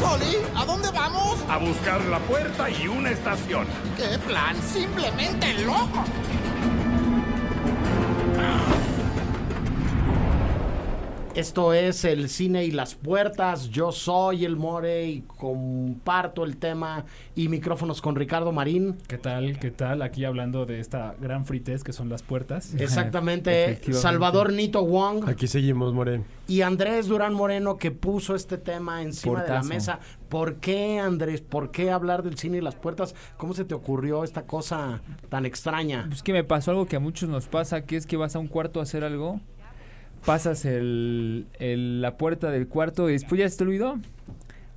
Polly, 0.00 0.36
¿a 0.54 0.64
dónde 0.64 0.88
vamos? 0.92 1.44
A 1.48 1.58
buscar 1.58 2.00
la 2.04 2.20
puerta 2.20 2.70
y 2.70 2.86
una 2.86 3.10
estación. 3.10 3.66
¡Qué 3.96 4.18
plan! 4.18 4.56
¡Simplemente 4.62 5.52
loco! 5.64 6.04
Esto 11.36 11.72
es 11.72 12.04
el 12.04 12.28
cine 12.28 12.64
y 12.64 12.72
las 12.72 12.96
puertas. 12.96 13.70
Yo 13.70 13.92
soy 13.92 14.44
el 14.44 14.56
More 14.56 15.06
y 15.06 15.20
comparto 15.20 16.44
el 16.44 16.56
tema 16.56 17.04
y 17.36 17.48
micrófonos 17.48 18.02
con 18.02 18.16
Ricardo 18.16 18.50
Marín. 18.50 18.96
¿Qué 19.06 19.16
tal? 19.16 19.60
¿Qué 19.60 19.70
tal? 19.70 20.02
Aquí 20.02 20.24
hablando 20.24 20.66
de 20.66 20.80
esta 20.80 21.14
gran 21.20 21.46
fritez 21.46 21.84
que 21.84 21.92
son 21.92 22.08
las 22.08 22.24
puertas. 22.24 22.74
Exactamente. 22.78 23.80
Salvador 23.92 24.52
Nito 24.52 24.84
Wong. 24.84 25.28
Aquí 25.28 25.46
seguimos, 25.46 25.94
More. 25.94 26.22
Y 26.48 26.62
Andrés 26.62 27.06
Durán 27.06 27.32
Moreno 27.32 27.76
que 27.76 27.92
puso 27.92 28.34
este 28.34 28.58
tema 28.58 29.02
encima 29.02 29.44
de 29.44 29.50
la 29.50 29.62
mesa. 29.62 30.00
¿Por 30.28 30.56
qué, 30.56 30.98
Andrés? 30.98 31.42
¿Por 31.42 31.70
qué 31.70 31.92
hablar 31.92 32.24
del 32.24 32.38
cine 32.38 32.58
y 32.58 32.60
las 32.60 32.74
puertas? 32.74 33.14
¿Cómo 33.36 33.54
se 33.54 33.64
te 33.64 33.74
ocurrió 33.74 34.24
esta 34.24 34.42
cosa 34.42 35.00
tan 35.28 35.46
extraña? 35.46 36.06
Pues 36.08 36.24
que 36.24 36.32
me 36.32 36.42
pasó 36.42 36.72
algo 36.72 36.86
que 36.86 36.96
a 36.96 37.00
muchos 37.00 37.28
nos 37.28 37.46
pasa, 37.46 37.82
que 37.82 37.96
es 37.96 38.06
que 38.06 38.16
vas 38.16 38.34
a 38.34 38.40
un 38.40 38.48
cuarto 38.48 38.80
a 38.80 38.82
hacer 38.82 39.04
algo, 39.04 39.40
pasas 40.24 40.64
el, 40.64 41.46
el- 41.58 42.00
la 42.02 42.16
puerta 42.16 42.50
del 42.50 42.68
cuarto 42.68 43.08
y 43.08 43.12
después 43.14 43.38
ya 43.38 43.48
se 43.48 43.58
te 43.58 43.64
olvidó. 43.64 43.98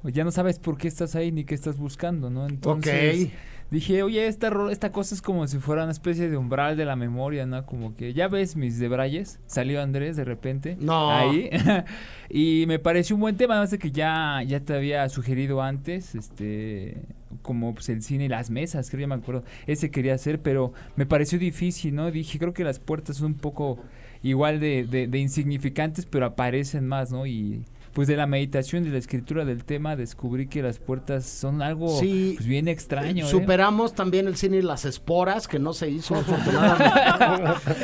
Ya 0.04 0.26
no 0.26 0.32
sabes 0.32 0.60
por 0.60 0.78
qué 0.78 0.90
estás 0.90 1.16
ahí 1.16 1.32
ni 1.32 1.46
qué 1.46 1.56
estás 1.56 1.78
buscando, 1.78 2.30
¿no? 2.30 2.46
Entonces 2.46 3.30
dije, 3.72 4.04
oye, 4.04 4.28
esta, 4.28 4.52
esta 4.70 4.92
cosa 4.92 5.16
es 5.16 5.22
como 5.22 5.48
si 5.48 5.60
fuera 5.60 5.84
una 5.84 5.94
especie 5.94 6.30
de 6.30 6.36
umbral 6.36 6.76
de 6.76 6.84
la 6.84 6.98
memoria, 6.98 7.46
¿no? 7.46 7.66
Como 7.66 7.96
que 7.96 8.14
ya 8.14 8.28
ves 8.28 8.58
mis 8.58 8.80
debrayes, 8.80 9.40
salió 9.48 9.82
Andrés 9.82 10.18
de 10.18 10.26
repente. 10.26 10.76
No. 10.80 11.10
Ahí. 11.10 11.50
y 12.30 12.66
me 12.68 12.80
pareció 12.80 13.16
un 13.16 13.22
buen 13.22 13.38
tema, 13.38 13.54
además 13.54 13.72
de 13.72 13.80
que 13.80 13.92
ya, 13.92 14.42
ya 14.46 14.60
te 14.60 14.74
había 14.74 15.08
sugerido 15.08 15.62
antes, 15.62 16.16
este 16.16 16.98
como 17.42 17.74
pues, 17.74 17.90
el 17.90 18.02
cine 18.04 18.26
y 18.26 18.28
las 18.28 18.50
mesas, 18.50 18.90
creo 18.90 19.02
ya 19.02 19.08
me 19.08 19.16
acuerdo, 19.16 19.44
ese 19.68 19.90
quería 19.90 20.14
hacer, 20.14 20.40
pero 20.42 20.74
me 20.96 21.06
pareció 21.06 21.40
difícil, 21.40 21.96
¿no? 21.96 22.12
Dije, 22.12 22.38
creo 22.40 22.54
que 22.54 22.64
las 22.64 22.80
puertas 22.80 23.18
son 23.18 23.28
un 23.28 23.34
poco 23.38 23.80
igual 24.24 24.60
de, 24.60 24.86
de- 24.86 25.08
de 25.08 25.20
insignificantes, 25.20 26.06
pero 26.08 26.26
aparecen 26.26 26.88
más, 26.88 27.12
¿no? 27.12 27.26
Y 27.28 27.64
pues 27.94 28.08
de 28.08 28.18
la 28.18 28.26
meditación, 28.28 28.84
de 28.84 28.90
la 28.90 28.98
escritura 28.98 29.46
del 29.46 29.64
tema, 29.64 29.96
descubrí 29.96 30.48
que 30.48 30.62
las 30.64 30.80
puertas 30.80 31.26
son 31.26 31.62
algo 31.62 32.00
Sí. 32.00 32.34
pues, 32.38 32.48
bien 32.48 32.68
extraño. 32.68 33.26
¿eh? 33.26 33.30
Superamos 33.30 33.94
también 33.94 34.28
el 34.28 34.36
cine 34.36 34.58
y 34.58 34.62
las 34.62 34.86
esporas, 34.86 35.48
que 35.48 35.60
no 35.60 35.74
se 35.74 35.90
hizo 35.90 36.16
afortunadamente. 36.18 37.00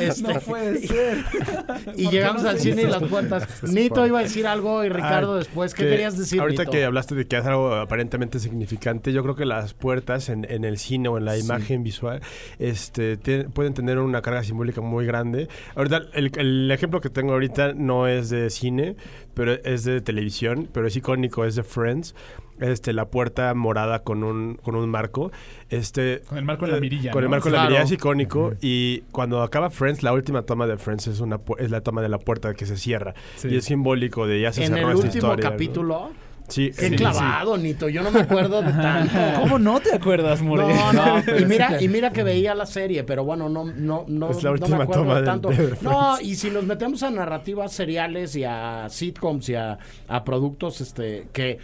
Este, 0.00 0.22
No 0.34 0.40
puede 0.40 0.78
ser. 0.86 1.18
Y 1.96 2.04
¿Por 2.04 2.10
qué 2.12 2.16
llegamos 2.16 2.42
no 2.42 2.48
al 2.50 2.58
cine 2.58 2.82
y 2.82 2.86
las 2.86 3.02
puertas. 3.04 3.62
Nito 3.62 4.06
iba 4.06 4.18
a 4.18 4.22
decir 4.22 4.46
algo 4.46 4.84
y 4.84 4.88
Ricardo 4.88 5.34
Ah, 5.34 5.38
después. 5.38 5.74
¿Qué 5.74 5.84
que 5.84 5.90
querías 5.90 6.18
decir, 6.18 6.40
Ahorita 6.40 6.62
Nito? 6.62 6.72
que 6.72 6.84
hablaste 6.84 7.14
de 7.14 7.26
que 7.26 7.36
es 7.38 7.44
algo 7.46 7.74
aparentemente 7.74 8.38
significante, 8.38 9.12
yo 9.12 9.22
creo 9.22 9.34
que 9.36 9.44
las 9.46 9.74
puertas 9.74 10.28
en, 10.28 10.46
en 10.50 10.64
el 10.64 10.78
cine 10.78 11.08
o 11.08 11.18
en 11.18 11.24
la 11.24 11.34
Sí. 11.36 11.44
imagen 11.44 11.82
visual 11.82 12.20
este, 12.58 13.16
te- 13.16 13.44
pueden 13.44 13.74
tener 13.74 13.98
una 13.98 14.22
carga 14.22 14.42
simbólica 14.42 14.80
muy 14.80 15.06
grande. 15.06 15.48
Ahorita, 15.74 16.02
el, 16.14 16.30
el 16.38 16.70
ejemplo 16.70 17.00
que 17.00 17.10
tengo 17.10 17.32
ahorita 17.32 17.72
no 17.74 18.06
es 18.08 18.30
de 18.30 18.50
cine, 18.50 18.96
pero 19.34 19.52
es 19.52 19.84
de 19.84 19.99
televisión, 20.00 20.68
pero 20.72 20.86
es 20.86 20.96
icónico, 20.96 21.44
es 21.44 21.54
de 21.54 21.62
Friends. 21.62 22.14
Este, 22.60 22.92
la 22.92 23.06
puerta 23.06 23.54
morada 23.54 24.00
con 24.00 24.22
un, 24.22 24.56
con 24.62 24.74
un 24.74 24.88
marco. 24.90 25.32
Este, 25.70 26.20
Con 26.28 26.36
el 26.36 26.44
marco 26.44 26.66
en 26.66 26.72
la 26.72 26.76
eh, 26.76 26.80
mirilla, 26.80 27.10
Con 27.10 27.22
el 27.22 27.30
marco 27.30 27.48
en 27.48 27.54
la 27.54 27.62
mirilla 27.62 27.82
es 27.82 27.90
icónico. 27.90 28.52
Y 28.60 29.00
cuando 29.12 29.42
acaba 29.42 29.70
Friends, 29.70 30.02
la 30.02 30.12
última 30.12 30.42
toma 30.42 30.66
de 30.66 30.76
Friends 30.76 31.06
es, 31.06 31.20
una, 31.20 31.40
es 31.58 31.70
la 31.70 31.80
toma 31.80 32.02
de 32.02 32.10
la 32.10 32.18
puerta 32.18 32.52
que 32.52 32.66
se 32.66 32.76
cierra. 32.76 33.14
Sí. 33.36 33.48
Y 33.48 33.56
es 33.56 33.64
simbólico 33.64 34.26
de 34.26 34.42
ya 34.42 34.52
se 34.52 34.64
En 34.64 34.74
cerró 34.74 34.90
el 34.90 34.96
esta 34.96 35.06
último 35.06 35.32
historia. 35.32 35.50
¿no? 35.82 36.10
Sí, 36.50 36.70
Qué 36.76 36.88
sí, 36.90 36.96
clavado, 36.96 37.56
Nito. 37.56 37.88
Yo 37.88 38.02
no 38.02 38.10
me 38.10 38.20
acuerdo 38.20 38.60
de 38.62 38.72
tanto. 38.72 39.40
¿Cómo 39.40 39.58
no 39.58 39.80
te 39.80 39.94
acuerdas, 39.94 40.42
More? 40.42 40.62
No, 40.74 40.92
no, 40.92 41.18
y 41.38 41.44
mira, 41.46 41.82
y 41.82 41.88
mira 41.88 42.12
que 42.12 42.22
veía 42.22 42.54
la 42.54 42.66
serie, 42.66 43.04
pero 43.04 43.24
bueno, 43.24 43.48
no, 43.48 43.64
no, 43.64 44.04
no, 44.08 44.30
Es 44.30 44.42
la 44.42 44.50
no 44.50 44.54
última 44.54 44.76
me 44.78 44.82
acuerdo 44.84 45.02
toma 45.02 45.20
de 45.20 45.24
tanto. 45.24 45.48
de 45.48 45.76
no, 45.80 46.20
y 46.20 46.34
si 46.34 46.50
nos 46.50 46.64
metemos 46.64 47.02
a 47.02 47.10
narrativas 47.10 47.72
seriales 47.72 48.36
y 48.36 48.44
a 48.44 48.88
sitcoms 48.88 49.48
y 49.48 49.54
a, 49.54 49.78
a 50.08 50.24
productos 50.24 50.80
este 50.80 51.28
que 51.32 51.58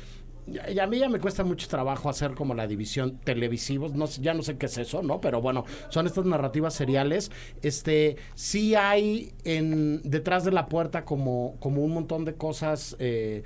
y 0.73 0.79
a 0.79 0.87
mí 0.87 0.99
ya 0.99 1.09
me 1.09 1.19
cuesta 1.19 1.43
mucho 1.43 1.67
trabajo 1.67 2.09
hacer 2.09 2.35
como 2.35 2.55
la 2.55 2.69
división 2.69 3.19
televisivos, 3.25 3.95
no 3.95 4.07
ya 4.07 4.33
no 4.33 4.43
sé 4.43 4.57
qué 4.57 4.67
es 4.67 4.79
eso, 4.79 5.03
¿no? 5.03 5.21
Pero 5.21 5.41
bueno, 5.41 5.65
son 5.89 6.07
estas 6.07 6.25
narrativas 6.25 6.73
seriales. 6.73 7.33
Este, 7.63 8.17
sí 8.37 8.77
hay 8.77 9.33
en 9.43 10.01
detrás 10.05 10.45
de 10.45 10.53
la 10.53 10.69
puerta 10.69 11.05
como, 11.05 11.57
como 11.59 11.83
un 11.83 11.93
montón 11.93 12.25
de 12.25 12.35
cosas 12.35 12.95
eh, 13.01 13.43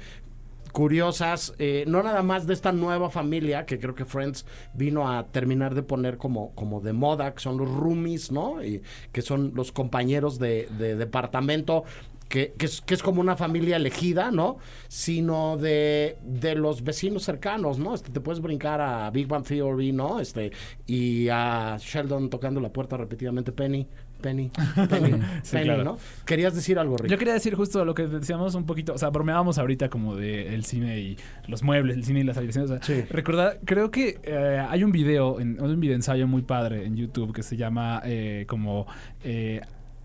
curiosas, 0.72 1.54
eh, 1.58 1.84
no 1.86 2.02
nada 2.02 2.22
más 2.22 2.46
de 2.46 2.54
esta 2.54 2.72
nueva 2.72 3.10
familia 3.10 3.66
que 3.66 3.78
creo 3.78 3.94
que 3.94 4.04
Friends 4.04 4.46
vino 4.74 5.10
a 5.10 5.26
terminar 5.26 5.74
de 5.74 5.82
poner 5.82 6.16
como, 6.16 6.54
como 6.54 6.80
de 6.80 6.92
moda, 6.92 7.34
que 7.34 7.40
son 7.40 7.56
los 7.56 7.68
roomies, 7.68 8.30
¿no? 8.32 8.62
Y 8.64 8.82
que 9.12 9.22
son 9.22 9.52
los 9.54 9.72
compañeros 9.72 10.38
de, 10.38 10.68
de 10.78 10.96
departamento. 10.96 11.84
Que, 12.28 12.52
que 12.56 12.66
es, 12.66 12.80
que 12.80 12.94
es 12.94 13.02
como 13.02 13.20
una 13.20 13.36
familia 13.36 13.74
elegida, 13.74 14.30
¿no? 14.30 14.58
Sino 14.86 15.56
de, 15.56 16.16
de 16.22 16.54
los 16.54 16.84
vecinos 16.84 17.24
cercanos, 17.24 17.80
¿no? 17.80 17.92
Este, 17.92 18.12
te 18.12 18.20
puedes 18.20 18.40
brincar 18.40 18.80
a 18.80 19.10
Big 19.10 19.26
Bang 19.26 19.44
Theory, 19.44 19.90
¿no? 19.90 20.20
Este, 20.20 20.52
y 20.86 21.28
a 21.28 21.76
Sheldon 21.80 22.30
tocando 22.30 22.60
la 22.60 22.72
puerta 22.72 22.96
repetidamente, 22.96 23.50
Penny, 23.50 23.88
Penny, 24.20 24.50
Penny, 24.88 25.20
Sí, 25.42 25.52
Penny, 25.52 25.64
claro. 25.64 25.84
¿no? 25.84 25.98
Querías 26.24 26.54
decir 26.54 26.78
algo, 26.78 26.96
Rick. 26.96 27.10
Yo 27.10 27.18
quería 27.18 27.34
decir 27.34 27.54
justo 27.54 27.84
lo 27.84 27.94
que 27.94 28.06
decíamos 28.06 28.54
un 28.54 28.66
poquito, 28.66 28.94
o 28.94 28.98
sea, 28.98 29.10
bromeábamos 29.10 29.58
ahorita 29.58 29.88
como 29.88 30.16
de 30.16 30.54
el 30.54 30.64
cine 30.64 30.98
y 31.00 31.16
los 31.46 31.62
muebles, 31.62 31.96
el 31.96 32.04
cine 32.04 32.20
y 32.20 32.24
las 32.24 32.36
habitaciones. 32.36 32.70
O 32.70 32.80
sea, 32.80 33.06
recordar, 33.10 33.60
creo 33.64 33.90
que 33.90 34.20
eh, 34.22 34.64
hay 34.68 34.84
un 34.84 34.92
video, 34.92 35.40
en, 35.40 35.60
un 35.60 35.80
video 35.80 35.96
ensayo 35.96 36.26
muy 36.26 36.42
padre 36.42 36.84
en 36.84 36.96
YouTube 36.96 37.34
que 37.34 37.42
se 37.42 37.56
llama 37.56 38.02
eh, 38.04 38.44
como 38.48 38.86
eh, 39.24 39.60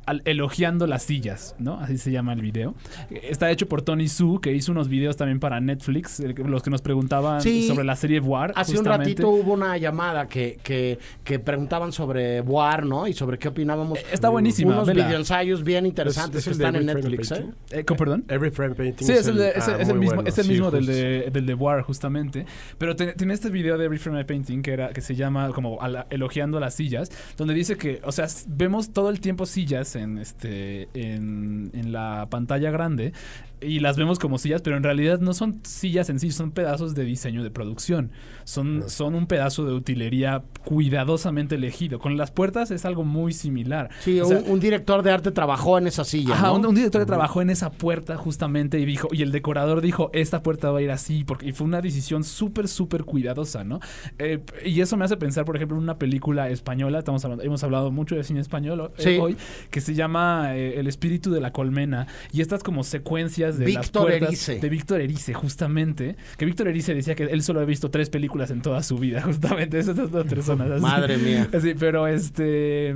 al- 0.06 0.22
elogiando 0.26 0.88
las 0.88 1.04
sillas, 1.04 1.56
¿no? 1.60 1.80
Así 1.80 1.98
se 1.98 2.12
llama 2.12 2.34
el 2.34 2.42
video. 2.42 2.76
Está 3.10 3.52
hecho 3.52 3.68
por 3.68 3.82
Tony 3.82 4.08
Su, 4.08 4.40
que 4.42 4.54
hizo 4.54 4.72
unos 4.72 4.88
videos 4.90 5.18
también 5.18 5.40
para 5.40 5.60
Netflix, 5.60 6.20
los 6.20 6.64
que 6.64 6.70
nos 6.70 6.82
preguntaban 6.82 7.42
Sí. 7.42 7.68
sobre 7.68 7.84
la 7.86 7.96
serie 7.96 8.20
War. 8.20 8.54
Hace 8.56 8.78
un 8.78 8.86
ratito 8.86 9.30
hubo 9.30 9.54
una 9.54 9.78
llamada 9.78 10.28
que, 10.28 10.60
que, 10.64 11.00
que 11.24 11.40
preguntaban 11.40 11.92
sobre 11.92 12.42
Boar, 12.42 12.86
¿no? 12.86 13.08
Y 13.08 13.14
sobre 13.14 13.38
qué 13.38 13.48
opinábamos. 13.48 14.00
está 14.12 14.30
buenísima, 14.30 14.74
Unos 14.74 14.88
vela. 14.88 15.06
videoensayos 15.06 15.64
bien 15.64 15.86
interesantes 15.86 16.42
Es- 16.42 16.48
es 16.48 16.58
que 16.58 16.64
están 16.64 16.76
en 16.76 16.86
Netflix, 16.86 17.32
¿eh? 17.32 17.46
Eh, 17.72 17.84
¿cómo, 17.86 17.98
perdón? 17.98 18.26
Every 18.30 18.52
Frame 18.52 18.76
Painting 18.76 19.08
Sí, 19.08 19.14
es 19.14 19.28
el, 19.28 19.38
de- 19.38 19.50
ah, 19.56 19.78
es 19.80 19.88
el 19.90 19.96
muy 19.96 20.00
mismo, 20.00 20.16
bueno, 20.16 20.30
es 20.30 20.38
el 20.38 20.46
sí, 20.46 20.52
mismo 20.52 20.72
del, 20.72 20.86
de, 20.86 21.30
del 21.32 21.46
de 21.46 21.54
War, 21.54 21.82
justamente. 21.82 22.46
Pero 22.78 22.96
tiene 22.96 23.34
este 23.34 23.50
video 23.50 23.78
de 23.78 23.86
Every 23.86 23.98
Frame 24.00 24.26
Painting 24.26 24.62
que, 24.62 24.72
era, 24.74 24.90
que 24.90 25.02
se 25.02 25.16
llama 25.16 25.50
como 25.50 25.82
a 25.82 25.88
la- 25.88 26.08
elogiando 26.10 26.60
las 26.60 26.74
sillas, 26.76 27.10
donde 27.38 27.54
dice 27.54 27.78
que, 27.78 28.02
o 28.04 28.12
sea, 28.12 28.28
vemos 28.48 28.92
todo 28.94 29.10
el 29.10 29.20
tiempo 29.20 29.46
sillas 29.46 29.95
en, 29.96 30.18
este, 30.18 30.90
en, 30.94 31.72
en 31.74 31.92
la 31.92 32.28
pantalla 32.30 32.72
grande 32.72 33.14
y 33.62 33.80
las 33.80 33.98
vemos 33.98 34.20
como 34.20 34.38
sillas, 34.38 34.62
pero 34.62 34.78
en 34.78 34.84
realidad 34.84 35.20
no 35.20 35.34
son 35.34 35.60
sillas 35.64 36.10
en 36.10 36.20
sí, 36.20 36.32
son 36.32 36.52
pedazos 36.52 36.96
de 36.96 37.04
diseño 37.06 37.44
de 37.44 37.52
producción. 37.52 38.12
Son, 38.44 38.84
son 38.90 39.16
un 39.16 39.26
pedazo 39.28 39.66
de 39.66 39.74
utilería 39.74 40.44
cuidadosamente 40.64 41.56
elegido. 41.56 42.00
Con 42.00 42.16
las 42.18 42.32
puertas 42.32 42.70
es 42.72 42.86
algo 42.86 43.04
muy 43.04 43.34
similar. 43.34 43.90
Sí, 44.02 44.20
O 44.20 44.26
sea, 44.26 44.38
un, 44.40 44.52
un 44.52 44.60
director 44.60 45.02
de 45.04 45.12
arte 45.12 45.32
trabajó 45.32 45.78
en 45.78 45.88
esa 45.88 46.04
silla. 46.04 46.34
Ajá, 46.36 46.48
¿no? 46.48 46.56
un, 46.56 46.66
un 46.68 46.76
director 46.76 47.02
que 47.02 47.06
trabajó 47.08 47.42
en 47.42 47.50
esa 47.50 47.72
puerta 47.72 48.18
justamente 48.18 48.80
y 48.80 48.86
dijo, 48.86 49.08
y 49.12 49.22
el 49.22 49.32
decorador 49.32 49.82
dijo, 49.82 50.10
esta 50.14 50.44
puerta 50.44 50.72
va 50.72 50.80
a 50.80 50.82
ir 50.82 50.92
así, 50.92 51.24
porque 51.24 51.48
y 51.48 51.52
fue 51.52 51.66
una 51.66 51.82
decisión 51.82 52.24
súper, 52.24 52.68
súper 52.68 53.04
cuidadosa, 53.04 53.64
¿no? 53.64 53.80
Eh, 54.20 54.40
y 54.66 54.82
eso 54.82 54.98
me 54.98 55.06
hace 55.06 55.18
pensar, 55.18 55.46
por 55.46 55.56
ejemplo, 55.56 55.78
en 55.78 55.84
una 55.84 55.98
película 55.98 56.50
española, 56.50 57.00
estamos 57.00 57.24
hablando, 57.26 57.44
hemos 57.44 57.64
hablado 57.64 57.92
mucho 57.92 58.16
de 58.16 58.24
cine 58.24 58.40
español 58.40 58.92
eh, 58.98 59.02
Sí. 59.04 59.18
hoy, 59.22 59.38
que 59.70 59.82
se 59.82 59.94
llama 59.94 60.56
eh, 60.56 60.80
El 60.80 60.88
espíritu 60.88 61.32
de 61.32 61.42
la 61.42 61.52
colmena, 61.52 62.08
y 62.32 62.42
estas 62.42 62.64
como 62.64 62.84
secuencias 62.84 63.45
de 63.54 63.66
las 63.72 63.84
Víctor 63.84 64.04
puertas 64.04 64.28
Erice. 64.30 64.60
de 64.60 64.70
Víctor 64.70 65.02
Erice, 65.02 65.34
justamente, 65.34 66.16
que 66.38 66.46
Víctor 66.46 66.68
Erice 66.68 66.94
decía 66.94 67.16
que 67.16 67.24
él 67.24 67.42
solo 67.44 67.60
ha 67.62 67.66
visto 67.66 67.90
tres 67.92 68.10
películas 68.10 68.52
en 68.52 68.62
toda 68.62 68.84
su 68.84 68.98
vida, 68.98 69.22
justamente, 69.26 69.80
esas 69.80 69.96
dos 69.96 70.26
personas. 70.28 70.70
así. 70.72 70.82
Madre 70.82 71.18
mía. 71.18 71.48
Sí, 71.62 71.74
pero 71.80 72.08
este. 72.08 72.96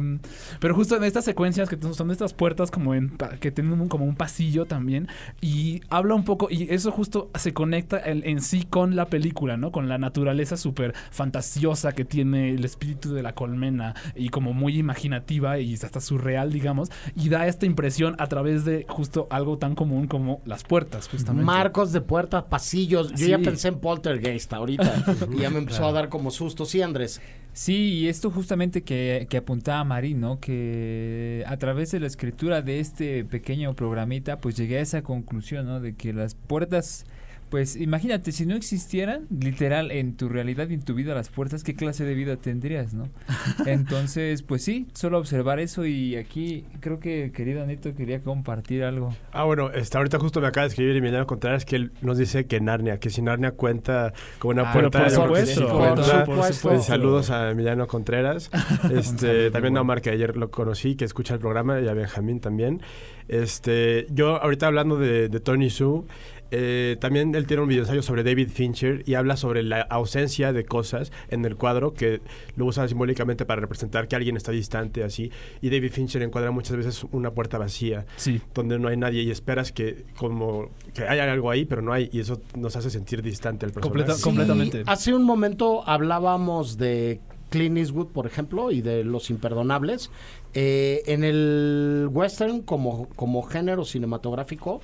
Pero 0.59 0.75
justo 0.75 0.95
en 0.97 1.03
estas 1.03 1.25
secuencias 1.25 1.69
que 1.69 1.77
son 1.93 2.11
estas 2.11 2.33
puertas 2.33 2.71
como 2.71 2.93
en 2.93 3.11
que 3.39 3.51
tienen 3.51 3.79
un- 3.79 3.87
como 3.87 4.05
un 4.05 4.15
pasillo 4.15 4.65
también. 4.65 5.07
Y 5.41 5.81
habla 5.89 6.15
un 6.15 6.23
poco. 6.23 6.47
Y 6.51 6.67
eso 6.73 6.91
justo 6.91 7.29
se 7.35 7.53
conecta 7.53 7.99
en, 8.03 8.21
en 8.27 8.41
sí 8.41 8.65
con 8.69 8.95
la 8.95 9.05
película, 9.05 9.57
¿no? 9.57 9.71
Con 9.71 9.87
la 9.89 9.97
naturaleza 9.97 10.57
súper 10.57 10.93
fantasiosa 11.11 11.91
que 11.93 12.05
tiene 12.05 12.51
el 12.51 12.65
espíritu 12.65 13.13
de 13.13 13.23
la 13.23 13.33
colmena. 13.33 13.93
Y 14.15 14.29
como 14.29 14.53
muy 14.53 14.77
imaginativa 14.77 15.59
y 15.59 15.73
hasta 15.75 16.01
surreal, 16.01 16.51
digamos. 16.51 16.89
Y 17.15 17.29
da 17.29 17.47
esta 17.47 17.65
impresión 17.65 18.15
a 18.19 18.27
través 18.27 18.65
de 18.65 18.85
justo 18.87 19.27
algo 19.29 19.57
tan 19.57 19.75
común 19.75 20.07
como 20.07 20.38
las 20.45 20.63
puertas, 20.63 21.07
justamente. 21.07 21.45
Marcos 21.45 21.91
de 21.91 22.01
puertas, 22.01 22.43
pasillos. 22.43 23.11
Yo 23.11 23.17
Sí. 23.17 23.27
ya 23.29 23.39
pensé 23.39 23.67
en 23.69 23.79
Poltergeist 23.79 24.51
ahorita. 24.53 25.03
y 25.31 25.39
ya 25.41 25.49
me 25.49 25.59
empezó 25.59 25.85
a 25.85 25.91
dar 25.91 26.09
como 26.09 26.31
susto. 26.31 26.65
Sí, 26.65 26.81
Andrés. 26.81 27.21
Sí, 27.53 27.93
y 27.93 28.07
esto 28.07 28.29
justamente 28.31 28.83
que, 28.83 29.27
que 29.29 29.37
apuntaba 29.37 29.83
Marín, 29.83 30.21
¿no? 30.21 30.39
Que 30.39 31.43
a 31.47 31.57
través 31.57 31.91
de 31.91 31.99
la 31.99 32.07
escritura 32.07 32.61
de 32.61 32.79
este 32.79 33.25
pequeño 33.25 33.73
programita, 33.75 34.37
pues 34.37 34.55
llegué 34.55 34.77
a 34.77 34.81
esa 34.81 35.01
conclusión, 35.01 35.65
¿no? 35.65 35.79
De 35.79 35.95
que 35.95 36.13
las 36.13 36.35
puertas, 36.35 37.05
pues 37.49 37.75
imagínate, 37.75 38.31
si 38.31 38.45
no 38.45 38.55
existieran, 38.55 39.27
literal, 39.29 39.91
en 39.91 40.15
tu 40.15 40.29
realidad 40.29 40.69
y 40.69 40.75
en 40.75 40.81
tu 40.83 40.93
vida 40.93 41.13
las 41.15 41.29
puertas, 41.29 41.63
¿qué 41.63 41.75
clase 41.75 42.05
de 42.05 42.13
vida 42.13 42.37
tendrías, 42.37 42.93
no? 42.93 43.09
Entonces, 43.65 44.43
pues 44.43 44.63
sí, 44.63 44.87
solo 44.93 45.17
observar 45.17 45.59
eso 45.59 45.85
y 45.85 46.15
aquí 46.15 46.65
creo 46.79 46.99
que 46.99 47.31
querido 47.33 47.65
Neto 47.65 47.95
quería 47.95 48.21
compartir 48.21 48.83
algo. 48.83 49.15
Ah, 49.31 49.43
bueno, 49.43 49.71
este, 49.71 49.97
ahorita 49.97 50.19
justo 50.19 50.41
me 50.41 50.47
acaba 50.47 50.63
de 50.65 50.69
escribir 50.69 50.95
Emiliano 50.95 51.25
Contreras 51.27 51.65
que 51.65 51.75
él 51.75 51.91
nos 52.01 52.17
dice 52.17 52.45
que 52.45 52.59
Narnia, 52.59 52.99
que 52.99 53.09
si 53.09 53.21
Narnia 53.21 53.51
cuenta 53.51 54.13
con 54.37 54.57
una 54.59 54.69
Ah, 54.69 54.73
puerta, 54.73 54.99
por 54.99 55.09
supuesto, 55.11 55.69
cuenta. 55.69 56.23
por 56.25 56.43
supuesto. 56.53 56.75
Y 56.75 56.79
Saludos 56.81 57.29
a 57.31 57.51
Emiliano 57.51 57.87
Contreras. 57.87 58.51
este, 58.93 59.51
también 59.51 59.77
a. 59.77 59.81
Omar, 59.81 60.01
que 60.01 60.09
ayer 60.09 60.37
lo 60.37 60.51
conocí, 60.51 60.95
que 60.95 61.05
escucha 61.05 61.33
el 61.33 61.39
programa, 61.39 61.79
y 61.79 61.87
a 61.87 61.93
Benjamín 61.93 62.39
también. 62.39 62.81
Este, 63.27 64.07
yo 64.09 64.41
ahorita 64.41 64.67
hablando 64.67 64.97
de, 64.97 65.29
de 65.29 65.39
Tony 65.39 65.69
Su, 65.69 66.07
eh, 66.51 66.97
también 66.99 67.33
él 67.35 67.45
tiene 67.47 67.63
un 67.63 67.69
video 67.69 67.83
ensayo 67.83 68.01
sobre 68.01 68.23
David 68.23 68.49
Fincher 68.49 69.03
y 69.05 69.13
habla 69.13 69.37
sobre 69.37 69.63
la 69.63 69.81
ausencia 69.81 70.51
de 70.53 70.65
cosas 70.65 71.11
en 71.29 71.45
el 71.45 71.55
cuadro 71.55 71.93
que 71.93 72.21
lo 72.55 72.65
usa 72.65 72.87
simbólicamente 72.87 73.45
para 73.45 73.61
representar 73.61 74.07
que 74.07 74.15
alguien 74.15 74.35
está 74.37 74.51
distante 74.51 75.03
así 75.03 75.31
y 75.61 75.69
David 75.69 75.91
Fincher 75.91 76.21
encuadra 76.21 76.51
muchas 76.51 76.77
veces 76.77 77.05
una 77.11 77.31
puerta 77.31 77.57
vacía 77.57 78.05
Sí. 78.15 78.41
donde 78.53 78.79
no 78.79 78.87
hay 78.87 78.97
nadie 78.97 79.21
y 79.23 79.31
esperas 79.31 79.71
que 79.71 80.05
como 80.17 80.69
que 80.93 81.03
haya 81.03 81.31
algo 81.31 81.51
ahí 81.51 81.65
pero 81.65 81.81
no 81.81 81.93
hay 81.93 82.09
y 82.11 82.19
eso 82.19 82.41
nos 82.57 82.75
hace 82.75 82.89
sentir 82.89 83.21
distante 83.21 83.65
al 83.65 83.71
personaje. 83.71 83.89
Completa- 83.89 84.15
Sí, 84.17 84.23
completamente. 84.23 84.83
Hace 84.87 85.13
un 85.13 85.23
momento 85.23 85.87
hablábamos 85.87 86.77
de 86.77 87.19
Clint 87.49 87.77
Eastwood, 87.77 88.07
por 88.09 88.27
ejemplo, 88.27 88.69
y 88.71 88.81
de 88.81 89.03
Los 89.03 89.29
Imperdonables. 89.31 90.11
Eh, 90.53 91.01
en 91.07 91.23
el 91.23 92.07
western, 92.11 92.61
como, 92.61 93.07
como 93.15 93.41
género 93.41 93.85
cinematográfico, 93.85 94.81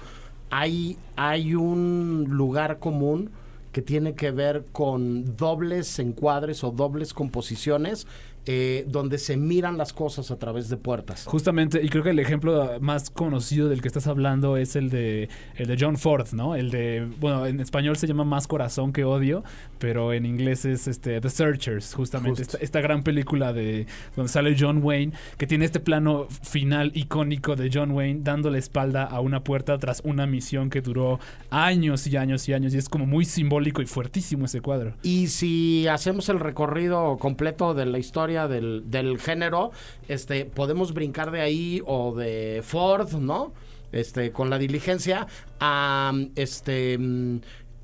hay, 0.50 0.98
hay 1.16 1.56
un 1.56 2.26
lugar 2.30 2.80
común 2.80 3.32
que 3.72 3.82
tiene 3.82 4.14
que 4.14 4.32
ver 4.32 4.66
con 4.72 5.36
dobles 5.36 6.00
encuadres 6.00 6.64
o 6.64 6.72
dobles 6.72 7.14
composiciones 7.14 8.08
eh, 8.48 8.86
donde 8.88 9.18
se 9.18 9.38
miran 9.38 9.78
las 9.78 9.92
cosas 9.92 10.30
a 10.30 10.38
través 10.38 10.70
de 10.70 10.78
puertas. 10.78 11.26
Justamente, 11.26 11.84
y 11.84 11.90
creo 11.90 12.04
que 12.04 12.12
el 12.12 12.20
ejemplo 12.20 12.80
más 12.80 13.10
conocido 13.10 13.70
del 13.70 13.82
que 13.82 13.88
estás 13.88 14.08
hablando 14.08 14.58
es 14.58 14.76
el 14.76 14.90
de 14.90 15.30
el 15.56 15.68
de 15.68 15.78
John 15.80 15.98
Ford, 15.98 16.28
¿no? 16.34 16.56
El 16.56 16.70
de, 16.70 17.08
bueno, 17.20 17.46
en 17.46 17.60
español 17.60 17.96
se 17.96 18.08
llama 18.08 18.24
Más 18.24 18.48
corazón 18.48 18.94
que 18.94 19.04
odio, 19.04 19.44
pero 19.80 20.14
en 20.14 20.26
inglés 20.26 20.66
es 20.66 20.88
este 20.88 21.20
The 21.22 21.30
Searchers, 21.30 21.94
justamente 21.96 22.44
esta, 22.44 22.58
esta 22.60 22.82
gran 22.82 23.04
película 23.04 23.52
de 23.52 23.88
donde 24.16 24.32
sale 24.32 24.56
John 24.58 24.82
Wayne, 24.84 25.14
que 25.38 25.48
tiene 25.48 25.66
este 25.66 25.80
plano 25.80 26.28
final 26.30 26.92
icónico 26.94 27.56
de 27.56 27.70
John 27.74 27.92
Wayne 27.92 28.20
dándole 28.24 28.60
espalda 28.60 29.06
a 29.06 29.22
una 29.22 29.44
puerta 29.44 29.78
tras 29.80 30.02
una 30.06 30.28
misión 30.28 30.70
que 30.70 30.82
duró 30.82 31.20
años 31.50 32.06
y 32.08 32.18
años 32.18 32.48
y 32.48 32.54
años 32.54 32.74
y 32.74 32.78
es 32.78 32.90
como 32.90 33.06
muy 33.06 33.26
simbólico 33.26 33.82
y 33.82 33.86
fuertísimo 33.86 34.46
ese 34.46 34.62
cuadro. 34.62 34.94
Y 35.02 35.28
si 35.28 35.88
hacemos 35.88 36.30
el 36.30 36.40
recorrido 36.40 37.18
completo 37.18 37.74
de 37.74 37.86
la 37.86 37.98
historia 37.98 38.35
del, 38.48 38.84
del 38.86 39.20
género, 39.20 39.72
este, 40.08 40.46
podemos 40.46 40.94
brincar 40.94 41.32
de 41.32 41.42
ahí 41.42 41.82
o 41.86 42.14
de 42.16 42.62
Ford, 42.64 43.14
¿no? 43.14 43.54
Este, 43.92 44.32
con 44.32 44.50
la 44.50 44.58
diligencia, 44.58 45.26
a 45.60 46.12
este 46.36 46.98
mm, 46.98 47.38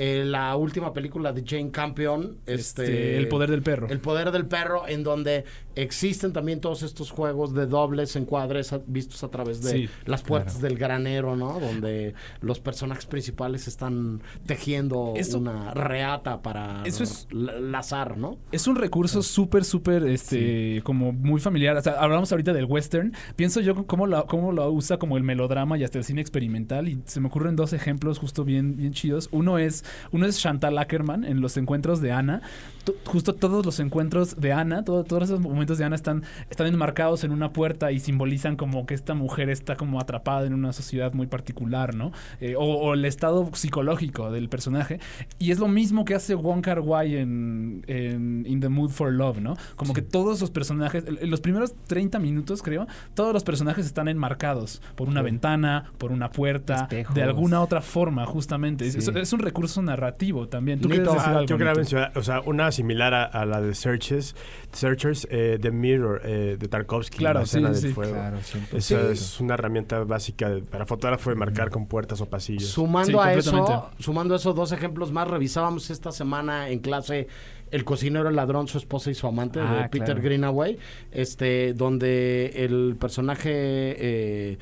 eh, 0.03 0.23
la 0.25 0.55
última 0.55 0.93
película 0.93 1.31
de 1.31 1.43
Jane 1.45 1.69
Campion, 1.69 2.39
este, 2.47 2.83
Este, 2.83 3.17
El 3.17 3.27
poder 3.27 3.51
del 3.51 3.61
perro. 3.61 3.87
El 3.87 3.99
poder 3.99 4.31
del 4.31 4.47
perro, 4.47 4.87
en 4.87 5.03
donde 5.03 5.45
existen 5.75 6.33
también 6.33 6.59
todos 6.61 6.83
estos 6.83 7.11
juegos 7.11 7.53
de 7.53 7.65
dobles 7.67 8.15
encuadres 8.15 8.73
a- 8.73 8.81
vistos 8.87 9.23
a 9.23 9.29
través 9.29 9.61
de 9.63 9.71
Sí, 9.71 9.89
las 10.05 10.21
puertas 10.21 10.61
del 10.61 10.77
granero, 10.77 11.35
¿no? 11.35 11.59
Donde 11.59 12.13
los 12.41 12.59
personajes 12.59 13.05
principales 13.05 13.67
están 13.67 14.21
tejiendo 14.45 15.13
Eso- 15.15 15.37
una 15.39 15.73
reata 15.73 16.41
para 16.41 16.83
Eso 16.85 17.03
es- 17.03 17.27
la- 17.31 17.59
lazar, 17.59 18.17
¿no? 18.17 18.37
Es 18.51 18.67
un 18.67 18.75
recurso 18.75 19.21
súper, 19.21 19.63
súper, 19.63 20.03
este, 20.05 20.81
como 20.83 21.11
muy 21.13 21.39
familiar. 21.39 21.77
O 21.77 21.81
sea, 21.81 21.93
hablamos 21.93 22.31
ahorita 22.31 22.53
del 22.53 22.65
western. 22.65 23.13
Pienso 23.35 23.61
yo 23.61 23.85
cómo 23.87 24.07
lo, 24.07 24.25
cómo 24.27 24.51
lo 24.51 24.69
usa 24.71 24.97
como 24.97 25.17
el 25.17 25.23
melodrama 25.23 25.77
y 25.77 25.83
hasta 25.83 25.97
el 25.97 26.03
cine 26.03 26.21
experimental. 26.21 26.87
Y 26.89 27.01
se 27.05 27.19
me 27.19 27.27
ocurren 27.27 27.55
dos 27.55 27.73
ejemplos 27.73 28.19
justo 28.19 28.43
bien, 28.43 28.75
bien 28.77 28.93
chidos. 28.93 29.29
Uno 29.31 29.57
es, 29.57 29.83
uno 30.11 30.25
es 30.25 30.39
Chantal 30.39 30.77
Ackerman 30.77 31.23
en 31.23 31.41
los 31.41 31.57
encuentros 31.57 32.01
de 32.01 32.11
Ana. 32.11 32.41
To- 32.83 32.95
justo 33.05 33.35
todos 33.35 33.65
los 33.65 33.79
encuentros 33.79 34.39
de 34.39 34.53
Ana, 34.53 34.83
todo- 34.83 35.03
todos 35.03 35.23
esos 35.23 35.39
momentos 35.39 35.77
de 35.77 35.85
Ana 35.85 35.95
están, 35.95 36.23
están 36.49 36.67
enmarcados 36.67 37.23
en 37.23 37.31
una 37.31 37.53
puerta 37.53 37.91
y 37.91 37.99
simbolizan 37.99 38.55
como 38.55 38.85
que 38.85 38.93
esta 38.93 39.13
mujer 39.13 39.49
está 39.49 39.75
como 39.75 39.99
atrapada 39.99 40.45
en 40.47 40.53
una 40.53 40.73
sociedad 40.73 41.13
muy 41.13 41.27
particular, 41.27 41.93
¿no? 41.95 42.11
Eh, 42.39 42.55
o, 42.55 42.63
o 42.63 42.93
el 42.93 43.05
estado 43.05 43.49
psicológico 43.53 44.31
del 44.31 44.49
personaje. 44.49 44.99
Y 45.39 45.51
es 45.51 45.59
lo 45.59 45.67
mismo 45.67 46.05
que 46.05 46.15
hace 46.15 46.33
Wong 46.35 46.61
Kar 46.61 46.79
Wai 46.79 47.17
en, 47.17 47.83
en 47.87 48.45
In 48.47 48.59
the 48.59 48.69
Mood 48.69 48.89
for 48.89 49.11
Love, 49.11 49.39
¿no? 49.39 49.55
Como 49.75 49.93
que 49.93 50.01
todos 50.01 50.41
los 50.41 50.49
personajes, 50.51 51.03
en 51.07 51.29
los 51.29 51.41
primeros 51.41 51.73
30 51.87 52.19
minutos 52.19 52.61
creo, 52.61 52.87
todos 53.13 53.33
los 53.33 53.43
personajes 53.43 53.85
están 53.85 54.07
enmarcados 54.07 54.81
por 54.95 55.07
una 55.07 55.21
ventana, 55.21 55.91
por 55.97 56.11
una 56.11 56.31
puerta, 56.31 56.75
Espejos. 56.83 57.15
de 57.15 57.23
alguna 57.23 57.61
otra 57.61 57.81
forma, 57.81 58.25
justamente. 58.25 58.87
Es- 58.87 58.91
Sí. 58.91 58.97
Es, 58.99 59.07
es 59.07 59.33
un 59.33 59.39
recurso 59.39 59.81
narrativo 59.81 60.47
también. 60.47 60.79
¿Tú 60.81 60.89
Nito, 60.89 61.03
quieres 61.03 61.13
decir 61.23 61.37
ah, 61.37 61.45
yo 61.45 61.57
quería 61.57 61.73
mencionar, 61.73 62.11
o 62.17 62.23
sea, 62.23 62.41
una 62.41 62.70
similar 62.71 63.13
a, 63.13 63.23
a 63.25 63.45
la 63.45 63.61
de 63.61 63.73
Searches, 63.75 64.35
Searchers, 64.71 65.27
eh, 65.29 65.57
de 65.59 65.59
The 65.59 65.71
Mirror 65.71 66.21
eh, 66.23 66.57
de 66.59 66.67
Tarkovsky, 66.67 67.17
Claro, 67.17 67.39
la 67.39 67.43
escena 67.45 67.73
sí, 67.73 67.81
del 67.81 67.89
sí. 67.89 67.93
fuego. 67.95 68.13
Claro, 68.13 68.37
100%. 68.37 68.77
Esa 68.77 69.11
es 69.11 69.39
una 69.39 69.53
herramienta 69.55 70.03
básica 70.03 70.49
de- 70.49 70.61
para 70.61 70.85
fotógrafo 70.85 71.29
de 71.29 71.35
marcar 71.35 71.69
con 71.69 71.85
puertas 71.87 72.21
o 72.21 72.25
pasillos. 72.27 72.65
Sumando 72.69 73.21
Sí, 73.21 73.27
a 73.27 73.33
eso, 73.33 73.89
sumando 73.99 74.33
a 74.33 74.37
eso 74.37 74.53
dos 74.53 74.71
ejemplos 74.71 75.11
más, 75.11 75.27
revisábamos 75.27 75.89
esta 75.89 76.11
semana 76.11 76.69
en 76.69 76.79
clase 76.79 77.27
El 77.71 77.85
cocinero, 77.85 78.27
el 78.27 78.35
ladrón, 78.35 78.67
su 78.67 78.77
esposa 78.77 79.11
y 79.11 79.13
su 79.13 79.27
amante 79.27 79.59
de 79.59 79.65
Ah, 79.65 79.87
Peter 79.89 80.07
claro. 80.07 80.21
Greenaway, 80.21 80.77
este, 81.11 81.73
donde 81.73 82.51
el 82.55 82.97
personaje 82.99 83.49
eh, 83.53 84.57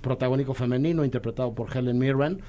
protagónico 0.00 0.54
femenino, 0.54 1.04
interpretado 1.04 1.54
por 1.54 1.76
Helen 1.76 1.98
Mirren, 1.98 2.40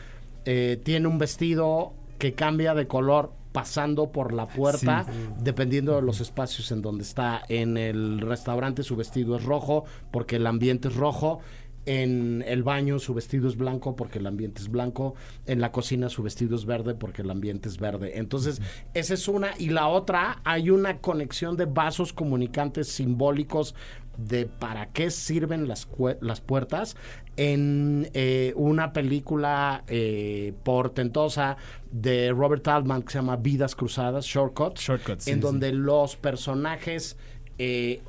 eh, 0.46 0.80
tiene 0.84 1.08
un 1.08 1.18
vestido 1.18 1.94
que 2.18 2.34
cambia 2.34 2.74
de 2.74 2.88
color 2.88 3.32
pasando 3.56 4.12
por 4.12 4.34
la 4.34 4.48
puerta, 4.48 5.06
Sí. 5.06 5.12
dependiendo 5.42 5.96
de 5.96 6.02
los 6.02 6.20
espacios 6.20 6.72
en 6.72 6.82
donde 6.82 7.04
está. 7.04 7.42
En 7.50 7.78
el 7.78 8.20
restaurante 8.20 8.84
su 8.84 8.96
vestido 8.96 9.38
es 9.38 9.44
rojo 9.46 9.86
porque 10.12 10.36
el 10.36 10.46
ambiente 10.46 10.90
es 10.90 10.96
rojo. 10.96 11.40
En 11.88 12.44
el 12.48 12.64
baño 12.64 12.98
su 12.98 13.14
vestido 13.14 13.48
es 13.48 13.58
blanco 13.58 13.96
porque 13.96 14.18
el 14.18 14.26
ambiente 14.26 14.60
es 14.60 14.70
blanco. 14.70 15.14
En 15.46 15.62
la 15.62 15.72
cocina 15.72 16.10
su 16.10 16.24
vestido 16.24 16.56
es 16.56 16.66
verde 16.66 16.96
porque 16.96 17.22
el 17.22 17.30
ambiente 17.30 17.70
es 17.70 17.78
verde. 17.78 18.18
Entonces, 18.18 18.60
esa 18.96 19.14
es 19.14 19.28
una. 19.28 19.52
Y 19.60 19.70
la 19.70 19.88
otra, 19.88 20.42
hay 20.44 20.72
una 20.72 20.98
conexión 20.98 21.56
de 21.58 21.66
vasos 21.66 22.12
comunicantes 22.12 22.88
simbólicos 22.88 23.76
de 24.18 24.46
para 24.46 24.88
qué 24.88 25.12
sirven 25.12 25.68
las, 25.68 25.88
las 26.22 26.42
puertas 26.42 26.96
en 27.38 28.10
eh, 28.14 28.54
una 28.56 28.94
película 28.94 29.84
eh, 29.88 30.54
portentosa 30.64 31.58
de 31.92 32.32
Robert 32.32 32.68
Altman 32.68 33.04
que 33.04 33.12
se 33.12 33.18
llama 33.20 33.36
Vidas 33.38 33.76
Cruzadas, 33.76 34.26
Shortcuts, 34.26 34.82
Shortcuts, 34.82 35.28
en 35.28 35.36
sí. 35.36 35.40
donde 35.40 35.72
los 35.72 36.16
personajes 36.16 37.18
eh, 37.58 38.02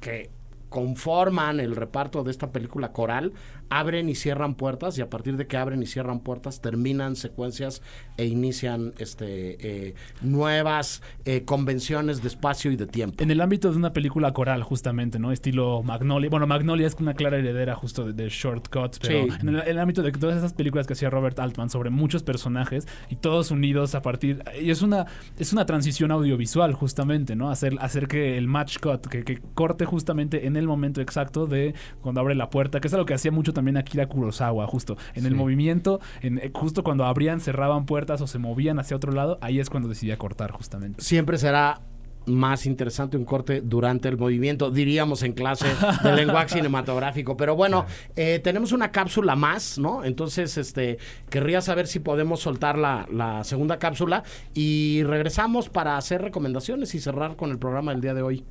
que 0.00 0.30
conforman 0.68 1.60
el 1.60 1.76
reparto 1.76 2.24
de 2.24 2.30
esta 2.30 2.50
película 2.50 2.92
coral 2.92 3.32
abren 3.78 4.08
y 4.08 4.14
cierran 4.14 4.54
puertas 4.54 4.98
y 4.98 5.00
a 5.00 5.08
partir 5.08 5.36
de 5.36 5.46
que 5.46 5.56
abren 5.56 5.82
y 5.82 5.86
cierran 5.86 6.20
puertas 6.20 6.60
terminan 6.60 7.16
secuencias 7.16 7.80
e 8.18 8.26
inician 8.26 8.92
este 8.98 9.88
eh, 9.88 9.94
nuevas 10.20 11.02
eh, 11.24 11.42
convenciones 11.44 12.20
de 12.22 12.28
espacio 12.28 12.70
y 12.70 12.76
de 12.76 12.86
tiempo. 12.86 13.22
En 13.22 13.30
el 13.30 13.40
ámbito 13.40 13.70
de 13.70 13.76
una 13.76 13.92
película 13.92 14.32
coral, 14.32 14.62
justamente, 14.62 15.18
¿no? 15.18 15.32
Estilo 15.32 15.82
Magnolia. 15.82 16.28
Bueno, 16.30 16.46
Magnolia 16.46 16.86
es 16.86 16.96
una 17.00 17.14
clara 17.14 17.38
heredera 17.38 17.74
justo 17.74 18.04
de, 18.04 18.12
de 18.12 18.28
Shortcuts, 18.28 18.98
pero 18.98 19.12
Sí. 19.24 19.28
en 19.40 19.48
el, 19.48 19.56
el 19.60 19.78
ámbito 19.78 20.02
de 20.02 20.12
todas 20.12 20.36
esas 20.36 20.52
películas 20.52 20.86
que 20.86 20.92
hacía 20.92 21.10
Robert 21.10 21.38
Altman 21.38 21.70
sobre 21.70 21.90
muchos 21.90 22.22
personajes 22.22 22.86
y 23.10 23.16
todos 23.16 23.50
unidos 23.50 23.94
a 23.94 24.02
partir... 24.02 24.42
Y 24.60 24.70
es 24.70 24.82
una, 24.82 25.06
es 25.38 25.52
una 25.52 25.64
transición 25.66 26.10
audiovisual, 26.10 26.72
justamente, 26.74 27.36
¿no? 27.36 27.50
Hacer, 27.50 27.74
hacer 27.80 28.06
que 28.08 28.36
el 28.36 28.46
match 28.48 28.78
cut, 28.80 29.06
que, 29.06 29.24
que 29.24 29.40
corte 29.54 29.84
justamente 29.84 30.46
en 30.46 30.56
el 30.56 30.66
momento 30.66 31.00
exacto 31.00 31.46
de 31.46 31.74
cuando 32.00 32.20
abre 32.20 32.34
la 32.34 32.50
puerta, 32.50 32.80
que 32.80 32.88
es 32.88 32.94
algo 32.94 33.06
que 33.06 33.14
hacía 33.14 33.30
mucho 33.32 33.52
también 33.52 33.61
Akira 33.76 34.06
Kurosawa, 34.06 34.66
justo. 34.66 34.96
En 35.14 35.26
el 35.26 35.34
movimiento, 35.34 36.00
en, 36.20 36.38
eh, 36.38 36.50
justo 36.52 36.82
cuando 36.82 37.04
abrían, 37.04 37.40
cerraban 37.40 37.86
puertas 37.86 38.20
o 38.20 38.26
se 38.26 38.38
movían 38.38 38.78
hacia 38.78 38.96
otro 38.96 39.12
lado, 39.12 39.38
ahí 39.40 39.60
es 39.60 39.70
cuando 39.70 39.88
decidía 39.88 40.16
cortar, 40.16 40.50
justamente. 40.50 41.02
Siempre 41.02 41.38
será 41.38 41.80
más 42.26 42.66
interesante 42.66 43.16
un 43.16 43.24
corte 43.24 43.60
durante 43.60 44.08
el 44.08 44.16
movimiento, 44.16 44.70
diríamos 44.70 45.22
en 45.22 45.32
clase 45.32 45.66
de 46.02 46.12
lenguaje 46.16 46.50
cinematográfico. 46.50 47.36
Pero 47.36 47.56
bueno, 47.56 47.86
eh, 48.16 48.40
tenemos 48.42 48.72
una 48.72 48.90
cápsula 48.90 49.36
más, 49.36 49.78
¿no? 49.78 50.04
Entonces, 50.04 50.56
este, 50.56 50.98
querría 51.30 51.60
saber 51.60 51.86
si 51.86 51.98
podemos 51.98 52.40
soltar 52.40 52.78
la, 52.78 53.06
la 53.10 53.44
segunda 53.44 53.78
cápsula 53.78 54.22
y 54.54 55.02
regresamos 55.04 55.68
para 55.68 55.96
hacer 55.96 56.22
recomendaciones 56.22 56.94
y 56.94 57.00
cerrar 57.00 57.36
con 57.36 57.50
el 57.50 57.58
programa 57.58 57.92
del 57.92 58.00
día 58.00 58.14
de 58.14 58.22
hoy. 58.22 58.44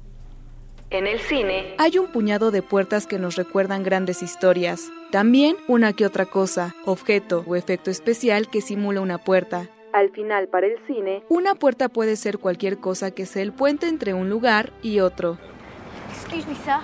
En 0.91 1.07
el 1.07 1.21
cine 1.21 1.73
hay 1.77 1.97
un 1.97 2.07
puñado 2.07 2.51
de 2.51 2.61
puertas 2.61 3.07
que 3.07 3.17
nos 3.17 3.37
recuerdan 3.37 3.81
grandes 3.81 4.21
historias. 4.21 4.91
También 5.09 5.55
una 5.69 5.93
que 5.93 6.05
otra 6.05 6.25
cosa, 6.25 6.75
objeto 6.83 7.45
o 7.47 7.55
efecto 7.55 7.89
especial 7.89 8.49
que 8.49 8.59
simula 8.59 8.99
una 8.99 9.17
puerta. 9.17 9.69
Al 9.93 10.11
final, 10.11 10.49
para 10.49 10.67
el 10.67 10.75
cine, 10.87 11.23
una 11.29 11.55
puerta 11.55 11.87
puede 11.87 12.17
ser 12.17 12.39
cualquier 12.39 12.79
cosa 12.79 13.11
que 13.11 13.25
sea 13.25 13.41
el 13.41 13.53
puente 13.53 13.87
entre 13.87 14.13
un 14.13 14.29
lugar 14.29 14.73
y 14.81 14.99
otro. 14.99 15.37
Excuse 16.09 16.45
me, 16.45 16.55
sir. 16.55 16.81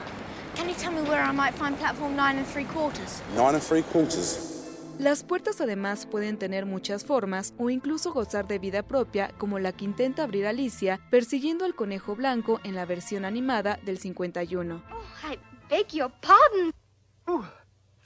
Can 0.56 0.70
you 0.70 0.76
tell 0.76 0.94
me 0.94 1.02
where 1.02 1.22
I 1.22 1.34
might 1.34 1.54
find 1.54 1.76
platform 1.78 2.16
nine 2.16 2.38
and 2.38 2.48
three 2.48 2.66
quarters? 2.66 3.22
Nine 3.36 3.56
and 3.56 3.62
three 3.62 3.84
quarters. 3.92 4.57
Las 5.00 5.24
puertas 5.24 5.62
además 5.62 6.08
pueden 6.08 6.40
tener 6.40 6.66
muchas 6.66 7.06
formas 7.06 7.54
o 7.60 7.70
incluso 7.70 8.12
gozar 8.14 8.48
de 8.48 8.58
vida 8.58 8.82
propia, 8.82 9.32
como 9.38 9.60
la 9.60 9.72
que 9.72 9.86
intenta 9.86 10.24
abrir 10.24 10.48
Alicia 10.48 11.00
persiguiendo 11.12 11.66
al 11.66 11.76
conejo 11.76 12.16
blanco 12.16 12.60
en 12.64 12.74
la 12.74 12.86
versión 12.86 13.24
animada 13.24 13.78
del 13.84 14.00
51. 14.00 14.82
I 15.24 15.38
beg 15.70 15.88
your 15.90 16.12
pardon. 16.22 16.74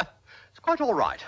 It's 0.02 0.60
quite 0.62 0.82
all 0.84 0.94
right. 0.94 1.22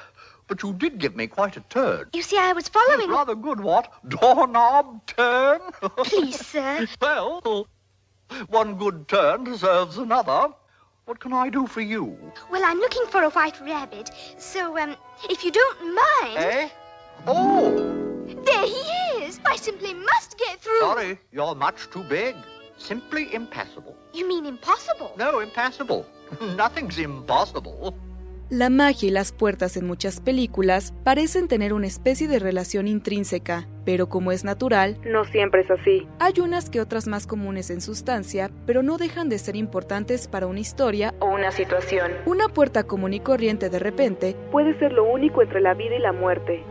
But 0.49 0.61
you 0.63 0.73
did 0.73 0.99
give 0.99 1.15
me 1.15 1.27
quite 1.27 1.55
a 1.55 1.61
turn. 1.69 2.09
You 2.11 2.21
see, 2.21 2.37
I 2.37 2.51
was 2.51 2.67
following. 2.67 3.09
Rather 3.09 3.33
good, 3.33 3.61
what? 3.61 3.89
Doorknob 4.09 5.05
turn? 5.05 5.61
Please, 6.03 6.45
sir. 6.45 6.85
well, 7.01 7.67
one 8.49 8.75
good 8.75 9.07
turn 9.07 9.45
deserves 9.45 9.97
another. 9.97 10.53
What 11.05 11.19
can 11.19 11.33
I 11.33 11.49
do 11.49 11.67
for 11.67 11.81
you? 11.81 12.17
Well, 12.49 12.63
I'm 12.63 12.79
looking 12.79 13.05
for 13.07 13.23
a 13.23 13.29
white 13.29 13.59
rabbit, 13.59 14.11
so 14.37 14.77
um, 14.77 14.95
if 15.29 15.43
you 15.43 15.51
don't 15.51 15.95
mind. 15.95 16.37
Eh? 16.37 16.69
Oh, 17.27 18.25
There 18.45 18.65
he 18.65 19.23
is. 19.25 19.39
I 19.45 19.55
simply 19.57 19.93
must 19.93 20.37
get 20.37 20.59
through. 20.61 20.79
sorry, 20.79 21.19
you're 21.31 21.55
much 21.55 21.89
too 21.89 22.03
big. 22.03 22.35
Simply 22.77 23.33
impassable. 23.33 23.95
You 24.13 24.27
mean 24.27 24.45
impossible? 24.45 25.13
No, 25.17 25.39
impassable. 25.39 26.05
Nothing's 26.41 26.97
impossible. 26.97 27.95
La 28.49 28.69
magia 28.69 29.07
y 29.07 29.11
las 29.11 29.31
puertas 29.31 29.77
en 29.77 29.87
muchas 29.87 30.19
películas 30.19 30.93
parecen 31.03 31.47
tener 31.47 31.73
una 31.73 31.87
especie 31.87 32.27
de 32.27 32.39
relación 32.39 32.87
intrínseca, 32.87 33.67
pero 33.85 34.09
como 34.09 34.31
es 34.31 34.43
natural, 34.43 34.97
no 35.05 35.23
siempre 35.25 35.61
es 35.61 35.71
así. 35.71 36.07
Hay 36.19 36.33
unas 36.39 36.69
que 36.69 36.81
otras 36.81 37.07
más 37.07 37.25
comunes 37.25 37.69
en 37.69 37.81
sustancia, 37.81 38.51
pero 38.65 38.83
no 38.83 38.97
dejan 38.97 39.29
de 39.29 39.39
ser 39.39 39.55
importantes 39.55 40.27
para 40.27 40.47
una 40.47 40.59
historia 40.59 41.13
o 41.19 41.27
una 41.27 41.51
situación. 41.51 42.11
Una 42.25 42.49
puerta 42.49 42.83
común 42.83 43.13
y 43.13 43.21
corriente 43.21 43.69
de 43.69 43.79
repente 43.79 44.35
puede 44.51 44.77
ser 44.77 44.91
lo 44.91 45.05
único 45.05 45.41
entre 45.41 45.61
la 45.61 45.73
vida 45.73 45.95
y 45.95 45.99
la 45.99 46.11
muerte. 46.11 46.63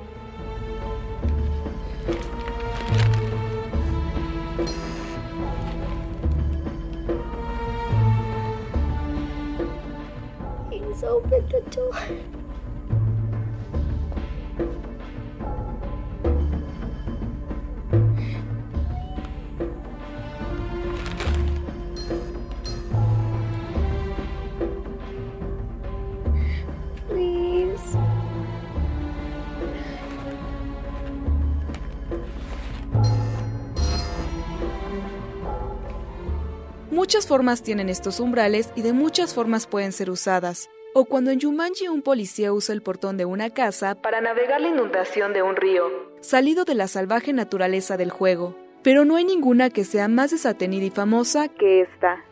Muchas 36.91 37.27
formas 37.27 37.63
tienen 37.63 37.89
estos 37.91 38.21
umbrales 38.21 38.71
y 38.75 38.81
de 38.81 38.93
muchas 38.93 39.35
formas 39.35 39.67
pueden 39.67 39.93
ser 39.93 40.09
usadas. 40.09 40.71
O 40.95 41.07
cuando 41.07 41.31
en 41.31 41.41
Jumanji 41.41 41.89
un 41.89 42.03
policía 42.03 42.53
usa 42.53 42.75
el 42.75 42.83
portón 42.83 43.17
de 43.17 43.25
una 43.25 43.49
casa 43.51 43.95
para 43.95 44.21
navegar 44.21 44.61
la 44.61 44.69
inundación 44.69 45.33
de 45.33 45.43
un 45.43 45.57
río, 45.57 45.85
salido 46.21 46.65
de 46.65 46.75
la 46.75 46.87
salvaje 46.87 47.33
naturaleza 47.33 47.97
del 47.97 48.11
juego. 48.11 48.55
Pero 48.83 49.05
no 49.05 49.17
hay 49.17 49.25
ninguna 49.25 49.71
que 49.71 49.85
sea 49.85 50.09
más 50.09 50.33
desatenida 50.33 50.85
y 50.85 50.91
famosa 50.91 51.49
que 51.49 51.83
esta. 51.83 52.23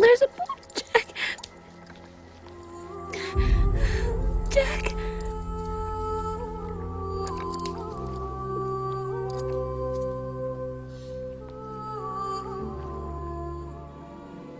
There's 0.00 0.22
a 0.22 0.28
Jack. 0.74 1.06
Jack. 4.50 4.87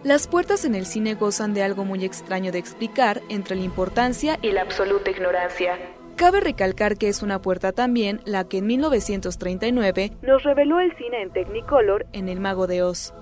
Las 0.05 0.29
puertas 0.29 0.65
en 0.65 0.77
el 0.77 0.87
cine 0.87 1.15
gozan 1.15 1.55
de 1.55 1.65
algo 1.65 1.85
muy 1.85 2.05
extraño 2.05 2.53
de 2.53 2.59
explicar 2.59 3.21
entre 3.29 3.57
la 3.57 3.63
importancia 3.63 4.39
y 4.43 4.53
la 4.53 4.63
absoluta 4.63 5.11
ignorancia. 5.11 5.77
Cabe 6.15 6.39
recalcar 6.39 6.97
que 6.97 7.09
es 7.09 7.21
una 7.21 7.43
puerta 7.43 7.73
también 7.73 8.21
la 8.25 8.45
que 8.45 8.59
en 8.59 8.69
1939 8.69 10.13
nos 10.23 10.45
reveló 10.45 10.79
el 10.79 10.97
cine 10.97 11.23
en 11.23 11.33
Technicolor 11.33 12.07
en 12.13 12.29
El 12.29 12.39
Mago 12.39 12.69
de 12.69 12.85
Oz. 12.85 13.13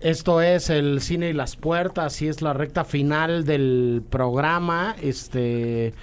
Esto 0.00 0.42
es 0.42 0.68
el 0.68 1.00
cine 1.00 1.30
y 1.30 1.32
las 1.32 1.56
puertas 1.56 2.20
y 2.20 2.28
es 2.28 2.42
la 2.42 2.52
recta 2.52 2.84
final 2.84 3.46
del 3.46 4.02
programa. 4.10 4.94
Este 5.00 5.94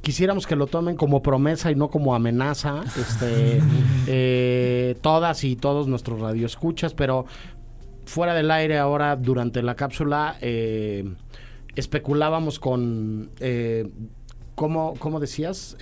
quisiéramos 0.00 0.46
que 0.46 0.56
lo 0.56 0.66
tomen 0.66 0.96
como 0.96 1.22
promesa 1.22 1.70
y 1.70 1.74
no 1.74 1.90
como 1.90 2.14
amenaza, 2.14 2.82
este, 2.98 3.60
eh, 4.06 4.96
todas 5.00 5.44
y 5.44 5.56
todos 5.56 5.86
nuestros 5.86 6.20
radioescuchas, 6.20 6.94
pero 6.94 7.26
fuera 8.04 8.34
del 8.34 8.50
aire 8.50 8.78
ahora 8.78 9.16
durante 9.16 9.62
la 9.62 9.74
cápsula 9.74 10.36
eh, 10.40 11.04
especulábamos 11.76 12.58
con, 12.58 13.30
eh, 13.40 13.88
¿cómo, 14.54 14.94
cómo 14.98 15.20
decías? 15.20 15.76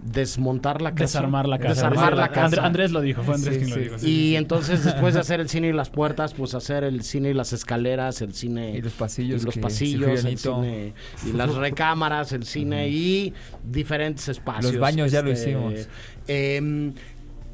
Eh, 0.00 0.10
desmontar 0.12 0.82
la 0.82 0.90
casa. 0.90 1.18
Desarmar 1.18 1.48
la 1.48 1.58
casa. 1.58 1.74
Desarmar 1.74 2.16
la 2.16 2.28
casa. 2.28 2.64
Andrés 2.64 2.90
lo 2.90 3.00
dijo, 3.00 3.22
fue 3.22 3.34
Andrés 3.34 3.58
quien 3.58 3.70
lo 3.70 3.76
dijo. 3.76 3.98
sí, 3.98 4.30
y 4.30 4.36
entonces 4.36 4.84
después 4.84 5.14
de 5.14 5.20
hacer 5.20 5.40
el 5.40 5.48
cine 5.48 5.68
y 5.68 5.72
las 5.72 5.90
puertas, 5.90 6.34
pues 6.34 6.54
hacer 6.54 6.84
el 6.84 7.02
cine 7.02 7.30
y 7.30 7.34
las 7.34 7.52
escaleras, 7.52 8.22
el 8.22 8.34
cine 8.34 8.76
Y 8.76 8.82
los 8.82 8.92
pasillos 8.92 9.42
y 9.42 9.46
los 9.46 9.58
pasillos, 9.58 10.24
el 10.24 10.38
cine 10.38 10.94
y 11.26 11.32
las 11.32 11.54
recámaras, 11.54 12.32
el 12.32 12.44
cine 12.44 12.88
y 12.88 13.34
diferentes 13.64 14.28
espacios. 14.28 14.72
Los 14.72 14.80
baños 14.80 15.10
ya 15.10 15.22
lo 15.22 15.30
este, 15.30 15.50
hicimos. 15.50 15.88
em, 16.26 16.92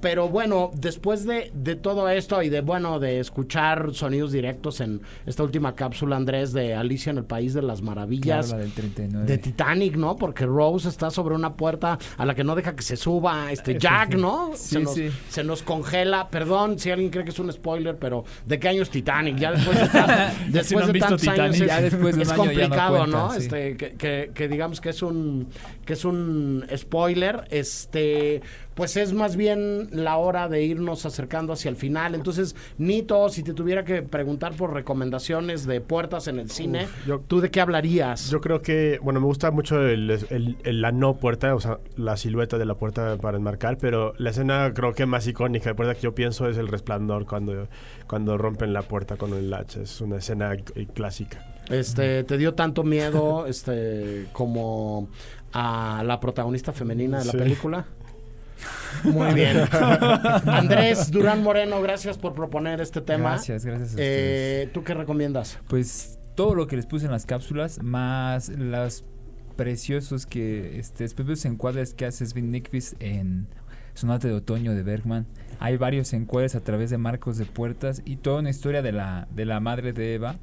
pero 0.07 0.29
bueno, 0.29 0.71
después 0.73 1.27
de, 1.27 1.51
de 1.53 1.75
todo 1.75 2.09
esto 2.09 2.41
y 2.41 2.49
de 2.49 2.61
bueno 2.61 3.01
de 3.01 3.19
escuchar 3.19 3.93
sonidos 3.93 4.31
directos 4.31 4.81
en 4.81 5.01
esta 5.27 5.43
última 5.43 5.75
cápsula, 5.75 6.15
Andrés, 6.15 6.53
de 6.53 6.77
Alicia 6.77 7.11
en 7.11 7.19
el 7.19 7.25
País 7.25 7.55
de 7.55 7.63
las 7.63 7.83
Maravillas. 7.83 8.47
Claro, 8.47 8.59
la 8.59 8.65
del 8.67 8.73
39. 8.73 9.27
De 9.27 9.39
Titanic, 9.39 9.97
¿no? 9.97 10.15
Porque 10.15 10.47
Rose 10.47 10.89
está 10.89 11.11
sobre 11.11 11.35
una 11.35 11.55
puerta 11.57 11.99
a 12.19 12.25
la 12.25 12.37
que 12.37 12.45
no 12.45 12.55
deja 12.55 12.77
que 12.77 12.83
se 12.85 12.97
suba 12.97 13.51
este 13.51 13.79
Jack, 13.81 14.15
¿no? 14.15 14.53
Sí, 14.55 14.75
se, 14.75 14.81
nos, 14.81 14.95
sí. 14.95 15.11
se 15.29 15.43
nos 15.43 15.63
congela. 15.65 16.29
Perdón 16.31 16.79
si 16.79 16.93
alguien 16.93 17.11
cree 17.11 17.25
que 17.25 17.31
es 17.31 17.39
un 17.41 17.51
spoiler, 17.53 17.97
pero 17.97 18.25
¿de 18.47 18.61
qué 18.61 18.69
año 18.69 18.83
es 18.83 18.91
Titanic? 18.91 19.37
Ya 19.39 19.51
después 19.55 19.77
de, 19.81 19.89
tan- 19.89 20.31
Si 20.47 20.53
después 20.53 20.87
no 20.87 20.93
de 20.93 21.01
tantos 21.01 21.27
años 21.29 21.61
es, 21.61 21.67
ya 21.67 21.81
después 21.83 22.15
de 22.15 22.23
un 22.23 22.23
es 22.23 22.29
año 22.31 22.45
ya 22.45 22.45
no 22.45 22.53
complicado, 22.53 22.97
cuenta, 22.99 23.17
¿no? 23.19 23.31
sí. 23.33 23.39
Este, 23.39 23.77
que, 23.77 23.93
que- 23.95 24.31
que 24.33 24.47
digamos 24.49 24.81
que 24.81 24.91
es 24.91 25.03
un 25.03 25.49
que 25.85 25.95
es 25.95 26.05
un 26.05 26.65
spoiler. 26.77 27.43
Este, 27.51 28.41
pues 28.77 28.97
es 28.99 29.14
más 29.14 29.37
bien 29.37 29.89
la 29.91 30.18
hora 30.18 30.49
de 30.51 30.62
irnos 30.62 31.07
acercando 31.07 31.55
hacia 31.55 31.70
el 31.70 31.77
final. 31.77 32.14
Entonces, 32.14 32.55
Nito, 32.77 33.29
si 33.31 33.43
te 33.43 33.55
tuviera 33.55 33.85
que 33.87 34.03
preguntar 34.03 34.55
por 34.55 34.74
recomendaciones 34.74 35.66
de 35.66 35.81
puertas 35.81 36.29
en 36.29 36.39
el 36.39 36.51
cine, 36.51 36.85
Uf, 36.85 37.07
yo- 37.07 37.20
¿tú 37.27 37.41
de 37.41 37.51
qué 37.51 37.62
hablarías? 37.62 38.29
Yo 38.31 38.43
creo 38.43 38.61
que, 38.61 39.01
bueno, 39.03 39.18
me 39.18 39.27
gusta 39.27 39.51
mucho 39.51 39.81
el, 39.81 40.11
el- 40.29 40.59
el- 40.62 40.81
la 40.83 40.93
no 40.93 41.14
puerta, 41.16 41.55
o 41.55 41.61
sea, 41.61 41.79
la 41.97 42.18
silueta 42.18 42.59
de 42.59 42.66
la 42.66 42.74
puerta 42.74 43.16
para 43.16 43.39
enmarcar, 43.39 43.79
pero 43.79 44.12
la 44.18 44.29
escena 44.29 44.70
creo 44.74 44.93
que 44.93 45.07
más 45.07 45.27
icónica 45.27 45.70
de 45.70 45.74
puerta 45.74 45.95
que 45.95 46.03
yo 46.03 46.14
pienso 46.14 46.47
es 46.47 46.59
el 46.59 46.68
resplandor 46.68 47.24
cuando, 47.24 47.68
cuando 48.07 48.37
rompen 48.37 48.74
la 48.74 48.83
puerta 48.83 49.16
con 49.16 49.33
el 49.33 49.53
hacha. 49.55 49.81
Es 49.81 50.03
una 50.03 50.18
escena 50.18 50.55
clásica. 50.93 51.55
Este, 51.70 52.24
¿te 52.24 52.37
dio 52.37 52.53
tanto 52.53 52.85
miedo 52.85 53.47
este 53.47 54.27
como 54.33 55.09
a 55.55 56.03
la 56.05 56.20
protagonista 56.20 56.72
femenina 56.72 57.20
de 57.20 57.24
la 57.24 57.33
Sí. 57.33 57.39
película? 57.39 57.87
Muy 59.05 59.35
bien. 59.35 59.65
Andrés 60.47 61.11
Durán 61.11 61.43
Moreno, 61.43 61.81
gracias 61.81 62.19
por 62.19 62.35
proponer 62.35 62.81
este 62.81 63.01
tema. 63.01 63.31
Gracias, 63.31 63.65
gracias 63.65 63.93
a 63.93 63.97
Eh, 63.99 64.71
¿Tú 64.73 64.85
qué 64.85 64.95
recomiendas? 64.95 65.59
Pues 65.69 66.19
todo 66.35 66.55
lo 66.55 66.67
que 66.67 66.77
les 66.77 66.87
puse 66.87 67.07
en 67.07 67.13
las 67.13 67.27
cápsulas, 67.27 67.83
más 67.83 68.49
los 68.51 69.05
preciosos 69.57 70.27
que 70.27 70.79
este, 70.79 71.05
específicos 71.05 71.45
encuadres 71.47 71.95
que 71.95 72.05
hace 72.05 72.27
Sven 72.27 72.51
Nykvist 72.51 72.95
en 73.01 73.49
Sonata 73.95 74.29
de 74.29 74.35
Otoño 74.35 74.75
de 74.75 74.83
Bergman. 74.83 75.27
Hay 75.59 75.79
varios 75.79 76.13
encuadres 76.13 76.55
a 76.55 76.61
través 76.61 76.91
de 76.91 76.99
marcos 76.99 77.39
de 77.39 77.47
puertas 77.47 78.03
y 78.05 78.17
toda 78.17 78.41
una 78.41 78.51
historia 78.51 78.83
de 78.83 78.93
la, 78.93 79.27
de 79.31 79.47
la 79.47 79.61
madre 79.61 79.93
de 79.93 80.15
Eva 80.15 80.37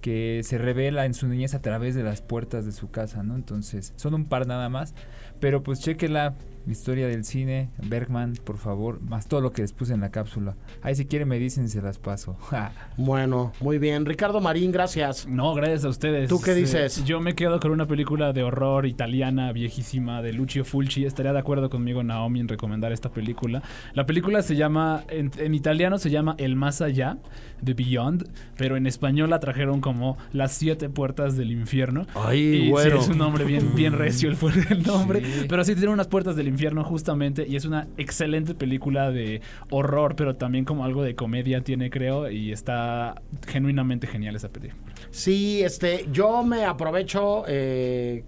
que 0.00 0.42
se 0.44 0.58
revela 0.58 1.06
en 1.06 1.14
su 1.14 1.26
niñez 1.26 1.54
a 1.54 1.62
través 1.62 1.94
de 1.94 2.02
las 2.02 2.20
puertas 2.20 2.66
de 2.66 2.72
su 2.72 2.90
casa, 2.90 3.22
¿no? 3.22 3.34
Entonces, 3.34 3.94
son 3.96 4.14
un 4.14 4.26
par 4.26 4.46
nada 4.46 4.68
más, 4.68 4.94
pero 5.40 5.62
pues 5.62 5.80
chequela 5.80 6.34
historia 6.72 7.06
del 7.08 7.24
cine, 7.24 7.70
Bergman, 7.82 8.34
por 8.44 8.58
favor, 8.58 9.00
más 9.02 9.26
todo 9.28 9.40
lo 9.40 9.52
que 9.52 9.62
les 9.62 9.72
puse 9.72 9.94
en 9.94 10.00
la 10.00 10.10
cápsula. 10.10 10.56
Ahí 10.82 10.94
si 10.94 11.06
quieren 11.06 11.28
me 11.28 11.38
dicen 11.38 11.68
se 11.68 11.82
las 11.82 11.98
paso. 11.98 12.36
Bueno, 12.96 13.52
muy 13.60 13.78
bien. 13.78 14.06
Ricardo 14.06 14.40
Marín, 14.40 14.70
gracias. 14.72 15.26
No, 15.26 15.54
gracias 15.54 15.84
a 15.84 15.88
ustedes. 15.88 16.28
¿Tú 16.28 16.40
qué 16.40 16.52
Eh, 16.52 16.54
dices? 16.54 17.04
yo 17.04 17.20
me 17.20 17.34
quedo 17.34 17.58
con 17.60 17.70
una 17.70 17.86
película 17.86 18.32
de 18.32 18.42
horror 18.42 18.86
italiana 18.86 19.52
viejísima 19.52 20.22
de 20.22 20.32
Lucio 20.32 20.64
Fulci. 20.64 21.04
Estaría 21.04 21.32
de 21.32 21.38
acuerdo 21.38 21.68
conmigo 21.70 22.02
Naomi 22.02 22.40
en 22.40 22.48
recomendar 22.48 22.92
esta 22.92 23.10
película. 23.10 23.62
La 23.94 24.06
película 24.06 24.42
se 24.42 24.56
llama, 24.56 25.04
en, 25.08 25.30
en 25.38 25.54
italiano 25.54 25.98
se 25.98 26.10
llama 26.10 26.34
El 26.38 26.56
Más 26.56 26.80
Allá, 26.80 27.18
de 27.64 27.74
Beyond, 27.74 28.28
pero 28.56 28.76
en 28.76 28.86
español 28.86 29.30
la 29.30 29.40
trajeron 29.40 29.80
como 29.80 30.16
Las 30.32 30.52
Siete 30.52 30.88
Puertas 30.88 31.36
del 31.36 31.50
Infierno. 31.50 32.06
Ay, 32.14 32.40
y 32.40 32.60
sí, 32.60 32.70
güero. 32.70 33.00
es 33.00 33.08
un 33.08 33.18
nombre 33.18 33.44
bien, 33.44 33.74
bien 33.74 33.92
recio 33.92 34.30
el 34.30 34.82
nombre, 34.84 35.22
pero 35.48 35.64
sí 35.64 35.74
tiene 35.74 35.92
unas 35.92 36.08
puertas 36.08 36.36
del 36.36 36.48
infierno 36.48 36.84
justamente 36.84 37.46
y 37.48 37.56
es 37.56 37.64
una 37.64 37.86
excelente 37.96 38.54
película 38.54 39.10
de 39.10 39.40
horror, 39.70 40.16
pero 40.16 40.36
también 40.36 40.64
como 40.64 40.84
algo 40.84 41.02
de 41.02 41.14
comedia 41.14 41.62
tiene 41.62 41.90
creo 41.90 42.30
y 42.30 42.52
está 42.52 43.22
genuinamente 43.46 44.06
genial 44.06 44.36
esa 44.36 44.48
película. 44.48 44.82
Sí, 45.10 45.62
este, 45.62 46.06
yo 46.12 46.42
me 46.42 46.64
aprovecho 46.64 47.44
eh, 47.46 48.24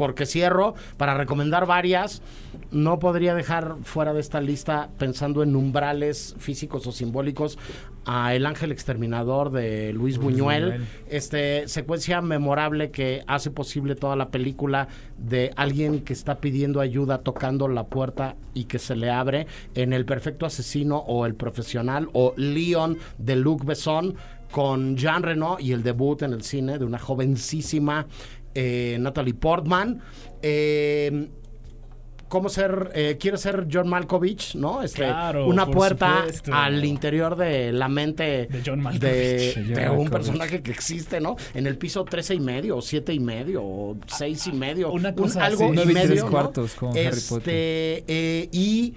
porque 0.00 0.24
cierro 0.24 0.72
para 0.96 1.12
recomendar 1.12 1.66
varias. 1.66 2.22
No 2.70 2.98
podría 2.98 3.34
dejar 3.34 3.76
fuera 3.82 4.14
de 4.14 4.20
esta 4.20 4.40
lista 4.40 4.88
pensando 4.96 5.42
en 5.42 5.54
umbrales 5.54 6.34
físicos 6.38 6.86
o 6.86 6.92
simbólicos 6.92 7.58
a 8.06 8.34
El 8.34 8.46
Ángel 8.46 8.72
Exterminador 8.72 9.50
de 9.50 9.92
Luis 9.92 10.16
Buñuel. 10.16 10.64
Buñuel. 10.64 10.86
Este 11.06 11.68
secuencia 11.68 12.22
memorable 12.22 12.90
que 12.90 13.24
hace 13.26 13.50
posible 13.50 13.94
toda 13.94 14.16
la 14.16 14.30
película 14.30 14.88
de 15.18 15.52
alguien 15.54 16.00
que 16.00 16.14
está 16.14 16.40
pidiendo 16.40 16.80
ayuda 16.80 17.18
tocando 17.18 17.68
la 17.68 17.84
puerta 17.84 18.36
y 18.54 18.64
que 18.64 18.78
se 18.78 18.96
le 18.96 19.10
abre 19.10 19.46
en 19.74 19.92
El 19.92 20.06
Perfecto 20.06 20.46
Asesino 20.46 20.96
o 20.96 21.26
El 21.26 21.34
Profesional 21.34 22.08
o 22.14 22.32
Leon 22.38 22.96
de 23.18 23.36
Luc 23.36 23.66
Besson 23.66 24.16
con 24.50 24.96
Jean 24.96 25.22
Reno 25.22 25.58
y 25.60 25.72
el 25.72 25.82
debut 25.82 26.22
en 26.22 26.32
el 26.32 26.42
cine 26.42 26.78
de 26.78 26.84
una 26.84 26.98
jovencísima 26.98 28.06
eh, 28.54 28.96
Natalie 29.00 29.34
Portman. 29.34 30.00
Eh, 30.42 31.28
¿Cómo 32.28 32.48
ser, 32.48 32.92
eh, 32.94 33.16
quiere 33.18 33.36
ser 33.38 33.66
John 33.72 33.88
Malkovich, 33.88 34.54
¿no? 34.54 34.84
Este, 34.84 34.98
Claro, 35.02 35.48
una 35.48 35.66
por 35.66 35.74
puerta 35.74 36.18
supuesto. 36.20 36.54
al 36.54 36.84
interior 36.84 37.34
de 37.34 37.72
la 37.72 37.88
mente 37.88 38.46
De 38.46 38.62
John 38.64 38.78
Malkovich. 38.80 39.02
de, 39.02 39.18
De 39.18 39.52
John 39.56 39.64
de 39.64 39.72
un 39.72 39.86
Malkovich. 39.88 40.10
personaje 40.12 40.62
que 40.62 40.70
existe, 40.70 41.20
¿no? 41.20 41.34
En 41.54 41.66
el 41.66 41.76
piso 41.76 42.04
13 42.04 42.36
y 42.36 42.40
medio, 42.40 42.76
o 42.76 42.82
7 42.82 43.12
y 43.12 43.18
medio, 43.18 43.64
o 43.64 43.96
6 44.06 44.46
y 44.46 44.52
medio. 44.52 44.92
Una 44.92 45.08
un- 45.08 45.14
cosa 45.16 45.44
algo 45.44 45.64
así. 45.64 45.72
y 45.72 45.74
Nueve 45.74 45.92
tres 45.92 46.08
medio, 46.08 46.24
¿no? 46.26 46.30
cuartos, 46.30 46.76
Harry 46.80 46.98
este, 47.00 47.34
Potter. 47.34 47.54
eh, 48.06 48.48
y 48.52 48.94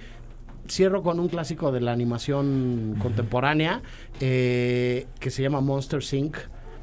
cierro 0.70 1.02
con 1.02 1.20
un 1.20 1.28
clásico 1.28 1.72
de 1.72 1.82
la 1.82 1.92
animación 1.92 2.96
contemporánea 3.02 3.82
eh, 4.20 5.08
que 5.20 5.32
se 5.32 5.42
llama 5.42 5.60
Monster 5.60 6.02
Inc., 6.14 6.38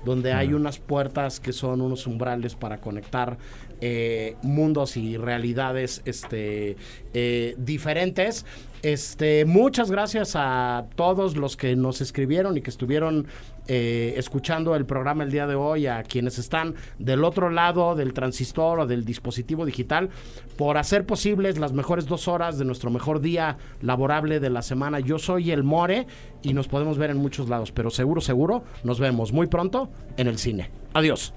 donde 0.04 0.32
hay 0.32 0.52
unas 0.52 0.78
puertas 0.78 1.40
que 1.40 1.52
son 1.52 1.80
unos 1.80 2.06
umbrales 2.06 2.54
para 2.54 2.80
conectar 2.80 3.38
eh, 3.80 4.36
mundos 4.42 4.96
y 4.96 5.16
realidades 5.16 6.02
este, 6.04 6.76
eh, 7.14 7.54
diferentes. 7.58 8.44
Este, 8.82 9.44
muchas 9.44 9.90
gracias 9.90 10.32
a 10.36 10.86
todos 10.96 11.36
los 11.36 11.56
que 11.56 11.76
nos 11.76 12.00
escribieron 12.00 12.56
y 12.56 12.62
que 12.62 12.70
estuvieron 12.70 13.26
eh, 13.66 14.14
escuchando 14.16 14.74
el 14.74 14.86
programa 14.86 15.24
el 15.24 15.30
día 15.30 15.46
de 15.46 15.54
hoy, 15.54 15.86
a 15.86 16.02
quienes 16.02 16.38
están 16.38 16.74
del 16.98 17.24
otro 17.24 17.50
lado 17.50 17.94
del 17.94 18.12
transistor 18.12 18.80
o 18.80 18.86
del 18.86 19.04
dispositivo 19.04 19.64
digital, 19.64 20.10
por 20.56 20.76
hacer 20.76 21.06
posibles 21.06 21.58
las 21.58 21.72
mejores 21.72 22.06
dos 22.06 22.28
horas 22.28 22.58
de 22.58 22.64
nuestro 22.64 22.90
mejor 22.90 23.20
día 23.20 23.56
laborable 23.80 24.40
de 24.40 24.50
la 24.50 24.62
semana. 24.62 25.00
Yo 25.00 25.18
soy 25.18 25.50
el 25.50 25.62
More 25.62 26.06
y 26.42 26.52
nos 26.52 26.68
podemos 26.68 26.98
ver 26.98 27.10
en 27.10 27.18
muchos 27.18 27.48
lados, 27.48 27.72
pero 27.72 27.90
seguro, 27.90 28.20
seguro, 28.20 28.64
nos 28.84 29.00
vemos 29.00 29.32
muy 29.32 29.46
pronto 29.46 29.88
en 30.16 30.26
el 30.26 30.38
cine. 30.38 30.70
Adiós. 30.94 31.32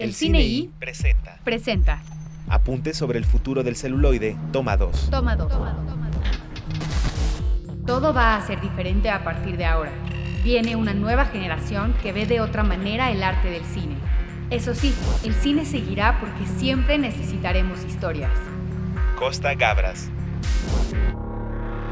El 0.00 0.14
Cine 0.14 0.40
I 0.40 0.70
presenta 0.78 1.36
presenta 1.44 2.00
Apuntes 2.48 2.96
sobre 2.96 3.18
el 3.18 3.26
futuro 3.26 3.62
del 3.62 3.76
celuloide, 3.76 4.34
toma 4.50 4.78
2. 4.78 5.10
Toma 5.10 5.36
dos. 5.36 5.52
Todo 7.86 8.14
va 8.14 8.34
a 8.34 8.46
ser 8.46 8.62
diferente 8.62 9.10
a 9.10 9.22
partir 9.22 9.58
de 9.58 9.66
ahora. 9.66 9.92
Viene 10.42 10.74
una 10.74 10.94
nueva 10.94 11.26
generación 11.26 11.94
que 12.02 12.12
ve 12.12 12.24
de 12.24 12.40
otra 12.40 12.62
manera 12.62 13.10
el 13.10 13.22
arte 13.22 13.50
del 13.50 13.64
cine. 13.66 13.94
Eso 14.48 14.74
sí, 14.74 14.94
el 15.22 15.34
cine 15.34 15.66
seguirá 15.66 16.18
porque 16.18 16.46
siempre 16.58 16.96
necesitaremos 16.96 17.84
historias. 17.84 18.32
Costa 19.18 19.54
Gabras. 19.54 20.08